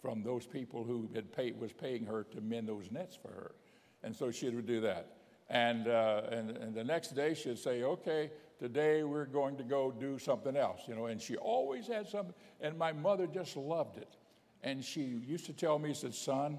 from 0.00 0.22
those 0.22 0.46
people 0.46 0.84
who 0.84 1.08
had 1.14 1.32
paid, 1.32 1.58
was 1.58 1.72
paying 1.72 2.04
her 2.06 2.24
to 2.24 2.40
mend 2.40 2.68
those 2.68 2.90
nets 2.90 3.16
for 3.20 3.28
her. 3.28 3.54
And 4.02 4.14
so 4.14 4.30
she 4.30 4.48
would 4.48 4.66
do 4.66 4.80
that. 4.82 5.16
And, 5.50 5.88
uh, 5.88 6.22
and, 6.30 6.50
and 6.50 6.74
the 6.74 6.84
next 6.84 7.16
day 7.16 7.34
she'd 7.34 7.58
say, 7.58 7.82
okay, 7.82 8.30
today 8.58 9.02
we're 9.04 9.26
going 9.26 9.56
to 9.56 9.64
go 9.64 9.90
do 9.90 10.18
something 10.18 10.56
else, 10.56 10.82
you 10.86 10.94
know. 10.94 11.06
And 11.06 11.20
she 11.20 11.36
always 11.36 11.86
had 11.86 12.08
something, 12.08 12.34
and 12.60 12.76
my 12.76 12.92
mother 12.92 13.26
just 13.26 13.56
loved 13.56 13.98
it. 13.98 14.16
And 14.62 14.84
she 14.84 15.02
used 15.02 15.46
to 15.46 15.52
tell 15.52 15.78
me, 15.78 15.94
said, 15.94 16.14
son, 16.14 16.58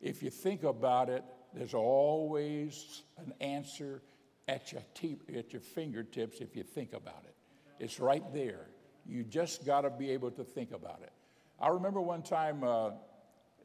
if 0.00 0.22
you 0.22 0.30
think 0.30 0.64
about 0.64 1.08
it, 1.08 1.24
there's 1.54 1.74
always 1.74 3.02
an 3.18 3.32
answer 3.40 4.02
at 4.48 4.72
your, 4.72 4.82
te- 4.94 5.18
at 5.36 5.52
your 5.52 5.62
fingertips 5.62 6.40
if 6.40 6.56
you 6.56 6.62
think 6.62 6.92
about 6.92 7.24
it. 7.24 7.34
It's 7.78 8.00
right 8.00 8.24
there. 8.34 8.66
You 9.06 9.22
just 9.24 9.64
got 9.64 9.82
to 9.82 9.90
be 9.90 10.10
able 10.10 10.30
to 10.32 10.44
think 10.44 10.72
about 10.72 11.00
it. 11.02 11.12
I 11.60 11.68
remember 11.68 12.00
one 12.00 12.22
time, 12.22 12.62
uh, 12.64 12.90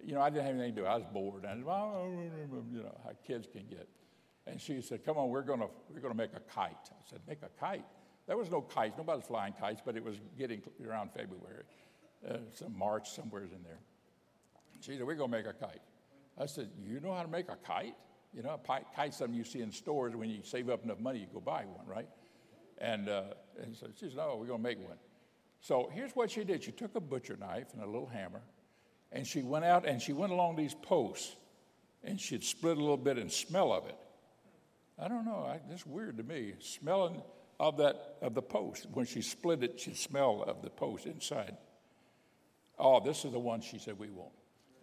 you 0.03 0.13
know, 0.13 0.21
I 0.21 0.29
didn't 0.29 0.45
have 0.45 0.55
anything 0.55 0.75
to 0.75 0.81
do. 0.81 0.87
I 0.87 0.95
was 0.95 1.05
bored. 1.11 1.43
And, 1.43 1.59
you 1.61 2.83
know, 2.83 2.97
how 3.03 3.11
kids 3.25 3.47
can 3.51 3.65
get. 3.67 3.87
And 4.49 4.61
she 4.61 4.81
said, 4.81 5.05
Come 5.05 5.17
on, 5.17 5.29
we're 5.29 5.41
going 5.41 5.59
to 5.59 5.67
we're 5.93 5.99
gonna 5.99 6.13
make 6.13 6.33
a 6.33 6.39
kite. 6.39 6.89
I 6.91 7.09
said, 7.09 7.19
Make 7.27 7.39
a 7.43 7.49
kite? 7.59 7.85
There 8.27 8.37
was 8.37 8.49
no 8.49 8.61
kites. 8.61 8.97
Nobody's 8.97 9.25
flying 9.25 9.53
kites, 9.59 9.81
but 9.85 9.95
it 9.95 10.03
was 10.03 10.17
getting 10.37 10.61
around 10.85 11.11
February, 11.11 11.63
uh, 12.29 12.37
some 12.53 12.77
March, 12.77 13.11
somewhere's 13.11 13.51
in 13.51 13.63
there. 13.63 13.79
She 14.81 14.93
said, 14.93 15.03
We're 15.05 15.15
going 15.15 15.31
to 15.31 15.37
make 15.37 15.47
a 15.47 15.53
kite. 15.53 15.81
I 16.37 16.45
said, 16.45 16.69
You 16.85 16.99
know 16.99 17.13
how 17.13 17.23
to 17.23 17.29
make 17.29 17.49
a 17.49 17.55
kite? 17.55 17.95
You 18.33 18.43
know, 18.43 18.59
a 18.63 18.79
kite's 18.95 19.17
something 19.17 19.35
you 19.35 19.43
see 19.43 19.61
in 19.61 19.71
stores 19.71 20.15
when 20.15 20.29
you 20.29 20.41
save 20.43 20.69
up 20.69 20.83
enough 20.83 20.99
money, 20.99 21.19
you 21.19 21.27
go 21.33 21.39
buy 21.39 21.63
one, 21.65 21.85
right? 21.87 22.07
And, 22.77 23.09
uh, 23.09 23.23
and 23.61 23.75
so 23.75 23.87
she 23.99 24.07
said, 24.07 24.17
No, 24.17 24.37
we're 24.39 24.47
going 24.47 24.59
to 24.59 24.69
make 24.69 24.79
one. 24.79 24.97
So 25.59 25.89
here's 25.91 26.11
what 26.11 26.31
she 26.31 26.43
did 26.43 26.63
she 26.63 26.71
took 26.71 26.95
a 26.95 27.01
butcher 27.01 27.35
knife 27.37 27.73
and 27.73 27.81
a 27.81 27.85
little 27.85 28.07
hammer, 28.07 28.41
and 29.11 29.25
she 29.25 29.41
went 29.41 29.65
out 29.65 29.87
and 29.87 30.01
she 30.01 30.13
went 30.13 30.31
along 30.31 30.55
these 30.55 30.73
posts, 30.73 31.35
and 32.03 32.19
she'd 32.19 32.43
split 32.43 32.77
a 32.77 32.79
little 32.79 32.97
bit 32.97 33.17
and 33.17 33.31
smell 33.31 33.73
of 33.73 33.87
it. 33.87 33.97
I 34.99 35.07
don't 35.07 35.25
know, 35.25 35.45
I, 35.47 35.59
that's 35.69 35.85
weird 35.85 36.17
to 36.17 36.23
me. 36.23 36.53
Smelling 36.59 37.21
of 37.59 37.77
that 37.77 38.17
of 38.21 38.33
the 38.33 38.41
post. 38.41 38.87
When 38.91 39.05
she 39.05 39.21
split 39.21 39.63
it, 39.63 39.79
she'd 39.79 39.97
smell 39.97 40.43
of 40.43 40.61
the 40.61 40.69
post 40.69 41.05
inside. 41.05 41.55
Oh, 42.79 42.99
this 43.03 43.25
is 43.25 43.31
the 43.31 43.39
one 43.39 43.61
she 43.61 43.79
said 43.79 43.97
we 43.97 44.09
want. 44.09 44.33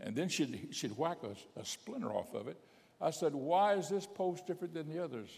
And 0.00 0.16
then 0.16 0.28
she'd, 0.28 0.68
she'd 0.72 0.96
whack 0.96 1.18
a, 1.22 1.60
a 1.60 1.64
splinter 1.64 2.12
off 2.12 2.34
of 2.34 2.48
it. 2.48 2.58
I 3.00 3.10
said, 3.10 3.34
Why 3.34 3.74
is 3.74 3.88
this 3.88 4.06
post 4.06 4.46
different 4.46 4.74
than 4.74 4.88
the 4.88 5.02
others, 5.02 5.28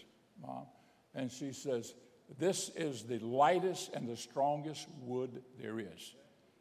Mom? 0.41 0.65
And 1.13 1.31
she 1.31 1.53
says, 1.53 1.93
This 2.39 2.69
is 2.75 3.03
the 3.03 3.19
lightest 3.19 3.93
and 3.93 4.07
the 4.07 4.17
strongest 4.17 4.87
wood 5.01 5.43
there 5.59 5.79
is. 5.79 6.15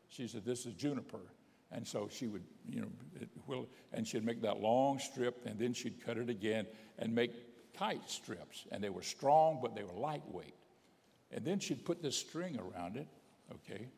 She 0.08 0.28
said, 0.28 0.44
This 0.44 0.66
is 0.66 0.74
juniper. 0.74 1.20
And 1.72 1.86
so 1.86 2.08
she 2.10 2.26
would, 2.26 2.44
you 2.68 2.82
know, 2.82 2.88
will, 3.46 3.68
and 3.92 4.06
she'd 4.06 4.24
make 4.24 4.42
that 4.42 4.60
long 4.60 5.00
strip, 5.00 5.44
and 5.46 5.58
then 5.58 5.72
she'd 5.72 6.04
cut 6.04 6.16
it 6.16 6.30
again 6.30 6.66
and 6.98 7.12
make 7.12 7.32
kite 7.78 8.08
strips. 8.10 8.64
And 8.70 8.82
they 8.82 8.90
were 8.90 9.02
strong, 9.02 9.60
but 9.62 9.74
they 9.74 9.82
were 9.82 9.98
lightweight. 9.98 10.54
And 11.30 11.44
then 11.44 11.58
she'd 11.58 11.84
put 11.84 12.02
this 12.02 12.16
string 12.16 12.58
around 12.58 12.96
it, 12.96 13.08
okay? 13.52 13.88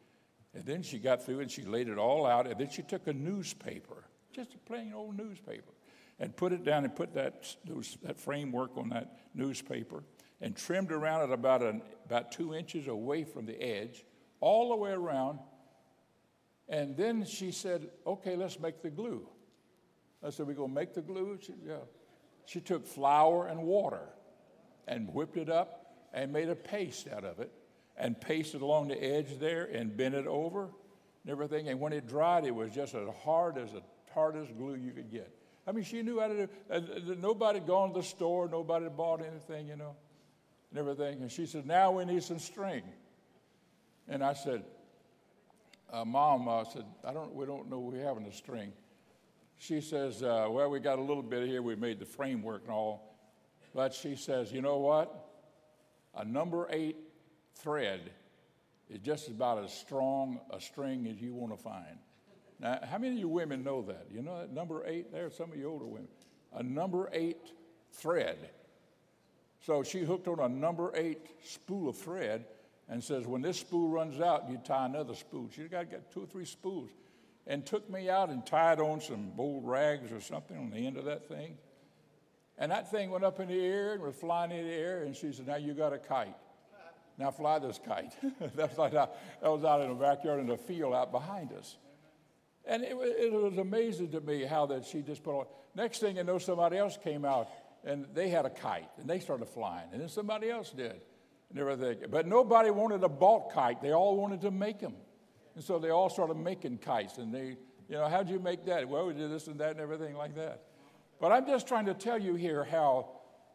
And 0.55 0.65
then 0.65 0.83
she 0.83 0.99
got 0.99 1.25
through 1.25 1.41
and 1.41 1.51
she 1.51 1.63
laid 1.63 1.89
it 1.89 1.99
all 1.99 2.27
out. 2.27 2.47
And 2.47 2.59
then 2.59 2.71
she 2.71 2.83
took 2.83 3.07
a 3.07 3.13
newspaper, 3.13 4.05
just 4.33 4.55
a 4.55 4.59
plain 4.59 4.93
old 4.95 5.17
newspaper, 5.17 5.73
and 6.19 6.35
put 6.35 6.53
it 6.53 6.65
down 6.65 6.85
and 6.85 6.95
put 6.95 7.15
that, 7.15 7.55
those, 7.65 7.99
that 8.03 8.19
framework 8.19 8.77
on 8.77 8.89
that 8.91 9.19
newspaper 9.35 10.03
and 10.41 10.57
trimmed 10.57 10.93
around 10.93 11.29
it 11.29 11.33
about, 11.33 11.63
an, 11.63 11.83
about 12.07 12.33
two 12.33 12.55
inches 12.55 12.87
away 12.89 13.25
from 13.25 13.47
the 13.47 13.61
edge, 13.61 14.05
all 14.41 14.71
the 14.71 14.77
way 14.77 14.91
around. 14.91 15.39
And 16.69 16.97
then 16.97 17.25
she 17.25 17.51
said, 17.51 17.91
Okay, 18.07 18.37
let's 18.37 18.59
make 18.61 18.83
the 18.83 18.91
glue. 18.91 19.29
I 20.25 20.31
said, 20.31 20.47
We're 20.47 20.55
going 20.55 20.71
to 20.71 20.75
make 20.75 20.95
the 20.95 21.03
glue? 21.03 21.39
She, 21.41 21.55
yeah. 21.67 21.77
She 22.49 22.63
took 22.63 22.87
flour 22.87 23.47
and 23.47 23.63
water 23.63 24.01
and 24.87 25.13
whipped 25.13 25.37
it 25.37 25.51
up 25.51 25.93
and 26.15 26.33
made 26.33 26.49
a 26.49 26.55
paste 26.55 27.07
out 27.07 27.23
of 27.23 27.41
it 27.41 27.53
and 27.95 28.19
pasted 28.19 28.63
along 28.63 28.89
the 28.89 29.05
edge 29.05 29.39
there 29.39 29.67
and 29.67 29.95
bent 29.95 30.15
it 30.15 30.27
over 30.27 30.63
and 30.63 31.31
everything. 31.31 31.69
And 31.69 31.79
when 31.79 31.93
it 31.93 32.09
dried, 32.09 32.47
it 32.47 32.55
was 32.55 32.71
just 32.71 32.95
as 32.95 33.07
hard 33.23 33.59
as 33.59 33.73
the 33.73 33.83
hardest 34.15 34.57
glue 34.57 34.77
you 34.77 34.93
could 34.93 35.11
get. 35.11 35.31
I 35.67 35.73
mean, 35.73 35.85
she 35.85 36.01
knew 36.01 36.21
how 36.21 36.29
to 36.29 36.47
do 36.47 36.49
it. 36.71 37.19
Nobody 37.19 37.59
had 37.59 37.69
gone 37.69 37.93
to 37.93 38.01
the 38.01 38.07
store, 38.07 38.49
nobody 38.49 38.85
had 38.85 38.97
bought 38.97 39.21
anything, 39.21 39.69
you 39.69 39.77
know, 39.77 39.95
and 40.71 40.79
everything. 40.79 41.21
And 41.21 41.31
she 41.31 41.45
said, 41.45 41.67
Now 41.67 41.91
we 41.91 42.07
need 42.07 42.23
some 42.23 42.39
string. 42.39 42.83
And 44.09 44.25
I 44.25 44.33
said, 44.33 44.65
uh, 45.93 46.07
Mom, 46.07 46.49
I 46.49 46.65
said, 46.73 46.87
I 47.05 47.13
don't, 47.13 47.35
we 47.35 47.45
don't 47.45 47.69
know 47.69 47.79
we 47.79 47.99
having 47.99 48.25
a 48.25 48.33
string. 48.33 48.73
She 49.59 49.81
says, 49.81 50.23
uh, 50.23 50.47
Well, 50.49 50.71
we 50.71 50.81
got 50.81 50.99
a 50.99 51.03
little 51.03 51.23
bit 51.23 51.47
here. 51.47 51.63
We 51.63 51.77
made 51.77 51.99
the 51.99 52.07
framework 52.07 52.63
and 52.63 52.73
all. 52.73 53.17
But 53.75 53.93
she 53.93 54.17
says, 54.17 54.53
You 54.53 54.63
know 54.63 54.79
what? 54.79 55.27
A 56.17 56.25
number 56.25 56.67
eight 56.71 56.97
thread 57.55 58.11
is 58.89 59.01
just 59.01 59.29
about 59.29 59.63
as 59.63 59.73
strong 59.73 60.41
a 60.51 60.61
string 60.61 61.07
as 61.07 61.21
you 61.21 61.35
want 61.35 61.57
to 61.57 61.63
find. 61.63 61.99
Now, 62.61 62.81
how 62.91 62.99
many 62.99 63.15
of 63.15 63.21
you 63.21 63.29
women 63.29 63.63
know 63.63 63.83
that? 63.83 64.07
You 64.13 64.23
know 64.23 64.39
that 64.39 64.53
number 64.53 64.85
eight 64.87 65.13
there? 65.13 65.31
Some 65.31 65.53
of 65.53 65.59
you 65.59 65.69
older 65.69 65.87
women. 65.87 66.09
A 66.55 66.63
number 66.63 67.09
eight 67.13 67.53
thread. 67.93 68.51
So 69.61 69.83
she 69.83 70.01
hooked 70.01 70.29
on 70.29 70.41
a 70.41 70.49
number 70.49 70.93
eight 70.95 71.27
spool 71.45 71.89
of 71.89 71.97
thread 71.97 72.47
and 72.89 73.03
says, 73.03 73.27
when 73.27 73.43
this 73.43 73.59
spool 73.59 73.89
runs 73.89 74.21
out, 74.21 74.49
you 74.49 74.59
tie 74.65 74.87
another 74.87 75.15
spool. 75.15 75.49
She's 75.55 75.69
got 75.69 75.81
to 75.81 75.87
get 75.87 76.13
two 76.13 76.23
or 76.23 76.27
three 76.27 76.47
spools. 76.47 76.91
And 77.49 77.65
took 77.65 77.91
me 77.91 78.11
out 78.11 78.29
and 78.29 78.45
tied 78.45 78.79
on 78.79 79.01
some 79.01 79.33
old 79.39 79.67
rags 79.67 80.13
or 80.13 80.21
something 80.21 80.57
on 80.57 80.71
the 80.71 80.87
end 80.87 80.99
of 80.99 81.07
that 81.07 81.27
thing. 81.27 81.57
And 82.59 82.71
that 82.71 82.91
thing 82.91 83.11
went 83.11 83.25
up 83.25 83.41
in 83.41 83.49
the 83.49 83.59
air 83.59 83.95
and 83.95 84.03
was 84.03 84.15
flying 84.15 84.51
in 84.51 84.67
the 84.67 84.73
air. 84.73 85.03
And 85.05 85.17
she 85.17 85.33
said, 85.33 85.47
Now 85.47 85.57
you 85.57 85.73
got 85.73 85.93
a 85.93 85.99
kite. 85.99 86.37
Now 87.17 87.31
fly 87.31 87.59
this 87.59 87.81
kite. 87.85 88.13
that, 88.55 88.69
was 88.69 88.79
like, 88.79 88.93
that 88.93 89.11
was 89.43 89.65
out 89.65 89.81
in 89.81 89.89
the 89.89 89.95
backyard 89.95 90.41
in 90.41 90.47
the 90.47 90.57
field 90.57 90.95
out 90.95 91.11
behind 91.11 91.53
us. 91.53 91.77
And 92.65 92.83
it, 92.85 92.93
it 92.93 93.33
was 93.33 93.57
amazing 93.57 94.11
to 94.11 94.21
me 94.21 94.45
how 94.45 94.67
that 94.67 94.85
she 94.85 95.03
just 95.03 95.23
put 95.25 95.41
on. 95.41 95.47
Next 95.75 96.01
thing 96.01 96.17
you 96.17 96.25
know, 96.25 96.39
somebody 96.39 96.77
else 96.77 96.99
came 97.03 97.25
out 97.25 97.49
and 97.85 98.07
they 98.15 98.29
had 98.29 98.45
a 98.45 98.51
kite 98.51 98.91
and 98.99 99.09
they 99.09 99.21
started 99.21 99.47
flying. 99.47 99.89
And 99.93 100.01
then 100.01 100.09
somebody 100.09 100.51
else 100.51 100.71
did 100.71 101.01
and 101.51 101.59
everything. 101.59 102.09
But 102.11 102.27
nobody 102.27 102.71
wanted 102.71 103.03
a 103.03 103.09
bought 103.09 103.53
kite. 103.53 103.81
They 103.81 103.93
all 103.93 104.17
wanted 104.17 104.43
to 104.43 104.51
make 104.51 104.81
them. 104.81 104.95
And 105.59 105.65
so 105.65 105.81
they 105.81 105.91
all 105.91 106.09
started 106.09 106.37
making 106.37 106.79
kites. 106.79 107.19
And 107.19 107.35
they, 107.35 107.57
you 107.89 107.97
know, 107.97 108.07
how'd 108.07 108.31
you 108.31 108.39
make 108.39 108.65
that? 108.67 108.89
Well, 108.89 109.09
we 109.09 109.13
did 109.13 109.29
this 109.29 109.49
and 109.49 109.59
that 109.59 109.73
and 109.73 109.81
everything 109.81 110.15
like 110.15 110.37
that. 110.37 110.63
But 111.21 111.33
I'm 111.33 111.49
just 111.49 111.67
trying 111.67 111.87
to 111.87 111.95
tell 111.95 112.17
you 112.17 112.37
here 112.37 112.63
how 112.63 113.11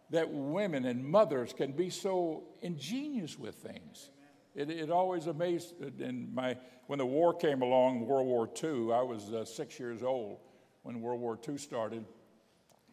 that 0.09 0.29
women 0.29 0.83
and 0.83 1.01
mothers 1.05 1.53
can 1.53 1.71
be 1.71 1.89
so 1.89 2.43
ingenious 2.61 3.39
with 3.39 3.55
things. 3.55 4.09
It, 4.53 4.69
it 4.69 4.91
always 4.91 5.27
amazed 5.27 5.75
in 6.01 6.27
my 6.35 6.57
when 6.87 6.99
the 6.99 7.05
war 7.05 7.33
came 7.33 7.61
along, 7.61 8.05
World 8.05 8.27
War 8.27 8.49
II. 8.61 8.91
I 8.91 9.01
was 9.01 9.31
uh, 9.31 9.45
six 9.45 9.79
years 9.79 10.03
old 10.03 10.39
when 10.81 10.99
World 10.99 11.21
War 11.21 11.39
II 11.47 11.57
started. 11.57 12.03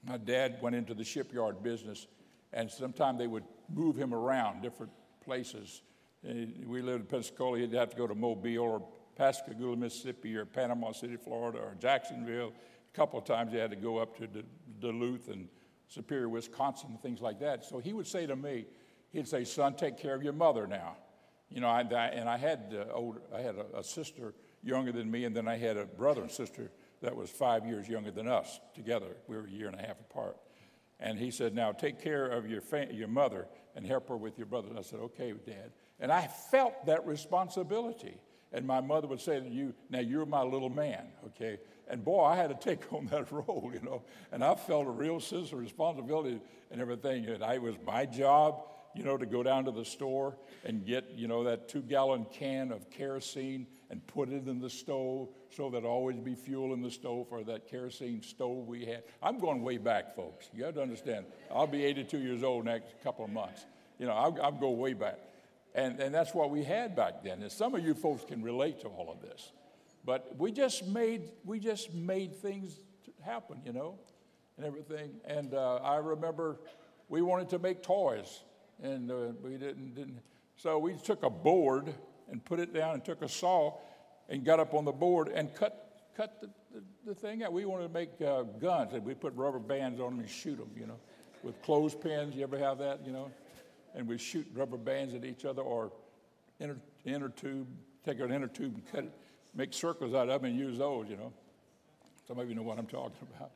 My 0.06 0.18
dad 0.18 0.58
went 0.62 0.76
into 0.76 0.94
the 0.94 1.02
shipyard 1.02 1.64
business, 1.64 2.06
and 2.52 2.70
sometimes 2.70 3.18
they 3.18 3.26
would 3.26 3.42
move 3.74 3.96
him 3.96 4.14
around 4.14 4.62
different 4.62 4.92
places. 5.24 5.82
We 6.22 6.80
lived 6.80 7.00
in 7.00 7.06
Pensacola. 7.06 7.58
He'd 7.58 7.72
have 7.72 7.90
to 7.90 7.96
go 7.96 8.06
to 8.06 8.14
Mobile 8.14 8.62
or 8.62 8.88
Pascagoula, 9.16 9.76
Mississippi, 9.76 10.36
or 10.36 10.44
Panama 10.44 10.92
City, 10.92 11.16
Florida, 11.16 11.58
or 11.58 11.76
Jacksonville. 11.78 12.52
A 12.92 12.96
couple 12.96 13.18
of 13.18 13.24
times 13.24 13.52
he 13.52 13.58
had 13.58 13.70
to 13.70 13.76
go 13.76 13.98
up 13.98 14.16
to 14.18 14.28
Duluth 14.80 15.28
and 15.28 15.48
Superior, 15.88 16.28
Wisconsin, 16.28 16.90
and 16.90 17.02
things 17.02 17.20
like 17.20 17.40
that. 17.40 17.64
So 17.64 17.78
he 17.78 17.92
would 17.92 18.06
say 18.06 18.26
to 18.26 18.36
me, 18.36 18.66
he'd 19.10 19.28
say, 19.28 19.44
"Son, 19.44 19.74
take 19.74 19.98
care 19.98 20.14
of 20.14 20.22
your 20.22 20.32
mother 20.32 20.66
now." 20.66 20.96
You 21.50 21.60
know, 21.60 21.68
I, 21.68 21.82
and 21.82 22.28
I 22.28 22.36
had 22.36 22.74
uh, 22.74 22.92
older, 22.92 23.20
I 23.34 23.40
had 23.40 23.56
a, 23.56 23.78
a, 23.78 23.84
sister 23.84 24.34
younger 24.62 24.92
than 24.92 25.10
me, 25.10 25.24
and 25.24 25.34
then 25.34 25.48
I 25.48 25.56
had 25.56 25.76
a 25.76 25.84
brother 25.84 26.22
and 26.22 26.30
sister 26.30 26.70
that 27.02 27.16
was 27.16 27.28
five 27.28 27.66
years 27.66 27.88
younger 27.88 28.12
than 28.12 28.28
us 28.28 28.60
together. 28.72 29.16
We 29.26 29.36
were 29.36 29.46
a 29.46 29.50
year 29.50 29.66
and 29.66 29.78
a 29.78 29.84
half 29.84 29.98
apart. 29.98 30.36
And 31.00 31.18
he 31.18 31.32
said, 31.32 31.54
"Now 31.54 31.72
take 31.72 32.00
care 32.00 32.26
of 32.26 32.48
your 32.48 32.60
fa- 32.60 32.92
your 32.92 33.08
mother 33.08 33.48
and 33.74 33.84
help 33.84 34.08
her 34.08 34.16
with 34.16 34.38
your 34.38 34.46
brother." 34.46 34.68
And 34.68 34.78
I 34.78 34.82
said, 34.82 35.00
"Okay, 35.00 35.32
Dad." 35.32 35.72
And 35.98 36.12
I 36.12 36.28
felt 36.28 36.86
that 36.86 37.04
responsibility. 37.06 38.20
And 38.52 38.66
my 38.66 38.80
mother 38.80 39.06
would 39.06 39.20
say 39.20 39.38
to 39.38 39.48
you, 39.48 39.74
"Now 39.90 40.00
you're 40.00 40.26
my 40.26 40.42
little 40.42 40.70
man, 40.70 41.06
okay?" 41.26 41.58
And 41.90 42.04
boy, 42.04 42.24
I 42.24 42.36
had 42.36 42.48
to 42.48 42.54
take 42.54 42.92
on 42.92 43.06
that 43.06 43.30
role, 43.30 43.70
you 43.72 43.80
know. 43.80 44.02
And 44.32 44.42
I 44.42 44.54
felt 44.54 44.86
a 44.86 44.90
real 44.90 45.20
sense 45.20 45.52
of 45.52 45.58
responsibility 45.58 46.40
and 46.70 46.80
everything. 46.80 47.26
And 47.26 47.44
I, 47.44 47.54
it 47.54 47.62
was 47.62 47.76
my 47.84 48.06
job, 48.06 48.62
you 48.94 49.02
know, 49.02 49.16
to 49.16 49.26
go 49.26 49.42
down 49.42 49.64
to 49.64 49.72
the 49.72 49.84
store 49.84 50.36
and 50.64 50.86
get, 50.86 51.10
you 51.14 51.28
know, 51.28 51.44
that 51.44 51.68
two 51.68 51.82
gallon 51.82 52.26
can 52.32 52.70
of 52.70 52.90
kerosene 52.90 53.66
and 53.90 54.06
put 54.06 54.28
it 54.28 54.46
in 54.46 54.60
the 54.60 54.70
stove 54.70 55.28
so 55.50 55.68
that 55.70 55.84
always 55.84 56.18
be 56.18 56.34
fuel 56.34 56.72
in 56.72 56.80
the 56.80 56.90
stove 56.90 57.28
for 57.28 57.42
that 57.44 57.68
kerosene 57.68 58.22
stove 58.22 58.68
we 58.68 58.84
had. 58.84 59.02
I'm 59.22 59.38
going 59.38 59.62
way 59.62 59.78
back, 59.78 60.14
folks. 60.14 60.48
You 60.54 60.64
have 60.64 60.74
to 60.74 60.82
understand. 60.82 61.26
I'll 61.52 61.66
be 61.66 61.84
82 61.84 62.18
years 62.18 62.42
old 62.44 62.64
next 62.64 62.94
couple 63.02 63.24
of 63.24 63.32
months. 63.32 63.66
You 63.98 64.06
know, 64.06 64.12
I'll, 64.12 64.36
I'll 64.42 64.52
go 64.52 64.70
way 64.70 64.94
back. 64.94 65.18
And, 65.74 66.00
and 66.00 66.14
that's 66.14 66.34
what 66.34 66.50
we 66.50 66.64
had 66.64 66.96
back 66.96 67.22
then. 67.22 67.42
And 67.42 67.52
some 67.52 67.74
of 67.74 67.84
you 67.84 67.94
folks 67.94 68.24
can 68.24 68.42
relate 68.42 68.80
to 68.80 68.88
all 68.88 69.10
of 69.10 69.20
this. 69.20 69.52
But 70.04 70.36
we 70.38 70.50
just 70.50 70.86
made 70.86 71.30
we 71.44 71.60
just 71.60 71.92
made 71.92 72.34
things 72.36 72.80
happen, 73.22 73.60
you 73.64 73.72
know, 73.72 73.98
and 74.56 74.66
everything. 74.66 75.10
And 75.24 75.54
uh, 75.54 75.76
I 75.76 75.96
remember 75.96 76.58
we 77.08 77.22
wanted 77.22 77.50
to 77.50 77.58
make 77.58 77.82
toys, 77.82 78.40
and 78.82 79.10
uh, 79.10 79.32
we 79.42 79.50
didn't 79.50 79.94
didn't. 79.94 80.20
So 80.56 80.78
we 80.78 80.94
took 80.94 81.22
a 81.22 81.30
board 81.30 81.92
and 82.30 82.44
put 82.44 82.60
it 82.60 82.72
down, 82.72 82.94
and 82.94 83.04
took 83.04 83.22
a 83.22 83.28
saw, 83.28 83.76
and 84.28 84.44
got 84.44 84.60
up 84.60 84.72
on 84.74 84.84
the 84.84 84.92
board 84.92 85.28
and 85.28 85.54
cut 85.54 85.90
cut 86.16 86.40
the, 86.40 86.48
the, 86.72 86.82
the 87.06 87.14
thing 87.14 87.42
out. 87.42 87.52
We 87.52 87.64
wanted 87.64 87.88
to 87.88 87.92
make 87.92 88.10
uh, 88.20 88.42
guns, 88.42 88.94
and 88.94 89.04
we 89.04 89.14
put 89.14 89.34
rubber 89.34 89.58
bands 89.58 90.00
on 90.00 90.12
them 90.12 90.20
and 90.20 90.28
shoot 90.30 90.56
them, 90.56 90.70
you 90.76 90.86
know, 90.86 90.98
with 91.42 91.60
clothespins. 91.62 92.34
You 92.34 92.42
ever 92.42 92.58
have 92.58 92.78
that, 92.78 93.04
you 93.04 93.12
know? 93.12 93.30
And 93.94 94.06
we'd 94.06 94.20
shoot 94.20 94.46
rubber 94.54 94.76
bands 94.76 95.14
at 95.14 95.24
each 95.24 95.44
other, 95.44 95.62
or 95.62 95.92
inner, 96.58 96.78
inner 97.04 97.28
tube, 97.28 97.66
take 98.04 98.20
an 98.20 98.32
inner 98.32 98.48
tube 98.48 98.74
and 98.74 98.92
cut 98.92 99.04
it 99.04 99.12
make 99.54 99.72
circles 99.72 100.14
out 100.14 100.28
of 100.28 100.42
them 100.42 100.50
and 100.50 100.58
use 100.58 100.78
those, 100.78 101.08
you 101.08 101.16
know. 101.16 101.32
Some 102.26 102.38
of 102.38 102.48
you 102.48 102.54
know 102.54 102.62
what 102.62 102.78
I'm 102.78 102.86
talking 102.86 103.26
about. 103.36 103.50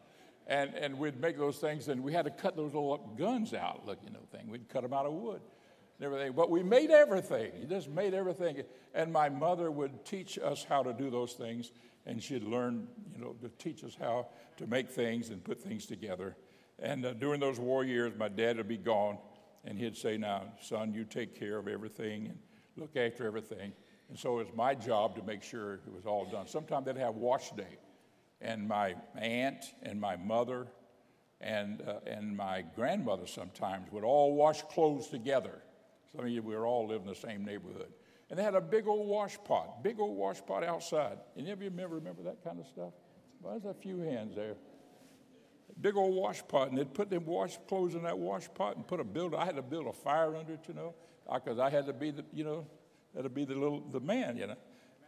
And, 0.47 0.75
and 0.75 0.99
we'd 0.99 1.21
make 1.21 1.39
those 1.39 1.57
things, 1.57 1.89
and 1.89 2.03
we 2.03 2.13
had 2.13 2.27
to 2.27 2.31
cut 2.31 2.57
those 2.57 2.75
little 2.75 2.99
guns 3.17 3.55
out, 3.55 3.87
look, 3.87 3.99
you 4.05 4.11
know, 4.11 4.21
thing. 4.31 4.49
We'd 4.49 4.69
cut 4.69 4.83
them 4.83 4.93
out 4.93 5.07
of 5.07 5.15
wood 5.15 5.41
and 5.99 6.05
everything. 6.05 6.33
But 6.33 6.51
we 6.51 6.63
made 6.63 6.91
everything. 6.91 7.53
He 7.59 7.67
just 7.67 7.89
made 7.89 8.13
everything. 8.13 8.63
And 8.95 9.13
my 9.13 9.31
mother 9.31 9.71
would 9.71 10.05
teach 10.05 10.39
us 10.39 10.65
how 10.69 10.83
to 10.83 10.93
do 10.93 11.09
those 11.09 11.33
things, 11.33 11.73
and 12.05 12.23
she'd 12.23 12.45
learn, 12.45 12.89
you 13.15 13.25
know, 13.25 13.35
to 13.41 13.49
teach 13.59 13.85
us 13.85 13.97
how 13.99 14.27
to 14.59 14.67
make 14.67 14.91
things 14.91 15.31
and 15.31 15.43
put 15.43 15.63
things 15.63 15.87
together. 15.87 16.37
And 16.79 17.07
uh, 17.07 17.15
during 17.15 17.41
those 17.41 17.59
war 17.59 17.85
years, 17.85 18.13
my 18.19 18.29
dad 18.29 18.59
would 18.59 18.69
be 18.69 18.77
gone, 18.77 19.17
and 19.65 19.79
he'd 19.79 19.97
say, 19.97 20.17
Now, 20.17 20.43
son, 20.61 20.93
you 20.93 21.05
take 21.05 21.39
care 21.39 21.59
of 21.59 21.69
everything 21.69 22.27
and 22.27 22.39
look 22.77 22.97
after 22.97 23.27
everything. 23.27 23.73
And 24.09 24.19
so 24.19 24.39
it 24.39 24.47
was 24.47 24.55
my 24.55 24.75
job 24.75 25.17
to 25.17 25.23
make 25.23 25.43
sure 25.43 25.75
it 25.75 25.93
was 25.95 26.07
all 26.07 26.27
done. 26.27 26.47
Sometimes 26.47 26.87
they'd 26.87 26.97
have 26.97 27.15
wash 27.15 27.51
day. 27.53 27.79
And 28.41 28.69
my 28.69 28.95
aunt 29.17 29.65
and 29.83 30.01
my 30.01 30.17
mother 30.17 30.67
and, 31.41 31.83
uh, 31.83 32.01
and 32.07 32.37
my 32.37 32.65
grandmother 32.75 33.27
sometimes 33.27 33.91
would 33.93 34.05
all 34.05 34.35
wash 34.35 34.63
clothes 34.63 35.09
together. 35.09 35.63
Some 36.13 36.27
of 36.27 36.31
you, 36.31 36.43
we 36.43 36.55
were 36.55 36.67
all 36.67 36.87
living 36.87 37.09
in 37.09 37.15
the 37.15 37.19
same 37.19 37.45
neighborhood. 37.45 37.93
And 38.31 38.39
they 38.39 38.43
had 38.43 38.55
a 38.55 38.61
big 38.61 38.87
old 38.87 39.09
wash 39.09 39.37
pot, 39.45 39.83
big 39.83 39.99
old 39.99 40.17
wash 40.17 40.45
pot 40.45 40.65
outside. 40.65 41.19
Any 41.37 41.51
of 41.51 41.63
you 41.63 41.71
remember, 41.71 41.97
remember 41.97 42.23
that 42.25 42.43
kind 42.43 42.59
of 42.59 42.67
stuff? 42.67 42.93
Well, 43.41 43.59
there's 43.59 43.77
a 43.77 43.79
few 43.79 44.01
hands 44.01 44.35
there. 44.35 44.55
Big 45.81 45.97
old 45.97 46.15
wash 46.15 46.47
pot, 46.47 46.69
and 46.69 46.79
they'd 46.79 46.95
put 46.95 47.11
them 47.11 47.27
wash 47.27 47.59
clothes 47.69 47.95
in 47.95 48.03
that 48.05 48.19
wash 48.19 48.49
pot 48.55 48.77
and 48.77 48.87
put 48.87 49.01
a 49.01 49.05
build. 49.05 49.35
I 49.35 49.45
had 49.45 49.57
to 49.57 49.63
build 49.63 49.87
a 49.87 49.93
fire 49.93 50.37
under 50.37 50.55
it, 50.55 50.61
you 50.69 50.75
know, 50.75 50.95
because 51.33 51.59
I 51.59 51.69
had 51.69 51.87
to 51.87 51.93
be 51.93 52.11
the, 52.11 52.25
you 52.33 52.45
know, 52.45 52.67
had 53.15 53.25
to 53.25 53.29
be 53.29 53.45
the 53.45 53.55
little 53.55 53.81
the 53.81 54.01
man, 54.01 54.37
you 54.37 54.47
know. 54.47 54.57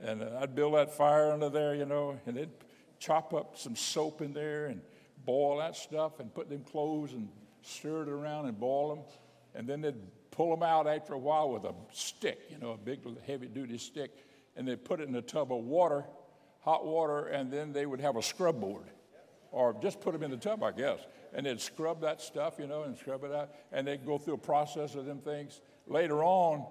And 0.01 0.23
uh, 0.23 0.39
I'd 0.41 0.55
build 0.55 0.75
that 0.75 0.93
fire 0.93 1.33
under 1.33 1.49
there, 1.49 1.75
you 1.75 1.87
know, 1.87 2.19
and 2.27 2.37
they'd 2.37 2.51
chop 2.99 3.33
up 3.33 3.57
some 3.57 3.77
soap 3.77 4.21
in 4.23 4.33
there 4.33 4.67
and 4.67 4.81
boil 5.25 5.59
that 5.59 5.77
stuff 5.77 6.21
and 6.21 6.35
put 6.35 6.49
them 6.49 6.63
clothes 6.63 7.13
and 7.13 7.29
stir 7.63 8.03
it 8.03 8.09
around 8.09 8.47
and 8.47 8.59
boil 8.59 8.95
them. 8.95 9.05
And 9.55 9.69
then 9.69 9.81
they'd 9.81 10.31
pull 10.31 10.51
them 10.51 10.63
out 10.63 10.87
after 10.87 11.15
a 11.15 11.19
while 11.19 11.51
with 11.51 11.65
a 11.65 11.75
stick, 11.93 12.39
you 12.51 12.59
know, 12.59 12.73
a 12.73 12.77
big 12.77 13.01
heavy 13.27 13.47
duty 13.47 13.79
stick, 13.79 14.11
and 14.57 14.69
they'd 14.69 14.85
put 14.85 15.01
it 15.01 15.09
in 15.09 15.15
a 15.15 15.23
tub 15.23 15.53
of 15.53 15.65
water, 15.65 16.05
hot 16.61 16.85
water, 16.85 17.27
and 17.27 17.51
then 17.51 17.73
they 17.73 17.87
would 17.87 18.01
have 18.01 18.17
a 18.17 18.23
scrub 18.23 18.61
board. 18.61 18.85
Or 19.53 19.75
just 19.81 20.01
put 20.01 20.13
them 20.13 20.23
in 20.23 20.31
the 20.31 20.37
tub, 20.37 20.63
I 20.63 20.73
guess. 20.73 21.01
And 21.33 21.47
they'd 21.47 21.61
scrub 21.61 22.01
that 22.03 22.21
stuff, 22.21 22.55
you 22.59 22.67
know, 22.67 22.83
and 22.83 22.97
scrub 22.97 23.25
it 23.25 23.33
out. 23.33 23.51
And 23.73 23.87
they'd 23.87 24.05
go 24.05 24.19
through 24.19 24.35
a 24.35 24.39
process 24.39 24.95
of 24.95 25.07
them 25.07 25.19
things. 25.19 25.61
Later 25.87 26.23
on, 26.23 26.67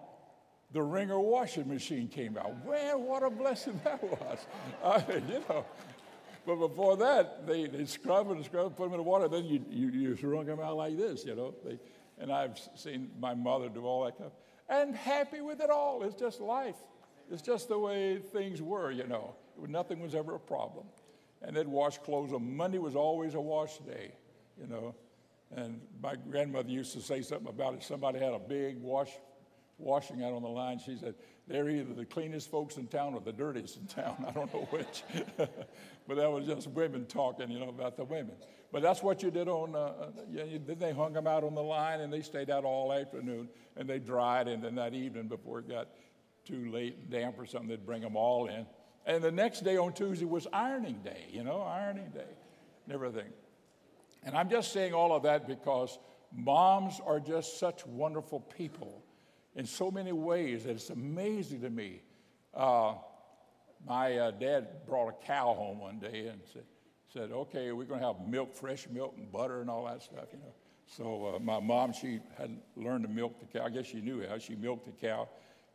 the 0.72 0.82
Wringer 0.82 1.20
washing 1.20 1.68
machine 1.68 2.08
came 2.08 2.38
out. 2.38 2.66
Man, 2.68 3.04
what 3.04 3.24
a 3.24 3.30
blessing 3.30 3.80
that 3.84 4.04
was. 4.04 4.46
I 4.84 4.98
mean, 5.12 5.24
you 5.30 5.44
know, 5.50 5.66
but 6.46 6.56
before 6.58 6.98
that, 6.98 7.48
they, 7.48 7.66
they 7.66 7.86
scrub 7.86 8.30
and 8.30 8.44
scrub, 8.46 8.76
put 8.76 8.84
them 8.84 8.94
in 8.94 9.00
the 9.00 9.04
water, 9.04 9.28
then 9.28 9.46
you, 9.46 9.66
you, 9.70 9.90
you 9.90 10.18
wrung 10.30 10.46
them 10.46 10.60
out 10.60 10.78
like 10.78 10.98
this, 10.98 11.26
you 11.26 11.36
know. 11.36 11.56
They, 11.64 11.80
and 12.20 12.32
I've 12.32 12.60
seen 12.76 13.10
my 13.20 13.34
mother 13.34 13.68
do 13.68 13.86
all 13.86 14.06
that 14.06 14.20
of, 14.24 14.32
and 14.70 14.96
happy 14.96 15.42
with 15.42 15.60
it 15.60 15.70
all. 15.70 16.04
It's 16.04 16.16
just 16.16 16.40
life. 16.40 16.76
It's 17.32 17.42
just 17.42 17.68
the 17.68 17.80
way 17.80 18.20
things 18.20 18.62
were, 18.62 18.92
you 18.92 19.08
know. 19.08 19.36
Nothing 19.68 20.02
was 20.02 20.14
ever 20.14 20.36
a 20.36 20.40
problem. 20.40 20.86
And 21.42 21.56
they'd 21.56 21.68
wash 21.68 21.98
clothes 22.00 22.34
on 22.34 22.56
Monday 22.56 22.80
was 22.80 22.96
always 22.96 23.36
a 23.36 23.42
wash 23.42 23.78
day, 23.80 24.14
you 24.60 24.68
know. 24.68 24.96
And 25.56 25.80
my 26.02 26.16
grandmother 26.16 26.70
used 26.70 26.94
to 26.94 27.02
say 27.02 27.22
something 27.22 27.48
about 27.48 27.76
it. 27.76 27.84
Somebody 27.84 28.20
had 28.20 28.34
a 28.34 28.40
big 28.40 28.82
wash 28.82 29.12
washing 29.78 30.24
out 30.24 30.34
on 30.34 30.42
the 30.42 30.50
line. 30.50 30.80
She 30.80 30.98
said, 30.98 31.16
they're 31.48 31.70
either 31.70 31.94
the 31.94 32.06
cleanest 32.06 32.50
folks 32.50 32.78
in 32.78 32.88
town 32.88 33.14
or 33.14 33.22
the 33.22 33.32
dirtiest 33.32 33.78
in 33.78 33.86
town. 33.88 34.26
I 34.28 34.32
don't 34.32 34.52
know 34.54 34.68
which. 34.72 35.04
but 35.38 36.16
that 36.16 36.32
was 36.32 36.46
just 36.46 36.68
women 36.70 37.06
talking, 37.06 37.52
you 37.52 37.60
know, 37.60 37.70
about 37.70 37.98
the 37.98 38.06
women. 38.06 38.36
But 38.72 38.82
that's 38.82 39.04
what 39.04 39.22
you 39.22 39.32
did 39.32 39.48
on, 39.48 39.76
uh, 39.76 39.78
uh 39.78 40.10
you, 40.32 40.60
then 40.66 40.80
they 40.80 40.92
hung 40.92 41.14
them 41.14 41.28
out 41.28 41.44
on 41.44 41.54
the 41.54 41.64
line 41.64 42.02
and 42.02 42.12
they 42.12 42.22
stayed 42.22 42.50
out 42.50 42.64
all 42.64 42.92
afternoon 42.92 43.50
and 43.76 43.88
they 43.88 44.00
dried. 44.00 44.48
And 44.48 44.64
then 44.64 44.76
that 44.76 44.94
evening, 44.94 45.28
before 45.28 45.60
it 45.60 45.70
got 45.70 45.90
too 46.46 46.72
late 46.72 46.98
and 46.98 47.10
damp 47.10 47.40
or 47.40 47.46
something, 47.46 47.70
they'd 47.70 47.86
bring 47.86 48.02
them 48.02 48.16
all 48.16 48.48
in. 48.48 48.66
And 49.06 49.24
the 49.24 49.32
next 49.32 49.64
day 49.64 49.78
on 49.78 49.94
Tuesday 49.94 50.26
was 50.26 50.48
ironing 50.52 51.00
day, 51.04 51.28
you 51.32 51.44
know, 51.44 51.62
ironing 51.62 52.10
day 52.10 52.26
and 52.86 52.94
everything. 52.94 53.32
And 54.24 54.36
I'm 54.36 54.50
just 54.50 54.74
saying 54.74 54.94
all 54.94 55.16
of 55.16 55.24
that 55.24 55.48
because 55.48 56.00
moms 56.34 57.00
are 57.06 57.20
just 57.20 57.60
such 57.60 57.86
wonderful 57.86 58.40
people 58.40 59.04
in 59.56 59.66
so 59.66 59.92
many 59.92 60.12
ways 60.12 60.64
that 60.64 60.72
it's 60.72 60.90
amazing 60.90 61.62
to 61.62 61.70
me. 61.70 62.02
Uh, 62.54 62.96
my 63.88 64.18
uh, 64.18 64.32
dad 64.32 64.68
brought 64.88 65.10
a 65.10 65.26
cow 65.26 65.54
home 65.54 65.80
one 65.80 66.00
day 66.00 66.28
and 66.28 66.42
said, 66.52 66.64
said 67.14 67.32
okay, 67.32 67.72
we're 67.72 67.86
going 67.86 68.00
to 68.00 68.08
have 68.08 68.28
milk, 68.28 68.56
fresh 68.56 68.88
milk, 68.90 69.14
and 69.18 69.32
butter 69.32 69.62
and 69.62 69.70
all 69.70 69.86
that 69.86 70.02
stuff, 70.02 70.26
you 70.34 70.40
know. 70.40 70.54
So 70.88 71.36
uh, 71.36 71.40
my 71.40 71.60
mom, 71.60 71.94
she 71.94 72.20
had 72.38 72.58
learned 72.76 73.04
to 73.06 73.10
milk 73.10 73.40
the 73.40 73.46
cow. 73.46 73.66
I 73.66 73.70
guess 73.70 73.86
she 73.86 74.02
knew 74.02 74.28
how. 74.28 74.38
She 74.40 74.56
milked 74.56 74.86
the 74.86 75.08
cow. 75.08 75.30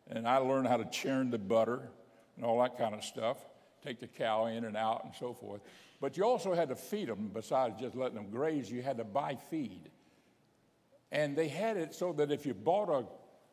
And 0.09 0.27
I 0.27 0.39
learned 0.39 0.67
how 0.67 0.77
to 0.77 0.85
churn 0.91 1.31
the 1.31 1.39
butter 1.39 1.91
and 2.37 2.45
all 2.45 2.61
that 2.63 2.79
kind 2.79 2.95
of 2.95 3.05
stuff, 3.05 3.39
take 3.83 4.01
the 4.01 4.07
cow 4.07 4.47
in 4.47 4.65
and 4.65 4.77
out 4.77 5.05
and 5.05 5.15
so 5.15 5.35
forth. 5.35 5.61
But 6.01 6.17
you 6.17 6.25
also 6.25 6.55
had 6.55 6.69
to 6.71 6.77
feed 6.77 7.09
them, 7.09 7.31
besides 7.33 7.81
just 7.81 7.95
letting 7.95 8.17
them 8.17 8.31
graze, 8.31 8.71
you 8.71 8.83
had 8.83 8.99
to 8.99 9.05
buy 9.05 9.37
feed. 9.51 9.91
And 11.13 11.37
they 11.37 11.49
had 11.49 11.77
it 11.77 11.95
so 11.95 12.13
that 12.15 12.31
if 12.31 12.47
you 12.47 12.55
bought 12.55 12.89
a 12.89 13.05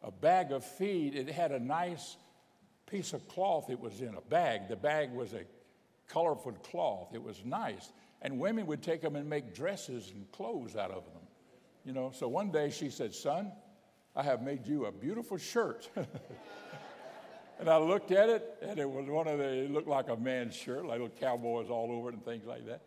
a 0.03 0.11
bag 0.11 0.51
of 0.51 0.63
feed, 0.63 1.15
it 1.15 1.29
had 1.29 1.51
a 1.51 1.59
nice 1.59 2.17
piece 2.89 3.13
of 3.13 3.27
cloth 3.27 3.69
it 3.69 3.79
was 3.79 4.01
in 4.01 4.15
a 4.15 4.21
bag. 4.21 4.69
The 4.69 4.75
bag 4.75 5.11
was 5.11 5.33
a 5.33 5.41
colorful 6.07 6.53
cloth. 6.53 7.09
It 7.13 7.21
was 7.21 7.43
nice. 7.43 7.91
And 8.21 8.39
women 8.39 8.65
would 8.67 8.81
take 8.81 9.01
them 9.01 9.15
and 9.15 9.29
make 9.29 9.53
dresses 9.53 10.11
and 10.11 10.31
clothes 10.31 10.75
out 10.75 10.91
of 10.91 11.03
them. 11.05 11.21
You 11.83 11.93
know, 11.93 12.11
so 12.13 12.27
one 12.27 12.51
day 12.51 12.69
she 12.69 12.89
said, 12.89 13.13
Son, 13.13 13.51
I 14.15 14.23
have 14.23 14.41
made 14.41 14.65
you 14.65 14.85
a 14.85 14.91
beautiful 14.91 15.37
shirt. 15.37 15.89
and 17.59 17.69
I 17.69 17.77
looked 17.77 18.11
at 18.11 18.29
it, 18.29 18.57
and 18.61 18.79
it 18.79 18.89
was 18.89 19.07
one 19.07 19.27
of 19.27 19.39
the, 19.39 19.63
it 19.63 19.71
looked 19.71 19.87
like 19.87 20.09
a 20.09 20.15
man's 20.15 20.55
shirt, 20.55 20.85
like 20.85 20.99
little 20.99 21.15
cowboys 21.19 21.69
all 21.69 21.91
over 21.91 22.09
it 22.09 22.15
and 22.15 22.23
things 22.23 22.45
like 22.45 22.65
that. 22.67 22.81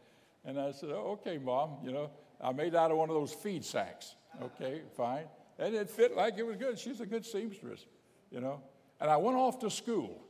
And 0.44 0.58
I 0.58 0.72
said, 0.72 0.90
Okay, 0.90 1.38
mom, 1.38 1.78
you 1.84 1.92
know, 1.92 2.10
I 2.40 2.52
made 2.52 2.74
out 2.74 2.90
of 2.90 2.96
one 2.96 3.08
of 3.08 3.14
those 3.14 3.32
feed 3.32 3.64
sacks. 3.64 4.14
Okay, 4.42 4.82
fine. 4.96 5.24
And 5.58 5.74
it 5.74 5.90
fit 5.90 6.16
like 6.16 6.38
it 6.38 6.46
was 6.46 6.56
good. 6.56 6.78
She's 6.78 7.00
a 7.00 7.06
good 7.06 7.26
seamstress, 7.26 7.84
you 8.30 8.40
know. 8.40 8.62
And 9.00 9.10
I 9.10 9.16
went 9.16 9.36
off 9.36 9.58
to 9.60 9.70
school, 9.70 10.22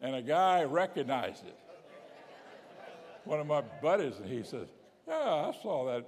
and 0.00 0.16
a 0.16 0.22
guy 0.22 0.64
recognized 0.64 1.46
it. 1.46 1.58
One 3.24 3.40
of 3.40 3.46
my 3.46 3.60
buddies, 3.82 4.14
and 4.18 4.28
he 4.28 4.42
says, 4.42 4.68
"Yeah, 5.06 5.14
I 5.14 5.52
saw 5.62 5.84
that. 5.86 6.06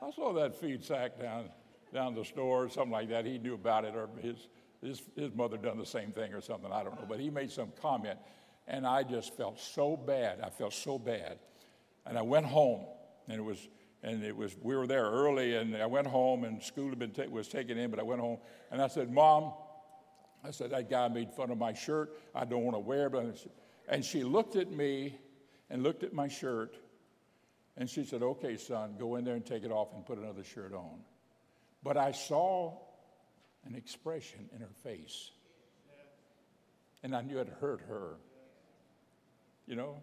I 0.00 0.10
saw 0.12 0.32
that 0.34 0.54
feed 0.54 0.84
sack 0.84 1.20
down 1.20 1.50
down 1.92 2.14
the 2.14 2.24
store, 2.24 2.64
or 2.64 2.68
something 2.68 2.92
like 2.92 3.08
that. 3.10 3.24
He 3.24 3.38
knew 3.38 3.54
about 3.54 3.84
it, 3.84 3.94
or 3.94 4.08
his 4.20 4.48
his 4.84 5.02
his 5.16 5.32
mother 5.34 5.56
done 5.56 5.78
the 5.78 5.86
same 5.86 6.12
thing, 6.12 6.32
or 6.32 6.40
something. 6.40 6.70
I 6.70 6.84
don't 6.84 6.98
know. 7.00 7.06
But 7.08 7.20
he 7.20 7.30
made 7.30 7.50
some 7.50 7.72
comment, 7.80 8.18
and 8.68 8.86
I 8.86 9.02
just 9.02 9.36
felt 9.36 9.58
so 9.58 9.96
bad. 9.96 10.40
I 10.40 10.50
felt 10.50 10.74
so 10.74 10.98
bad, 10.98 11.38
and 12.06 12.18
I 12.18 12.22
went 12.22 12.46
home, 12.46 12.86
and 13.28 13.38
it 13.38 13.44
was 13.44 13.68
and 14.04 14.22
it 14.22 14.36
was 14.36 14.54
we 14.62 14.76
were 14.76 14.86
there 14.86 15.10
early 15.10 15.56
and 15.56 15.74
i 15.76 15.86
went 15.86 16.06
home 16.06 16.44
and 16.44 16.62
school 16.62 16.90
had 16.90 16.98
been 16.98 17.10
ta- 17.10 17.24
was 17.28 17.48
taken 17.48 17.78
in 17.78 17.90
but 17.90 17.98
i 17.98 18.02
went 18.02 18.20
home 18.20 18.38
and 18.70 18.80
i 18.80 18.86
said 18.86 19.10
mom 19.10 19.52
i 20.44 20.50
said 20.50 20.70
that 20.70 20.88
guy 20.88 21.08
made 21.08 21.32
fun 21.32 21.50
of 21.50 21.58
my 21.58 21.72
shirt 21.72 22.12
i 22.34 22.44
don't 22.44 22.62
want 22.62 22.76
to 22.76 22.80
wear 22.80 23.06
it 23.06 23.48
and 23.88 24.04
she 24.04 24.22
looked 24.22 24.56
at 24.56 24.70
me 24.70 25.18
and 25.70 25.82
looked 25.82 26.04
at 26.04 26.12
my 26.12 26.28
shirt 26.28 26.76
and 27.76 27.88
she 27.88 28.04
said 28.04 28.22
okay 28.22 28.56
son 28.56 28.94
go 28.98 29.16
in 29.16 29.24
there 29.24 29.34
and 29.34 29.46
take 29.46 29.64
it 29.64 29.72
off 29.72 29.88
and 29.94 30.04
put 30.04 30.18
another 30.18 30.44
shirt 30.44 30.74
on 30.74 31.00
but 31.82 31.96
i 31.96 32.12
saw 32.12 32.78
an 33.66 33.74
expression 33.74 34.48
in 34.54 34.60
her 34.60 34.72
face 34.82 35.30
and 37.02 37.14
i 37.14 37.20
knew 37.20 37.38
it 37.38 37.48
hurt 37.60 37.80
her 37.88 38.16
you 39.66 39.76
know 39.76 39.96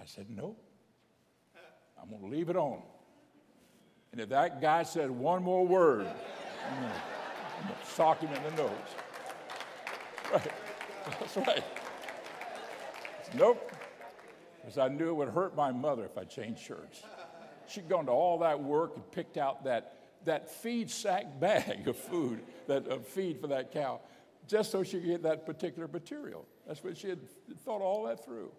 i 0.00 0.04
said 0.04 0.26
nope 0.30 0.62
I'm 2.00 2.08
going 2.10 2.22
to 2.22 2.36
leave 2.36 2.50
it 2.50 2.56
on. 2.56 2.80
And 4.12 4.20
if 4.20 4.28
that 4.30 4.60
guy 4.60 4.82
said 4.82 5.10
one 5.10 5.42
more 5.42 5.66
word, 5.66 6.06
I'm 6.06 6.82
going 6.82 6.92
to 6.92 7.90
sock 7.90 8.20
him 8.20 8.30
in 8.32 8.42
the 8.44 8.62
nose. 8.62 8.70
Right. 10.32 10.52
That's 11.20 11.36
right. 11.36 11.64
Nope. 13.34 13.72
Because 14.60 14.78
I 14.78 14.88
knew 14.88 15.08
it 15.08 15.14
would 15.14 15.28
hurt 15.28 15.56
my 15.56 15.72
mother 15.72 16.04
if 16.04 16.16
I 16.16 16.24
changed 16.24 16.60
shirts. 16.60 17.02
She'd 17.66 17.88
gone 17.88 18.06
to 18.06 18.12
all 18.12 18.38
that 18.38 18.62
work 18.62 18.92
and 18.94 19.10
picked 19.10 19.36
out 19.36 19.64
that, 19.64 19.97
that 20.28 20.50
feed 20.50 20.90
sack 20.90 21.40
bag 21.40 21.88
of 21.88 21.96
food, 21.96 22.40
that 22.66 22.86
of 22.86 23.06
feed 23.06 23.40
for 23.40 23.48
that 23.48 23.72
cow, 23.72 24.00
just 24.46 24.70
so 24.70 24.82
she 24.82 24.98
could 24.98 25.06
get 25.06 25.22
that 25.24 25.44
particular 25.44 25.88
material. 25.88 26.46
That's 26.66 26.82
what 26.82 26.96
she 26.96 27.08
had 27.08 27.20
thought 27.64 27.80
all 27.80 28.04
that 28.04 28.24
through 28.24 28.50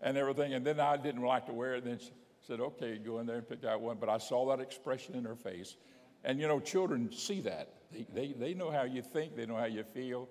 and 0.00 0.16
everything. 0.16 0.52
And 0.54 0.66
then 0.66 0.80
I 0.80 0.96
didn't 0.96 1.22
like 1.22 1.46
to 1.46 1.52
wear 1.52 1.74
it. 1.74 1.84
And 1.84 1.92
then 1.92 1.98
she, 1.98 2.10
said, 2.44 2.58
okay, 2.58 2.98
go 2.98 3.20
in 3.20 3.26
there 3.26 3.36
and 3.36 3.48
pick 3.48 3.64
out 3.64 3.80
one. 3.80 3.98
But 4.00 4.08
I 4.08 4.18
saw 4.18 4.48
that 4.48 4.60
expression 4.60 5.14
in 5.14 5.24
her 5.24 5.36
face. 5.36 5.76
And 6.24 6.40
you 6.40 6.48
know, 6.48 6.58
children 6.58 7.12
see 7.12 7.40
that. 7.42 7.68
They, 7.92 8.06
they, 8.12 8.32
they 8.32 8.54
know 8.54 8.70
how 8.72 8.82
you 8.82 9.00
think, 9.00 9.36
they 9.36 9.46
know 9.46 9.54
how 9.54 9.66
you 9.66 9.84
feel. 9.84 10.28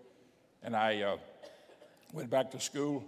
And 0.62 0.76
I 0.76 1.02
uh, 1.02 1.18
went 2.12 2.30
back 2.30 2.52
to 2.52 2.60
school 2.60 3.06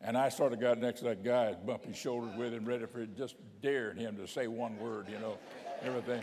and 0.00 0.16
I 0.16 0.28
sort 0.28 0.52
of 0.52 0.60
got 0.60 0.78
next 0.78 1.00
to 1.00 1.06
that 1.06 1.24
guy, 1.24 1.54
bumped 1.54 1.86
his 1.86 1.96
shoulders 1.96 2.36
with 2.36 2.52
him, 2.52 2.66
ready 2.66 2.86
for 2.86 3.06
just 3.06 3.34
daring 3.62 3.96
him 3.96 4.16
to 4.18 4.28
say 4.28 4.46
one 4.46 4.78
word, 4.78 5.06
you 5.10 5.18
know, 5.18 5.38
everything. 5.82 6.22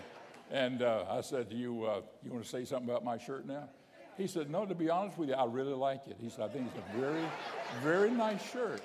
And 0.51 0.81
uh, 0.81 1.05
I 1.09 1.21
said 1.21 1.47
you, 1.49 1.85
uh, 1.85 2.01
you 2.23 2.31
want 2.31 2.43
to 2.43 2.49
say 2.49 2.65
something 2.65 2.89
about 2.89 3.03
my 3.03 3.17
shirt 3.17 3.47
now? 3.47 3.69
He 4.17 4.27
said, 4.27 4.49
no, 4.49 4.65
to 4.65 4.75
be 4.75 4.89
honest 4.89 5.17
with 5.17 5.29
you, 5.29 5.35
I 5.35 5.45
really 5.45 5.73
like 5.73 6.07
it. 6.07 6.17
He 6.21 6.29
said, 6.29 6.45
I 6.45 6.47
think 6.47 6.67
it's 6.73 6.85
a 6.95 6.99
very, 6.99 7.25
very 7.83 8.09
nice 8.09 8.49
shirt. 8.51 8.81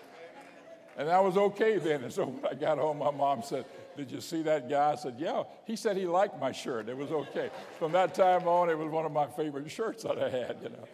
And 0.96 1.08
that 1.08 1.22
was 1.22 1.36
okay 1.36 1.78
then. 1.78 2.02
And 2.04 2.12
so 2.12 2.26
when 2.26 2.44
I 2.44 2.54
got 2.54 2.78
home, 2.78 2.98
my 2.98 3.11
mom 3.11 3.42
said, 3.42 3.64
Did 3.96 4.11
you 4.11 4.20
see 4.20 4.42
that 4.42 4.68
guy? 4.68 4.92
I 4.92 4.94
said, 4.96 5.14
Yeah. 5.18 5.44
He 5.66 5.76
said 5.76 5.96
he 5.96 6.06
liked 6.06 6.38
my 6.40 6.52
shirt. 6.52 6.88
It 6.88 6.96
was 6.96 7.11
okay. 7.11 7.50
From 7.78 7.92
that 7.92 8.14
time 8.14 8.48
on, 8.48 8.68
it 8.70 8.76
was 8.76 8.90
one 8.90 9.06
of 9.06 9.12
my 9.12 9.26
favorite 9.28 9.70
shirts 9.70 10.02
that 10.02 10.18
I 10.18 10.28
had, 10.28 10.56
you 10.62 10.70
know. 10.70 10.88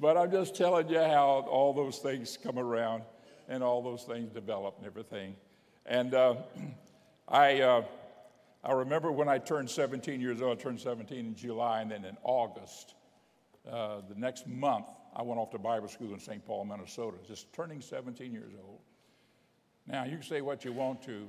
but 0.00 0.16
I'm 0.16 0.30
just 0.30 0.56
telling 0.56 0.88
you 0.88 0.98
how 0.98 1.46
all 1.48 1.72
those 1.72 1.98
things 1.98 2.36
come 2.42 2.58
around 2.58 3.02
and 3.48 3.62
all 3.62 3.82
those 3.82 4.02
things 4.02 4.30
develop 4.32 4.76
and 4.78 4.86
everything. 4.86 5.36
And 5.86 6.12
uh, 6.14 6.34
I, 7.28 7.60
uh, 7.60 7.82
I 8.66 8.72
remember 8.72 9.12
when 9.12 9.28
I 9.28 9.38
turned 9.38 9.70
17 9.70 10.20
years 10.20 10.42
old, 10.42 10.58
I 10.58 10.60
turned 10.60 10.80
17 10.80 11.16
in 11.16 11.34
July, 11.36 11.82
and 11.82 11.90
then 11.92 12.04
in 12.04 12.16
August, 12.24 12.96
uh, 13.70 14.00
the 14.08 14.16
next 14.16 14.48
month, 14.48 14.86
I 15.14 15.22
went 15.22 15.38
off 15.38 15.52
to 15.52 15.58
Bible 15.58 15.86
school 15.86 16.12
in 16.12 16.18
St. 16.18 16.44
Paul, 16.44 16.64
Minnesota, 16.64 17.18
just 17.28 17.52
turning 17.52 17.80
17 17.80 18.32
years 18.32 18.52
old. 18.60 18.80
Now, 19.86 20.02
you 20.02 20.16
can 20.16 20.24
say 20.24 20.40
what 20.40 20.64
you 20.64 20.72
want 20.72 21.00
to, 21.02 21.28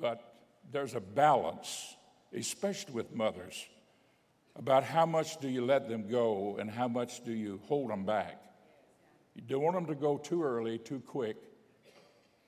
but 0.00 0.34
there's 0.72 0.94
a 0.94 1.00
balance, 1.00 1.94
especially 2.32 2.94
with 2.94 3.14
mothers, 3.14 3.62
about 4.56 4.82
how 4.82 5.04
much 5.04 5.36
do 5.40 5.48
you 5.50 5.62
let 5.62 5.90
them 5.90 6.08
go 6.08 6.56
and 6.58 6.70
how 6.70 6.88
much 6.88 7.22
do 7.26 7.34
you 7.34 7.60
hold 7.64 7.90
them 7.90 8.06
back. 8.06 8.42
You 9.34 9.42
don't 9.42 9.60
want 9.60 9.76
them 9.76 9.86
to 9.86 9.94
go 9.94 10.16
too 10.16 10.42
early, 10.42 10.78
too 10.78 11.00
quick, 11.00 11.36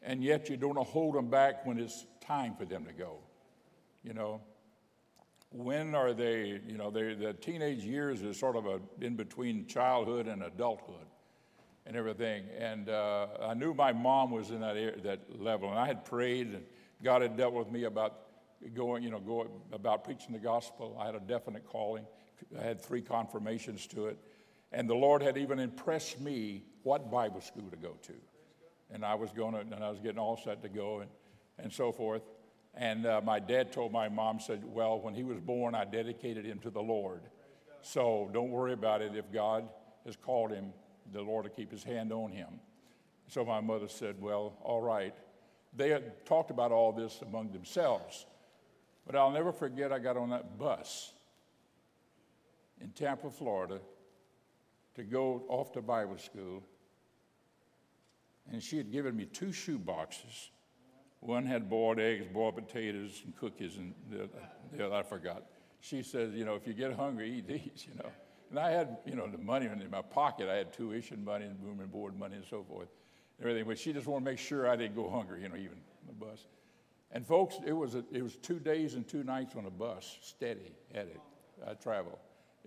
and 0.03 0.25
yet 0.25 0.49
you 0.49 0.57
don't 0.57 0.77
want 0.77 0.89
to 0.89 0.91
hold 0.91 1.15
them 1.15 1.29
back 1.29 1.67
when 1.67 1.79
it's 1.79 2.07
time 2.23 2.55
for 2.57 2.65
them 2.65 2.87
to 2.87 2.93
go. 2.95 3.19
You 4.07 4.15
know, 4.15 4.41
when 5.51 5.97
are 5.97 6.15
they, 6.15 6.61
you 6.65 6.79
know, 6.79 6.93
the 6.93 7.35
teenage 7.41 7.83
years 7.83 8.23
is 8.23 8.39
sort 8.39 8.55
of 8.55 8.67
a 8.67 8.79
in 9.01 9.17
between 9.17 9.67
childhood 9.67 10.29
and 10.29 10.45
adulthood 10.45 11.07
and 11.87 11.97
everything. 11.97 12.45
And 12.57 12.89
uh, 12.89 13.27
I 13.43 13.55
knew 13.55 13.75
my 13.75 13.93
mom 13.93 14.31
was 14.31 14.51
in 14.51 14.61
that, 14.61 15.03
that 15.03 15.43
level, 15.43 15.71
and 15.71 15.79
I 15.79 15.89
had 15.89 16.05
prayed, 16.05 16.47
and 16.47 16.63
God 17.03 17.23
had 17.23 17.37
dealt 17.37 17.53
with 17.53 17.69
me 17.69 17.83
about 17.83 18.15
going, 18.75 19.03
you 19.03 19.11
know, 19.11 19.19
going 19.19 19.49
about 19.73 20.05
preaching 20.05 20.33
the 20.33 20.39
gospel. 20.39 20.97
I 21.01 21.07
had 21.07 21.17
a 21.17 21.21
definite 21.21 21.67
calling. 21.67 22.07
I 22.57 22.63
had 22.63 22.81
three 22.81 23.03
confirmations 23.03 23.89
to 23.89 24.07
it. 24.07 24.19
And 24.71 24.89
the 24.89 24.95
Lord 24.95 25.21
had 25.21 25.37
even 25.37 25.59
impressed 25.59 26.21
me 26.21 26.63
what 26.85 27.11
Bible 27.11 27.41
school 27.41 27.69
to 27.71 27.77
go 27.77 27.97
to. 28.03 28.13
And 28.93 29.05
I 29.05 29.17
was 29.17 29.33
going 29.33 29.55
to, 29.55 29.61
and 29.61 29.83
I 29.83 29.91
was 29.91 29.99
getting 29.99 30.21
all 30.21 30.37
set 30.37 30.63
to 30.63 30.69
go 30.69 31.01
and, 31.01 31.11
and 31.59 31.73
so 31.73 31.91
forth. 31.91 32.23
And 32.77 33.07
uh, 33.07 33.23
my 33.25 33.39
dad 33.39 33.73
told 33.73 33.91
my 33.93 34.09
mom, 34.09 34.39
said, 34.39 34.63
Well, 34.65 35.01
when 35.01 35.15
he 35.15 35.23
was 35.23 35.41
born, 35.41 35.75
I 35.75 35.85
dedicated 35.85 36.45
him 36.45 36.59
to 36.61 36.71
the 36.71 36.83
Lord. 36.83 37.23
So 37.81 38.29
don't 38.33 38.51
worry 38.51 38.75
about 38.75 39.01
it. 39.01 39.17
If 39.17 39.33
God 39.33 39.69
has 40.05 40.17
called 40.17 40.51
him, 40.51 40.73
the 41.13 41.23
Lord 41.23 41.45
will 41.45 41.53
keep 41.53 41.71
his 41.71 41.83
hand 41.83 42.13
on 42.13 42.31
him. 42.31 42.61
So 43.29 43.45
my 43.45 43.61
mother 43.61 43.89
said, 43.89 44.21
Well, 44.21 44.59
all 44.63 44.83
right. 44.83 45.15
They 45.75 45.91
had 45.91 46.25
talked 46.27 46.51
about 46.51 46.73
all 46.73 46.93
this 46.93 47.21
among 47.23 47.53
themselves. 47.53 48.27
But 49.07 49.15
I'll 49.15 49.31
never 49.31 49.53
forget, 49.53 49.93
I 49.93 49.99
got 49.99 50.17
on 50.17 50.31
that 50.31 50.59
bus 50.59 51.13
in 52.81 52.91
Tampa, 52.91 53.31
Florida, 53.31 53.81
to 54.97 55.05
go 55.05 55.45
off 55.49 55.73
to 55.73 55.83
Bible 55.83 56.19
school. 56.19 56.63
And 58.51 58.63
she 58.63 58.77
had 58.77 58.91
given 58.91 59.17
me 59.17 59.27
two 59.27 59.53
shoe 59.53 59.79
boxes. 59.79 60.51
One 61.27 61.45
had 61.45 61.69
boiled 61.69 61.99
eggs, 61.99 62.25
boiled 62.33 62.55
potatoes, 62.55 63.21
and 63.25 63.37
cookies, 63.37 63.79
and 63.79 63.93
the, 64.11 64.29
the 64.73 64.87
other 64.87 64.95
I 64.95 65.03
forgot. 65.03 65.43
She 65.81 66.05
says, 66.05 66.33
you 66.35 66.45
know, 66.45 66.55
if 66.55 66.69
you 66.69 66.73
get 66.73 66.93
hungry, 66.93 67.39
eat 67.39 67.49
these, 67.49 67.85
you 67.89 67.95
know. 68.01 68.11
And 68.51 68.61
I 68.61 68.71
had, 68.71 68.99
you 69.05 69.17
know, 69.17 69.27
the 69.27 69.39
money 69.39 69.67
in 69.67 69.91
my 69.91 70.03
pocket. 70.03 70.49
I 70.49 70.55
had 70.55 70.73
tuition 70.73 71.25
money 71.25 71.47
and 71.47 71.57
room 71.61 71.81
and 71.81 71.91
board 71.91 72.17
money 72.17 72.37
and 72.37 72.45
so 72.45 72.63
forth, 72.63 72.87
and 73.39 73.49
everything. 73.49 73.67
But 73.67 73.77
she 73.77 73.93
just 73.93 74.07
wanted 74.07 74.25
to 74.25 74.31
make 74.31 74.39
sure 74.39 74.71
I 74.71 74.77
didn't 74.77 74.95
go 74.95 75.11
hungry, 75.11 75.43
you 75.43 75.49
know, 75.49 75.57
even 75.57 75.73
on 75.73 76.07
the 76.07 76.13
bus. 76.13 76.47
And 77.11 77.27
folks, 77.27 77.57
it 77.67 77.73
was, 77.73 77.97
a, 77.97 78.05
it 78.13 78.23
was 78.23 78.37
two 78.37 78.61
days 78.61 78.95
and 78.95 79.07
two 79.07 79.25
nights 79.25 79.57
on 79.57 79.67
a 79.67 79.71
bus, 79.71 80.19
steady 80.23 80.77
at 80.95 81.07
it. 81.07 81.21
I 81.67 81.75
traveled. 81.75 82.19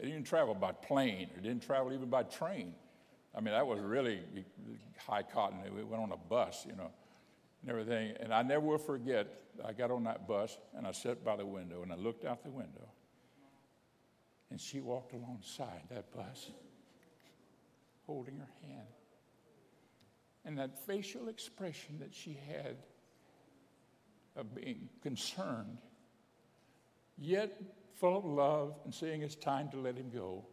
I 0.02 0.06
didn't 0.06 0.26
travel 0.26 0.54
by 0.54 0.74
plane. 0.74 1.30
It 1.34 1.44
didn't 1.44 1.64
travel 1.64 1.94
even 1.94 2.10
by 2.10 2.24
train. 2.24 2.74
I 3.34 3.40
mean, 3.40 3.54
that 3.54 3.66
was 3.66 3.80
really 3.80 4.20
high 4.98 5.24
cotton. 5.24 5.60
We 5.74 5.84
went 5.84 6.04
on 6.04 6.12
a 6.12 6.18
bus, 6.18 6.66
you 6.68 6.76
know, 6.76 6.92
and 7.62 7.70
everything. 7.70 8.16
And 8.20 8.34
I 8.34 8.42
never 8.42 8.66
will 8.66 8.78
forget, 8.78 9.28
I 9.64 9.74
got 9.74 9.92
on 9.92 10.04
that 10.06 10.28
bus 10.28 10.58
and 10.76 10.88
I 10.88 10.92
sat 10.92 11.24
by 11.24 11.36
the 11.36 11.46
window 11.46 11.84
and 11.84 11.92
I 11.92 11.96
looked 11.96 12.26
out 12.26 12.44
the 12.44 12.50
window. 12.50 12.88
And 14.52 14.60
she 14.60 14.80
walked 14.80 15.14
alongside 15.14 15.84
that 15.90 16.12
bus, 16.12 16.50
holding 18.08 18.38
her 18.38 18.50
hand. 18.68 18.88
And 20.46 20.58
that 20.58 20.86
facial 20.88 21.28
expression 21.28 22.00
that 22.00 22.14
she 22.14 22.40
had 22.48 22.78
of 24.36 24.56
being 24.56 24.90
concerned, 25.04 25.78
yet 27.18 27.62
full 27.96 28.18
of 28.18 28.26
love 28.26 28.76
and 28.86 28.94
saying 28.94 29.22
it's 29.22 29.36
time 29.36 29.70
to 29.70 29.78
let 29.78 29.96
him 29.96 30.10
go. 30.10 30.46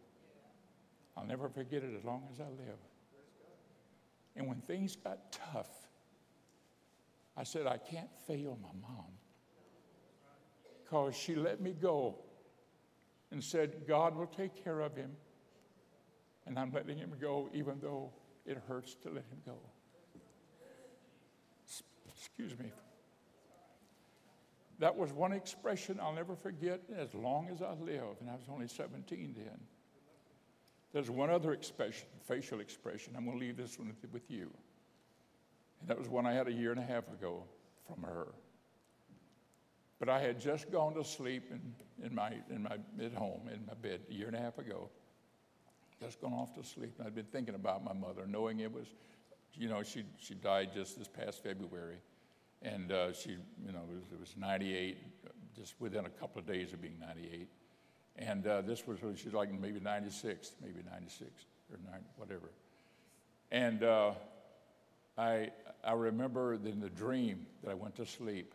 I'll 1.15 1.25
never 1.25 1.49
forget 1.49 1.83
it 1.83 1.95
as 1.97 2.03
long 2.03 2.27
as 2.31 2.39
I 2.39 2.49
live. 2.49 2.77
And 4.35 4.47
when 4.47 4.61
things 4.61 4.95
got 4.95 5.31
tough, 5.31 5.86
I 7.37 7.43
said, 7.43 7.67
I 7.67 7.77
can't 7.77 8.09
fail 8.25 8.57
my 8.61 8.69
mom. 8.81 9.05
Because 10.83 11.15
she 11.15 11.35
let 11.35 11.61
me 11.61 11.73
go 11.73 12.15
and 13.31 13.43
said, 13.43 13.85
God 13.87 14.15
will 14.15 14.27
take 14.27 14.63
care 14.63 14.79
of 14.79 14.95
him. 14.95 15.11
And 16.45 16.57
I'm 16.57 16.71
letting 16.71 16.97
him 16.97 17.13
go 17.19 17.49
even 17.53 17.79
though 17.81 18.11
it 18.45 18.57
hurts 18.67 18.95
to 19.03 19.09
let 19.09 19.25
him 19.25 19.41
go. 19.45 19.57
Excuse 22.09 22.57
me 22.57 22.71
that 24.79 24.95
was 24.95 25.11
one 25.11 25.33
expression 25.33 25.99
I'll 26.01 26.13
never 26.13 26.35
forget 26.35 26.81
as 26.95 27.13
long 27.13 27.49
as 27.49 27.61
I 27.61 27.73
live, 27.73 28.17
and 28.19 28.29
I 28.29 28.35
was 28.35 28.45
only 28.49 28.67
17 28.67 29.33
then. 29.35 29.59
There's 30.93 31.09
one 31.09 31.29
other 31.29 31.53
expression, 31.53 32.07
facial 32.27 32.59
expression. 32.59 33.13
I'm 33.17 33.25
going 33.25 33.39
to 33.39 33.45
leave 33.45 33.57
this 33.57 33.77
one 33.77 33.93
with 34.11 34.29
you. 34.29 34.51
And 35.79 35.89
that 35.89 35.97
was 35.97 36.07
one 36.07 36.25
I 36.25 36.33
had 36.33 36.47
a 36.47 36.51
year 36.51 36.71
and 36.71 36.79
a 36.79 36.83
half 36.83 37.07
ago 37.07 37.43
from 37.87 38.03
her. 38.03 38.27
But 39.99 40.09
I 40.09 40.19
had 40.19 40.39
just 40.39 40.71
gone 40.71 40.93
to 40.93 41.03
sleep 41.03 41.51
in, 41.51 41.73
in 42.05 42.13
my, 42.13 42.33
in 42.49 42.63
my 42.63 42.77
at 43.03 43.13
home, 43.13 43.41
in 43.51 43.65
my 43.65 43.73
bed, 43.73 44.01
a 44.09 44.13
year 44.13 44.27
and 44.27 44.35
a 44.35 44.39
half 44.39 44.57
ago. 44.57 44.89
Just 45.99 46.21
gone 46.21 46.33
off 46.33 46.53
to 46.55 46.63
sleep. 46.63 46.93
And 46.99 47.07
I'd 47.07 47.15
been 47.15 47.25
thinking 47.25 47.55
about 47.55 47.83
my 47.83 47.93
mother, 47.93 48.27
knowing 48.27 48.59
it 48.59 48.71
was, 48.71 48.85
you 49.55 49.67
know, 49.67 49.81
she, 49.81 50.03
she 50.19 50.35
died 50.35 50.69
just 50.73 50.99
this 50.99 51.07
past 51.07 51.41
February. 51.41 51.97
And 52.61 52.91
uh, 52.91 53.13
she, 53.13 53.31
you 53.31 53.71
know, 53.71 53.81
it 53.89 53.95
was, 53.95 54.03
it 54.11 54.19
was, 54.19 54.35
98, 54.37 54.97
just 55.55 55.73
within 55.79 56.05
a 56.05 56.09
couple 56.09 56.39
of 56.39 56.47
days 56.47 56.73
of 56.73 56.81
being 56.81 56.99
98. 56.99 57.47
And 58.17 58.45
uh, 58.45 58.61
this 58.61 58.85
was, 58.85 58.99
she 59.15 59.25
was 59.25 59.33
like 59.33 59.51
maybe 59.59 59.79
96, 59.79 60.51
maybe 60.61 60.81
96 60.89 61.29
or 61.71 61.79
9, 61.91 61.99
whatever. 62.17 62.51
And 63.51 63.83
uh, 63.83 64.11
I, 65.17 65.49
I 65.83 65.93
remember 65.93 66.53
in 66.53 66.79
the 66.79 66.89
dream 66.89 67.45
that 67.63 67.71
I 67.71 67.73
went 67.73 67.95
to 67.95 68.05
sleep, 68.05 68.53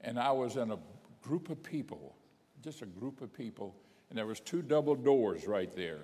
and 0.00 0.18
I 0.18 0.32
was 0.32 0.56
in 0.56 0.70
a 0.70 0.78
group 1.22 1.50
of 1.50 1.62
people, 1.62 2.16
just 2.62 2.82
a 2.82 2.86
group 2.86 3.20
of 3.20 3.32
people, 3.32 3.74
and 4.08 4.18
there 4.18 4.26
was 4.26 4.40
two 4.40 4.62
double 4.62 4.94
doors 4.94 5.46
right 5.46 5.74
there. 5.74 6.00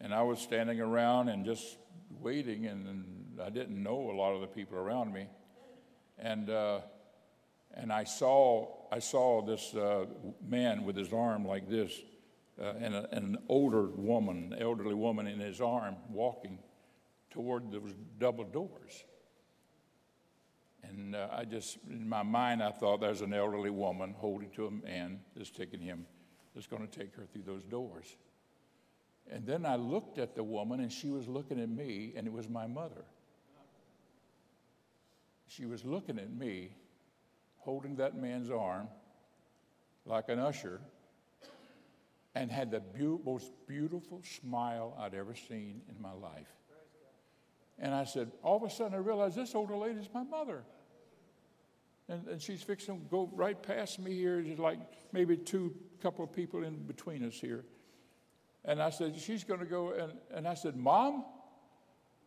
And 0.00 0.14
I 0.14 0.22
was 0.22 0.38
standing 0.38 0.80
around 0.80 1.28
and 1.28 1.44
just 1.44 1.76
waiting, 2.20 2.66
and, 2.66 2.86
and 2.86 3.40
I 3.42 3.50
didn't 3.50 3.82
know 3.82 4.10
a 4.10 4.16
lot 4.16 4.34
of 4.34 4.40
the 4.40 4.46
people 4.46 4.78
around 4.78 5.12
me. 5.12 5.26
And 6.18 6.50
uh, 6.50 6.80
and 7.74 7.92
I 7.92 8.04
saw 8.04 8.68
I 8.90 8.98
saw 8.98 9.42
this 9.42 9.74
uh, 9.74 10.06
man 10.46 10.84
with 10.84 10.96
his 10.96 11.12
arm 11.12 11.46
like 11.46 11.68
this, 11.68 11.92
uh, 12.60 12.72
and, 12.80 12.94
a, 12.94 13.08
and, 13.12 13.36
an 13.36 13.38
older 13.48 13.86
woman, 13.86 14.54
elderly 14.58 14.94
woman, 14.94 15.26
in 15.26 15.38
his 15.38 15.60
arm 15.60 15.96
walking 16.08 16.58
toward 17.30 17.70
those 17.70 17.94
double 18.18 18.44
doors. 18.44 19.04
And 20.82 21.14
uh, 21.14 21.28
I 21.30 21.44
just, 21.44 21.78
in 21.88 22.08
my 22.08 22.22
mind, 22.22 22.62
I 22.62 22.70
thought 22.70 23.00
there's 23.00 23.20
an 23.20 23.34
elderly 23.34 23.70
woman 23.70 24.14
holding 24.16 24.50
to 24.50 24.66
a 24.66 24.70
man 24.70 25.20
that's 25.36 25.50
taking 25.50 25.80
him, 25.80 26.06
that's 26.54 26.66
going 26.66 26.86
to 26.86 26.98
take 26.98 27.14
her 27.16 27.26
through 27.32 27.42
those 27.42 27.64
doors. 27.64 28.16
And 29.30 29.46
then 29.46 29.66
I 29.66 29.76
looked 29.76 30.18
at 30.18 30.34
the 30.34 30.42
woman, 30.42 30.80
and 30.80 30.90
she 30.90 31.10
was 31.10 31.28
looking 31.28 31.60
at 31.60 31.68
me, 31.68 32.14
and 32.16 32.26
it 32.26 32.32
was 32.32 32.48
my 32.48 32.66
mother 32.66 33.04
she 35.50 35.66
was 35.66 35.84
looking 35.84 36.18
at 36.18 36.32
me, 36.32 36.70
holding 37.58 37.96
that 37.96 38.16
man's 38.16 38.50
arm 38.50 38.88
like 40.06 40.28
an 40.28 40.38
usher, 40.38 40.80
and 42.36 42.50
had 42.50 42.70
the 42.70 42.80
be- 42.80 43.18
most 43.24 43.52
beautiful 43.66 44.22
smile 44.22 44.96
I'd 44.98 45.14
ever 45.14 45.34
seen 45.34 45.82
in 45.88 46.00
my 46.00 46.12
life. 46.12 46.54
And 47.80 47.94
I 47.94 48.04
said, 48.04 48.30
all 48.42 48.56
of 48.56 48.62
a 48.62 48.70
sudden 48.70 48.94
I 48.94 48.98
realized 48.98 49.36
this 49.36 49.54
older 49.54 49.76
lady 49.76 50.00
is 50.00 50.08
my 50.12 50.22
mother. 50.22 50.62
And, 52.08 52.26
and 52.28 52.42
she's 52.42 52.62
fixing 52.62 53.00
to 53.00 53.06
go 53.10 53.30
right 53.32 53.60
past 53.60 53.98
me 53.98 54.14
here, 54.14 54.42
just 54.42 54.58
like 54.58 54.78
maybe 55.12 55.36
two 55.36 55.74
couple 56.02 56.24
of 56.24 56.32
people 56.32 56.62
in 56.62 56.76
between 56.86 57.24
us 57.24 57.34
here. 57.34 57.64
And 58.64 58.82
I 58.82 58.90
said, 58.90 59.16
she's 59.18 59.44
going 59.44 59.60
to 59.60 59.66
go. 59.66 59.92
And, 59.92 60.12
and 60.34 60.46
I 60.46 60.54
said, 60.54 60.76
Mom? 60.76 61.24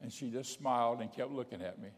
And 0.01 0.11
she 0.11 0.31
just 0.31 0.53
smiled 0.53 1.01
and 1.01 1.11
kept 1.11 1.31
looking 1.31 1.61
at 1.61 1.79
me 1.81 1.89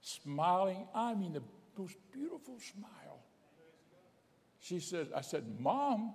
smiling. 0.00 0.86
I 0.94 1.14
mean, 1.14 1.32
the 1.32 1.42
most 1.76 1.96
beautiful 2.12 2.58
smile. 2.58 3.20
She 4.60 4.80
said, 4.80 5.08
I 5.14 5.20
said, 5.20 5.44
Mom, 5.58 6.14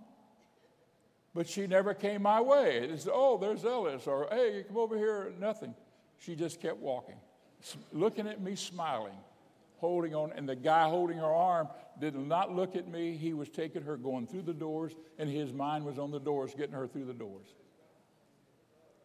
But 1.34 1.50
she 1.50 1.68
never 1.68 1.94
came 1.94 2.22
my 2.22 2.40
way. 2.40 2.78
It's, 2.78 3.08
oh, 3.12 3.38
there's 3.38 3.66
Ellis, 3.66 4.08
or 4.08 4.28
hey, 4.32 4.64
come 4.68 4.78
over 4.78 4.98
here. 4.98 5.34
Nothing. 5.40 5.76
She 6.26 6.36
just 6.36 6.62
kept 6.62 6.78
walking, 6.78 7.18
looking 7.94 8.28
at 8.28 8.42
me, 8.42 8.56
smiling, 8.56 9.16
holding 9.78 10.16
on. 10.16 10.32
And 10.34 10.50
the 10.50 10.56
guy 10.56 10.90
holding 10.90 11.18
her 11.18 11.26
arm 11.26 11.68
did 12.00 12.16
not 12.16 12.56
look 12.56 12.76
at 12.76 12.88
me. 12.88 13.16
He 13.16 13.34
was 13.34 13.50
taking 13.50 13.84
her, 13.84 13.96
going 13.96 14.26
through 14.26 14.44
the 14.44 14.54
doors, 14.54 14.94
and 15.20 15.30
his 15.30 15.54
mind 15.54 15.86
was 15.86 16.00
on 16.00 16.12
the 16.12 16.20
doors, 16.20 16.56
getting 16.56 16.74
her 16.74 16.88
through 16.88 17.06
the 17.06 17.14
doors 17.14 17.46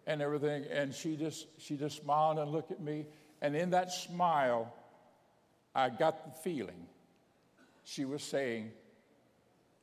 and 0.07 0.23
everything. 0.23 0.65
And 0.71 0.95
she 0.95 1.17
just, 1.17 1.47
she 1.59 1.77
just 1.77 2.03
smiled 2.03 2.39
and 2.39 2.51
looked 2.51 2.73
at 2.73 2.81
me. 2.81 3.07
And 3.43 3.55
in 3.55 3.71
that 3.71 3.93
smile, 3.93 4.73
I 5.75 5.91
got 5.91 6.25
the 6.25 6.31
feeling 6.43 6.87
she 7.85 8.05
was 8.05 8.23
saying, 8.23 8.71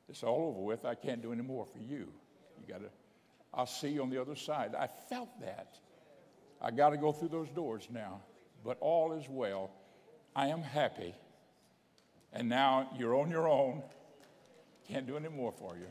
It's 0.08 0.22
all 0.22 0.48
over 0.48 0.60
with. 0.60 0.84
I 0.84 0.94
can't 0.94 1.22
do 1.22 1.32
any 1.32 1.42
more 1.42 1.66
for 1.66 1.78
you. 1.78 2.08
You 2.60 2.66
got 2.68 2.80
to, 2.80 2.90
I'll 3.54 3.66
see 3.66 3.88
you 3.88 4.02
on 4.02 4.10
the 4.10 4.20
other 4.20 4.36
side. 4.36 4.74
I 4.74 4.88
felt 5.08 5.28
that. 5.40 5.78
I 6.60 6.70
got 6.70 6.90
to 6.90 6.96
go 6.96 7.12
through 7.12 7.28
those 7.28 7.48
doors 7.50 7.88
now, 7.90 8.20
but 8.64 8.78
all 8.80 9.12
is 9.12 9.28
well. 9.28 9.70
I 10.34 10.48
am 10.48 10.62
happy. 10.62 11.14
And 12.32 12.48
now 12.48 12.90
you're 12.96 13.14
on 13.14 13.30
your 13.30 13.48
own. 13.48 13.82
Can't 14.88 15.06
do 15.06 15.16
any 15.16 15.28
more 15.28 15.52
for 15.52 15.76
you. 15.76 15.86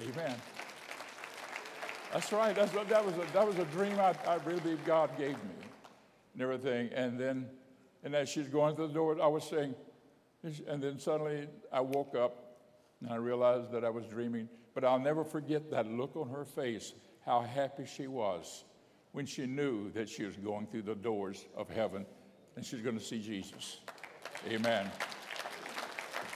Amen. 0.00 0.36
That's 2.12 2.32
right. 2.32 2.54
That's, 2.54 2.72
that, 2.72 3.04
was 3.04 3.14
a, 3.14 3.32
that 3.32 3.46
was 3.46 3.58
a 3.58 3.64
dream 3.66 3.98
I, 3.98 4.14
I 4.26 4.36
really 4.44 4.60
believe 4.60 4.84
God 4.84 5.10
gave 5.18 5.32
me 5.32 5.66
and 6.34 6.42
everything. 6.42 6.90
And 6.94 7.18
then, 7.18 7.46
and 8.04 8.14
as 8.14 8.28
she's 8.28 8.48
going 8.48 8.76
through 8.76 8.88
the 8.88 8.94
door, 8.94 9.20
I 9.20 9.26
was 9.26 9.44
saying, 9.44 9.74
and 10.68 10.82
then 10.82 10.98
suddenly 10.98 11.48
I 11.72 11.80
woke 11.80 12.14
up 12.14 12.58
and 13.00 13.10
I 13.10 13.16
realized 13.16 13.72
that 13.72 13.84
I 13.84 13.90
was 13.90 14.04
dreaming. 14.06 14.48
But 14.74 14.84
I'll 14.84 14.98
never 14.98 15.24
forget 15.24 15.70
that 15.70 15.86
look 15.86 16.16
on 16.16 16.28
her 16.28 16.44
face, 16.44 16.92
how 17.24 17.40
happy 17.40 17.86
she 17.86 18.06
was 18.06 18.64
when 19.16 19.24
she 19.24 19.46
knew 19.46 19.90
that 19.92 20.10
she 20.10 20.24
was 20.24 20.36
going 20.36 20.66
through 20.66 20.82
the 20.82 20.94
doors 20.94 21.46
of 21.56 21.70
heaven 21.70 22.04
and 22.54 22.62
she's 22.62 22.82
going 22.82 22.98
to 22.98 23.02
see 23.02 23.18
Jesus. 23.18 23.78
Amen. 24.46 24.90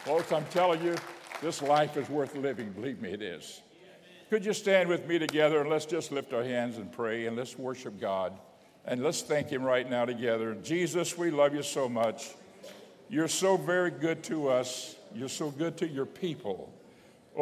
Folks, 0.06 0.32
I'm 0.32 0.46
telling 0.46 0.82
you, 0.82 0.96
this 1.42 1.60
life 1.60 1.98
is 1.98 2.08
worth 2.08 2.34
living. 2.34 2.72
Believe 2.72 3.02
me, 3.02 3.10
it 3.10 3.20
is. 3.20 3.60
Could 4.30 4.46
you 4.46 4.54
stand 4.54 4.88
with 4.88 5.06
me 5.06 5.18
together 5.18 5.60
and 5.60 5.68
let's 5.68 5.84
just 5.84 6.10
lift 6.10 6.32
our 6.32 6.42
hands 6.42 6.78
and 6.78 6.90
pray 6.90 7.26
and 7.26 7.36
let's 7.36 7.58
worship 7.58 8.00
God 8.00 8.32
and 8.86 9.02
let's 9.02 9.20
thank 9.20 9.50
Him 9.50 9.62
right 9.62 9.88
now 9.88 10.06
together. 10.06 10.54
Jesus, 10.54 11.18
we 11.18 11.30
love 11.30 11.54
you 11.54 11.62
so 11.62 11.86
much. 11.86 12.30
You're 13.10 13.28
so 13.28 13.58
very 13.58 13.90
good 13.90 14.22
to 14.24 14.48
us, 14.48 14.96
you're 15.14 15.28
so 15.28 15.50
good 15.50 15.76
to 15.76 15.86
your 15.86 16.06
people. 16.06 16.72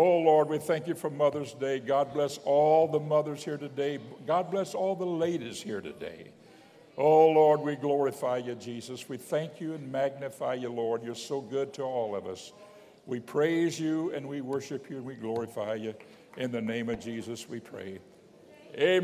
Oh 0.00 0.18
Lord, 0.18 0.48
we 0.48 0.58
thank 0.58 0.86
you 0.86 0.94
for 0.94 1.10
Mother's 1.10 1.54
Day. 1.54 1.80
God 1.80 2.14
bless 2.14 2.38
all 2.44 2.86
the 2.86 3.00
mothers 3.00 3.44
here 3.44 3.58
today. 3.58 3.98
God 4.28 4.48
bless 4.48 4.72
all 4.72 4.94
the 4.94 5.04
ladies 5.04 5.60
here 5.60 5.80
today. 5.80 6.30
Oh 6.96 7.30
Lord, 7.30 7.62
we 7.62 7.74
glorify 7.74 8.36
you, 8.36 8.54
Jesus. 8.54 9.08
We 9.08 9.16
thank 9.16 9.60
you 9.60 9.74
and 9.74 9.90
magnify 9.90 10.54
you, 10.54 10.68
Lord. 10.68 11.02
You're 11.02 11.16
so 11.16 11.40
good 11.40 11.72
to 11.72 11.82
all 11.82 12.14
of 12.14 12.28
us. 12.28 12.52
We 13.06 13.18
praise 13.18 13.80
you 13.80 14.12
and 14.14 14.28
we 14.28 14.40
worship 14.40 14.88
you 14.88 14.98
and 14.98 15.04
we 15.04 15.16
glorify 15.16 15.74
you. 15.74 15.96
In 16.36 16.52
the 16.52 16.62
name 16.62 16.90
of 16.90 17.00
Jesus, 17.00 17.48
we 17.48 17.58
pray. 17.58 17.98
Amen. 18.76 19.02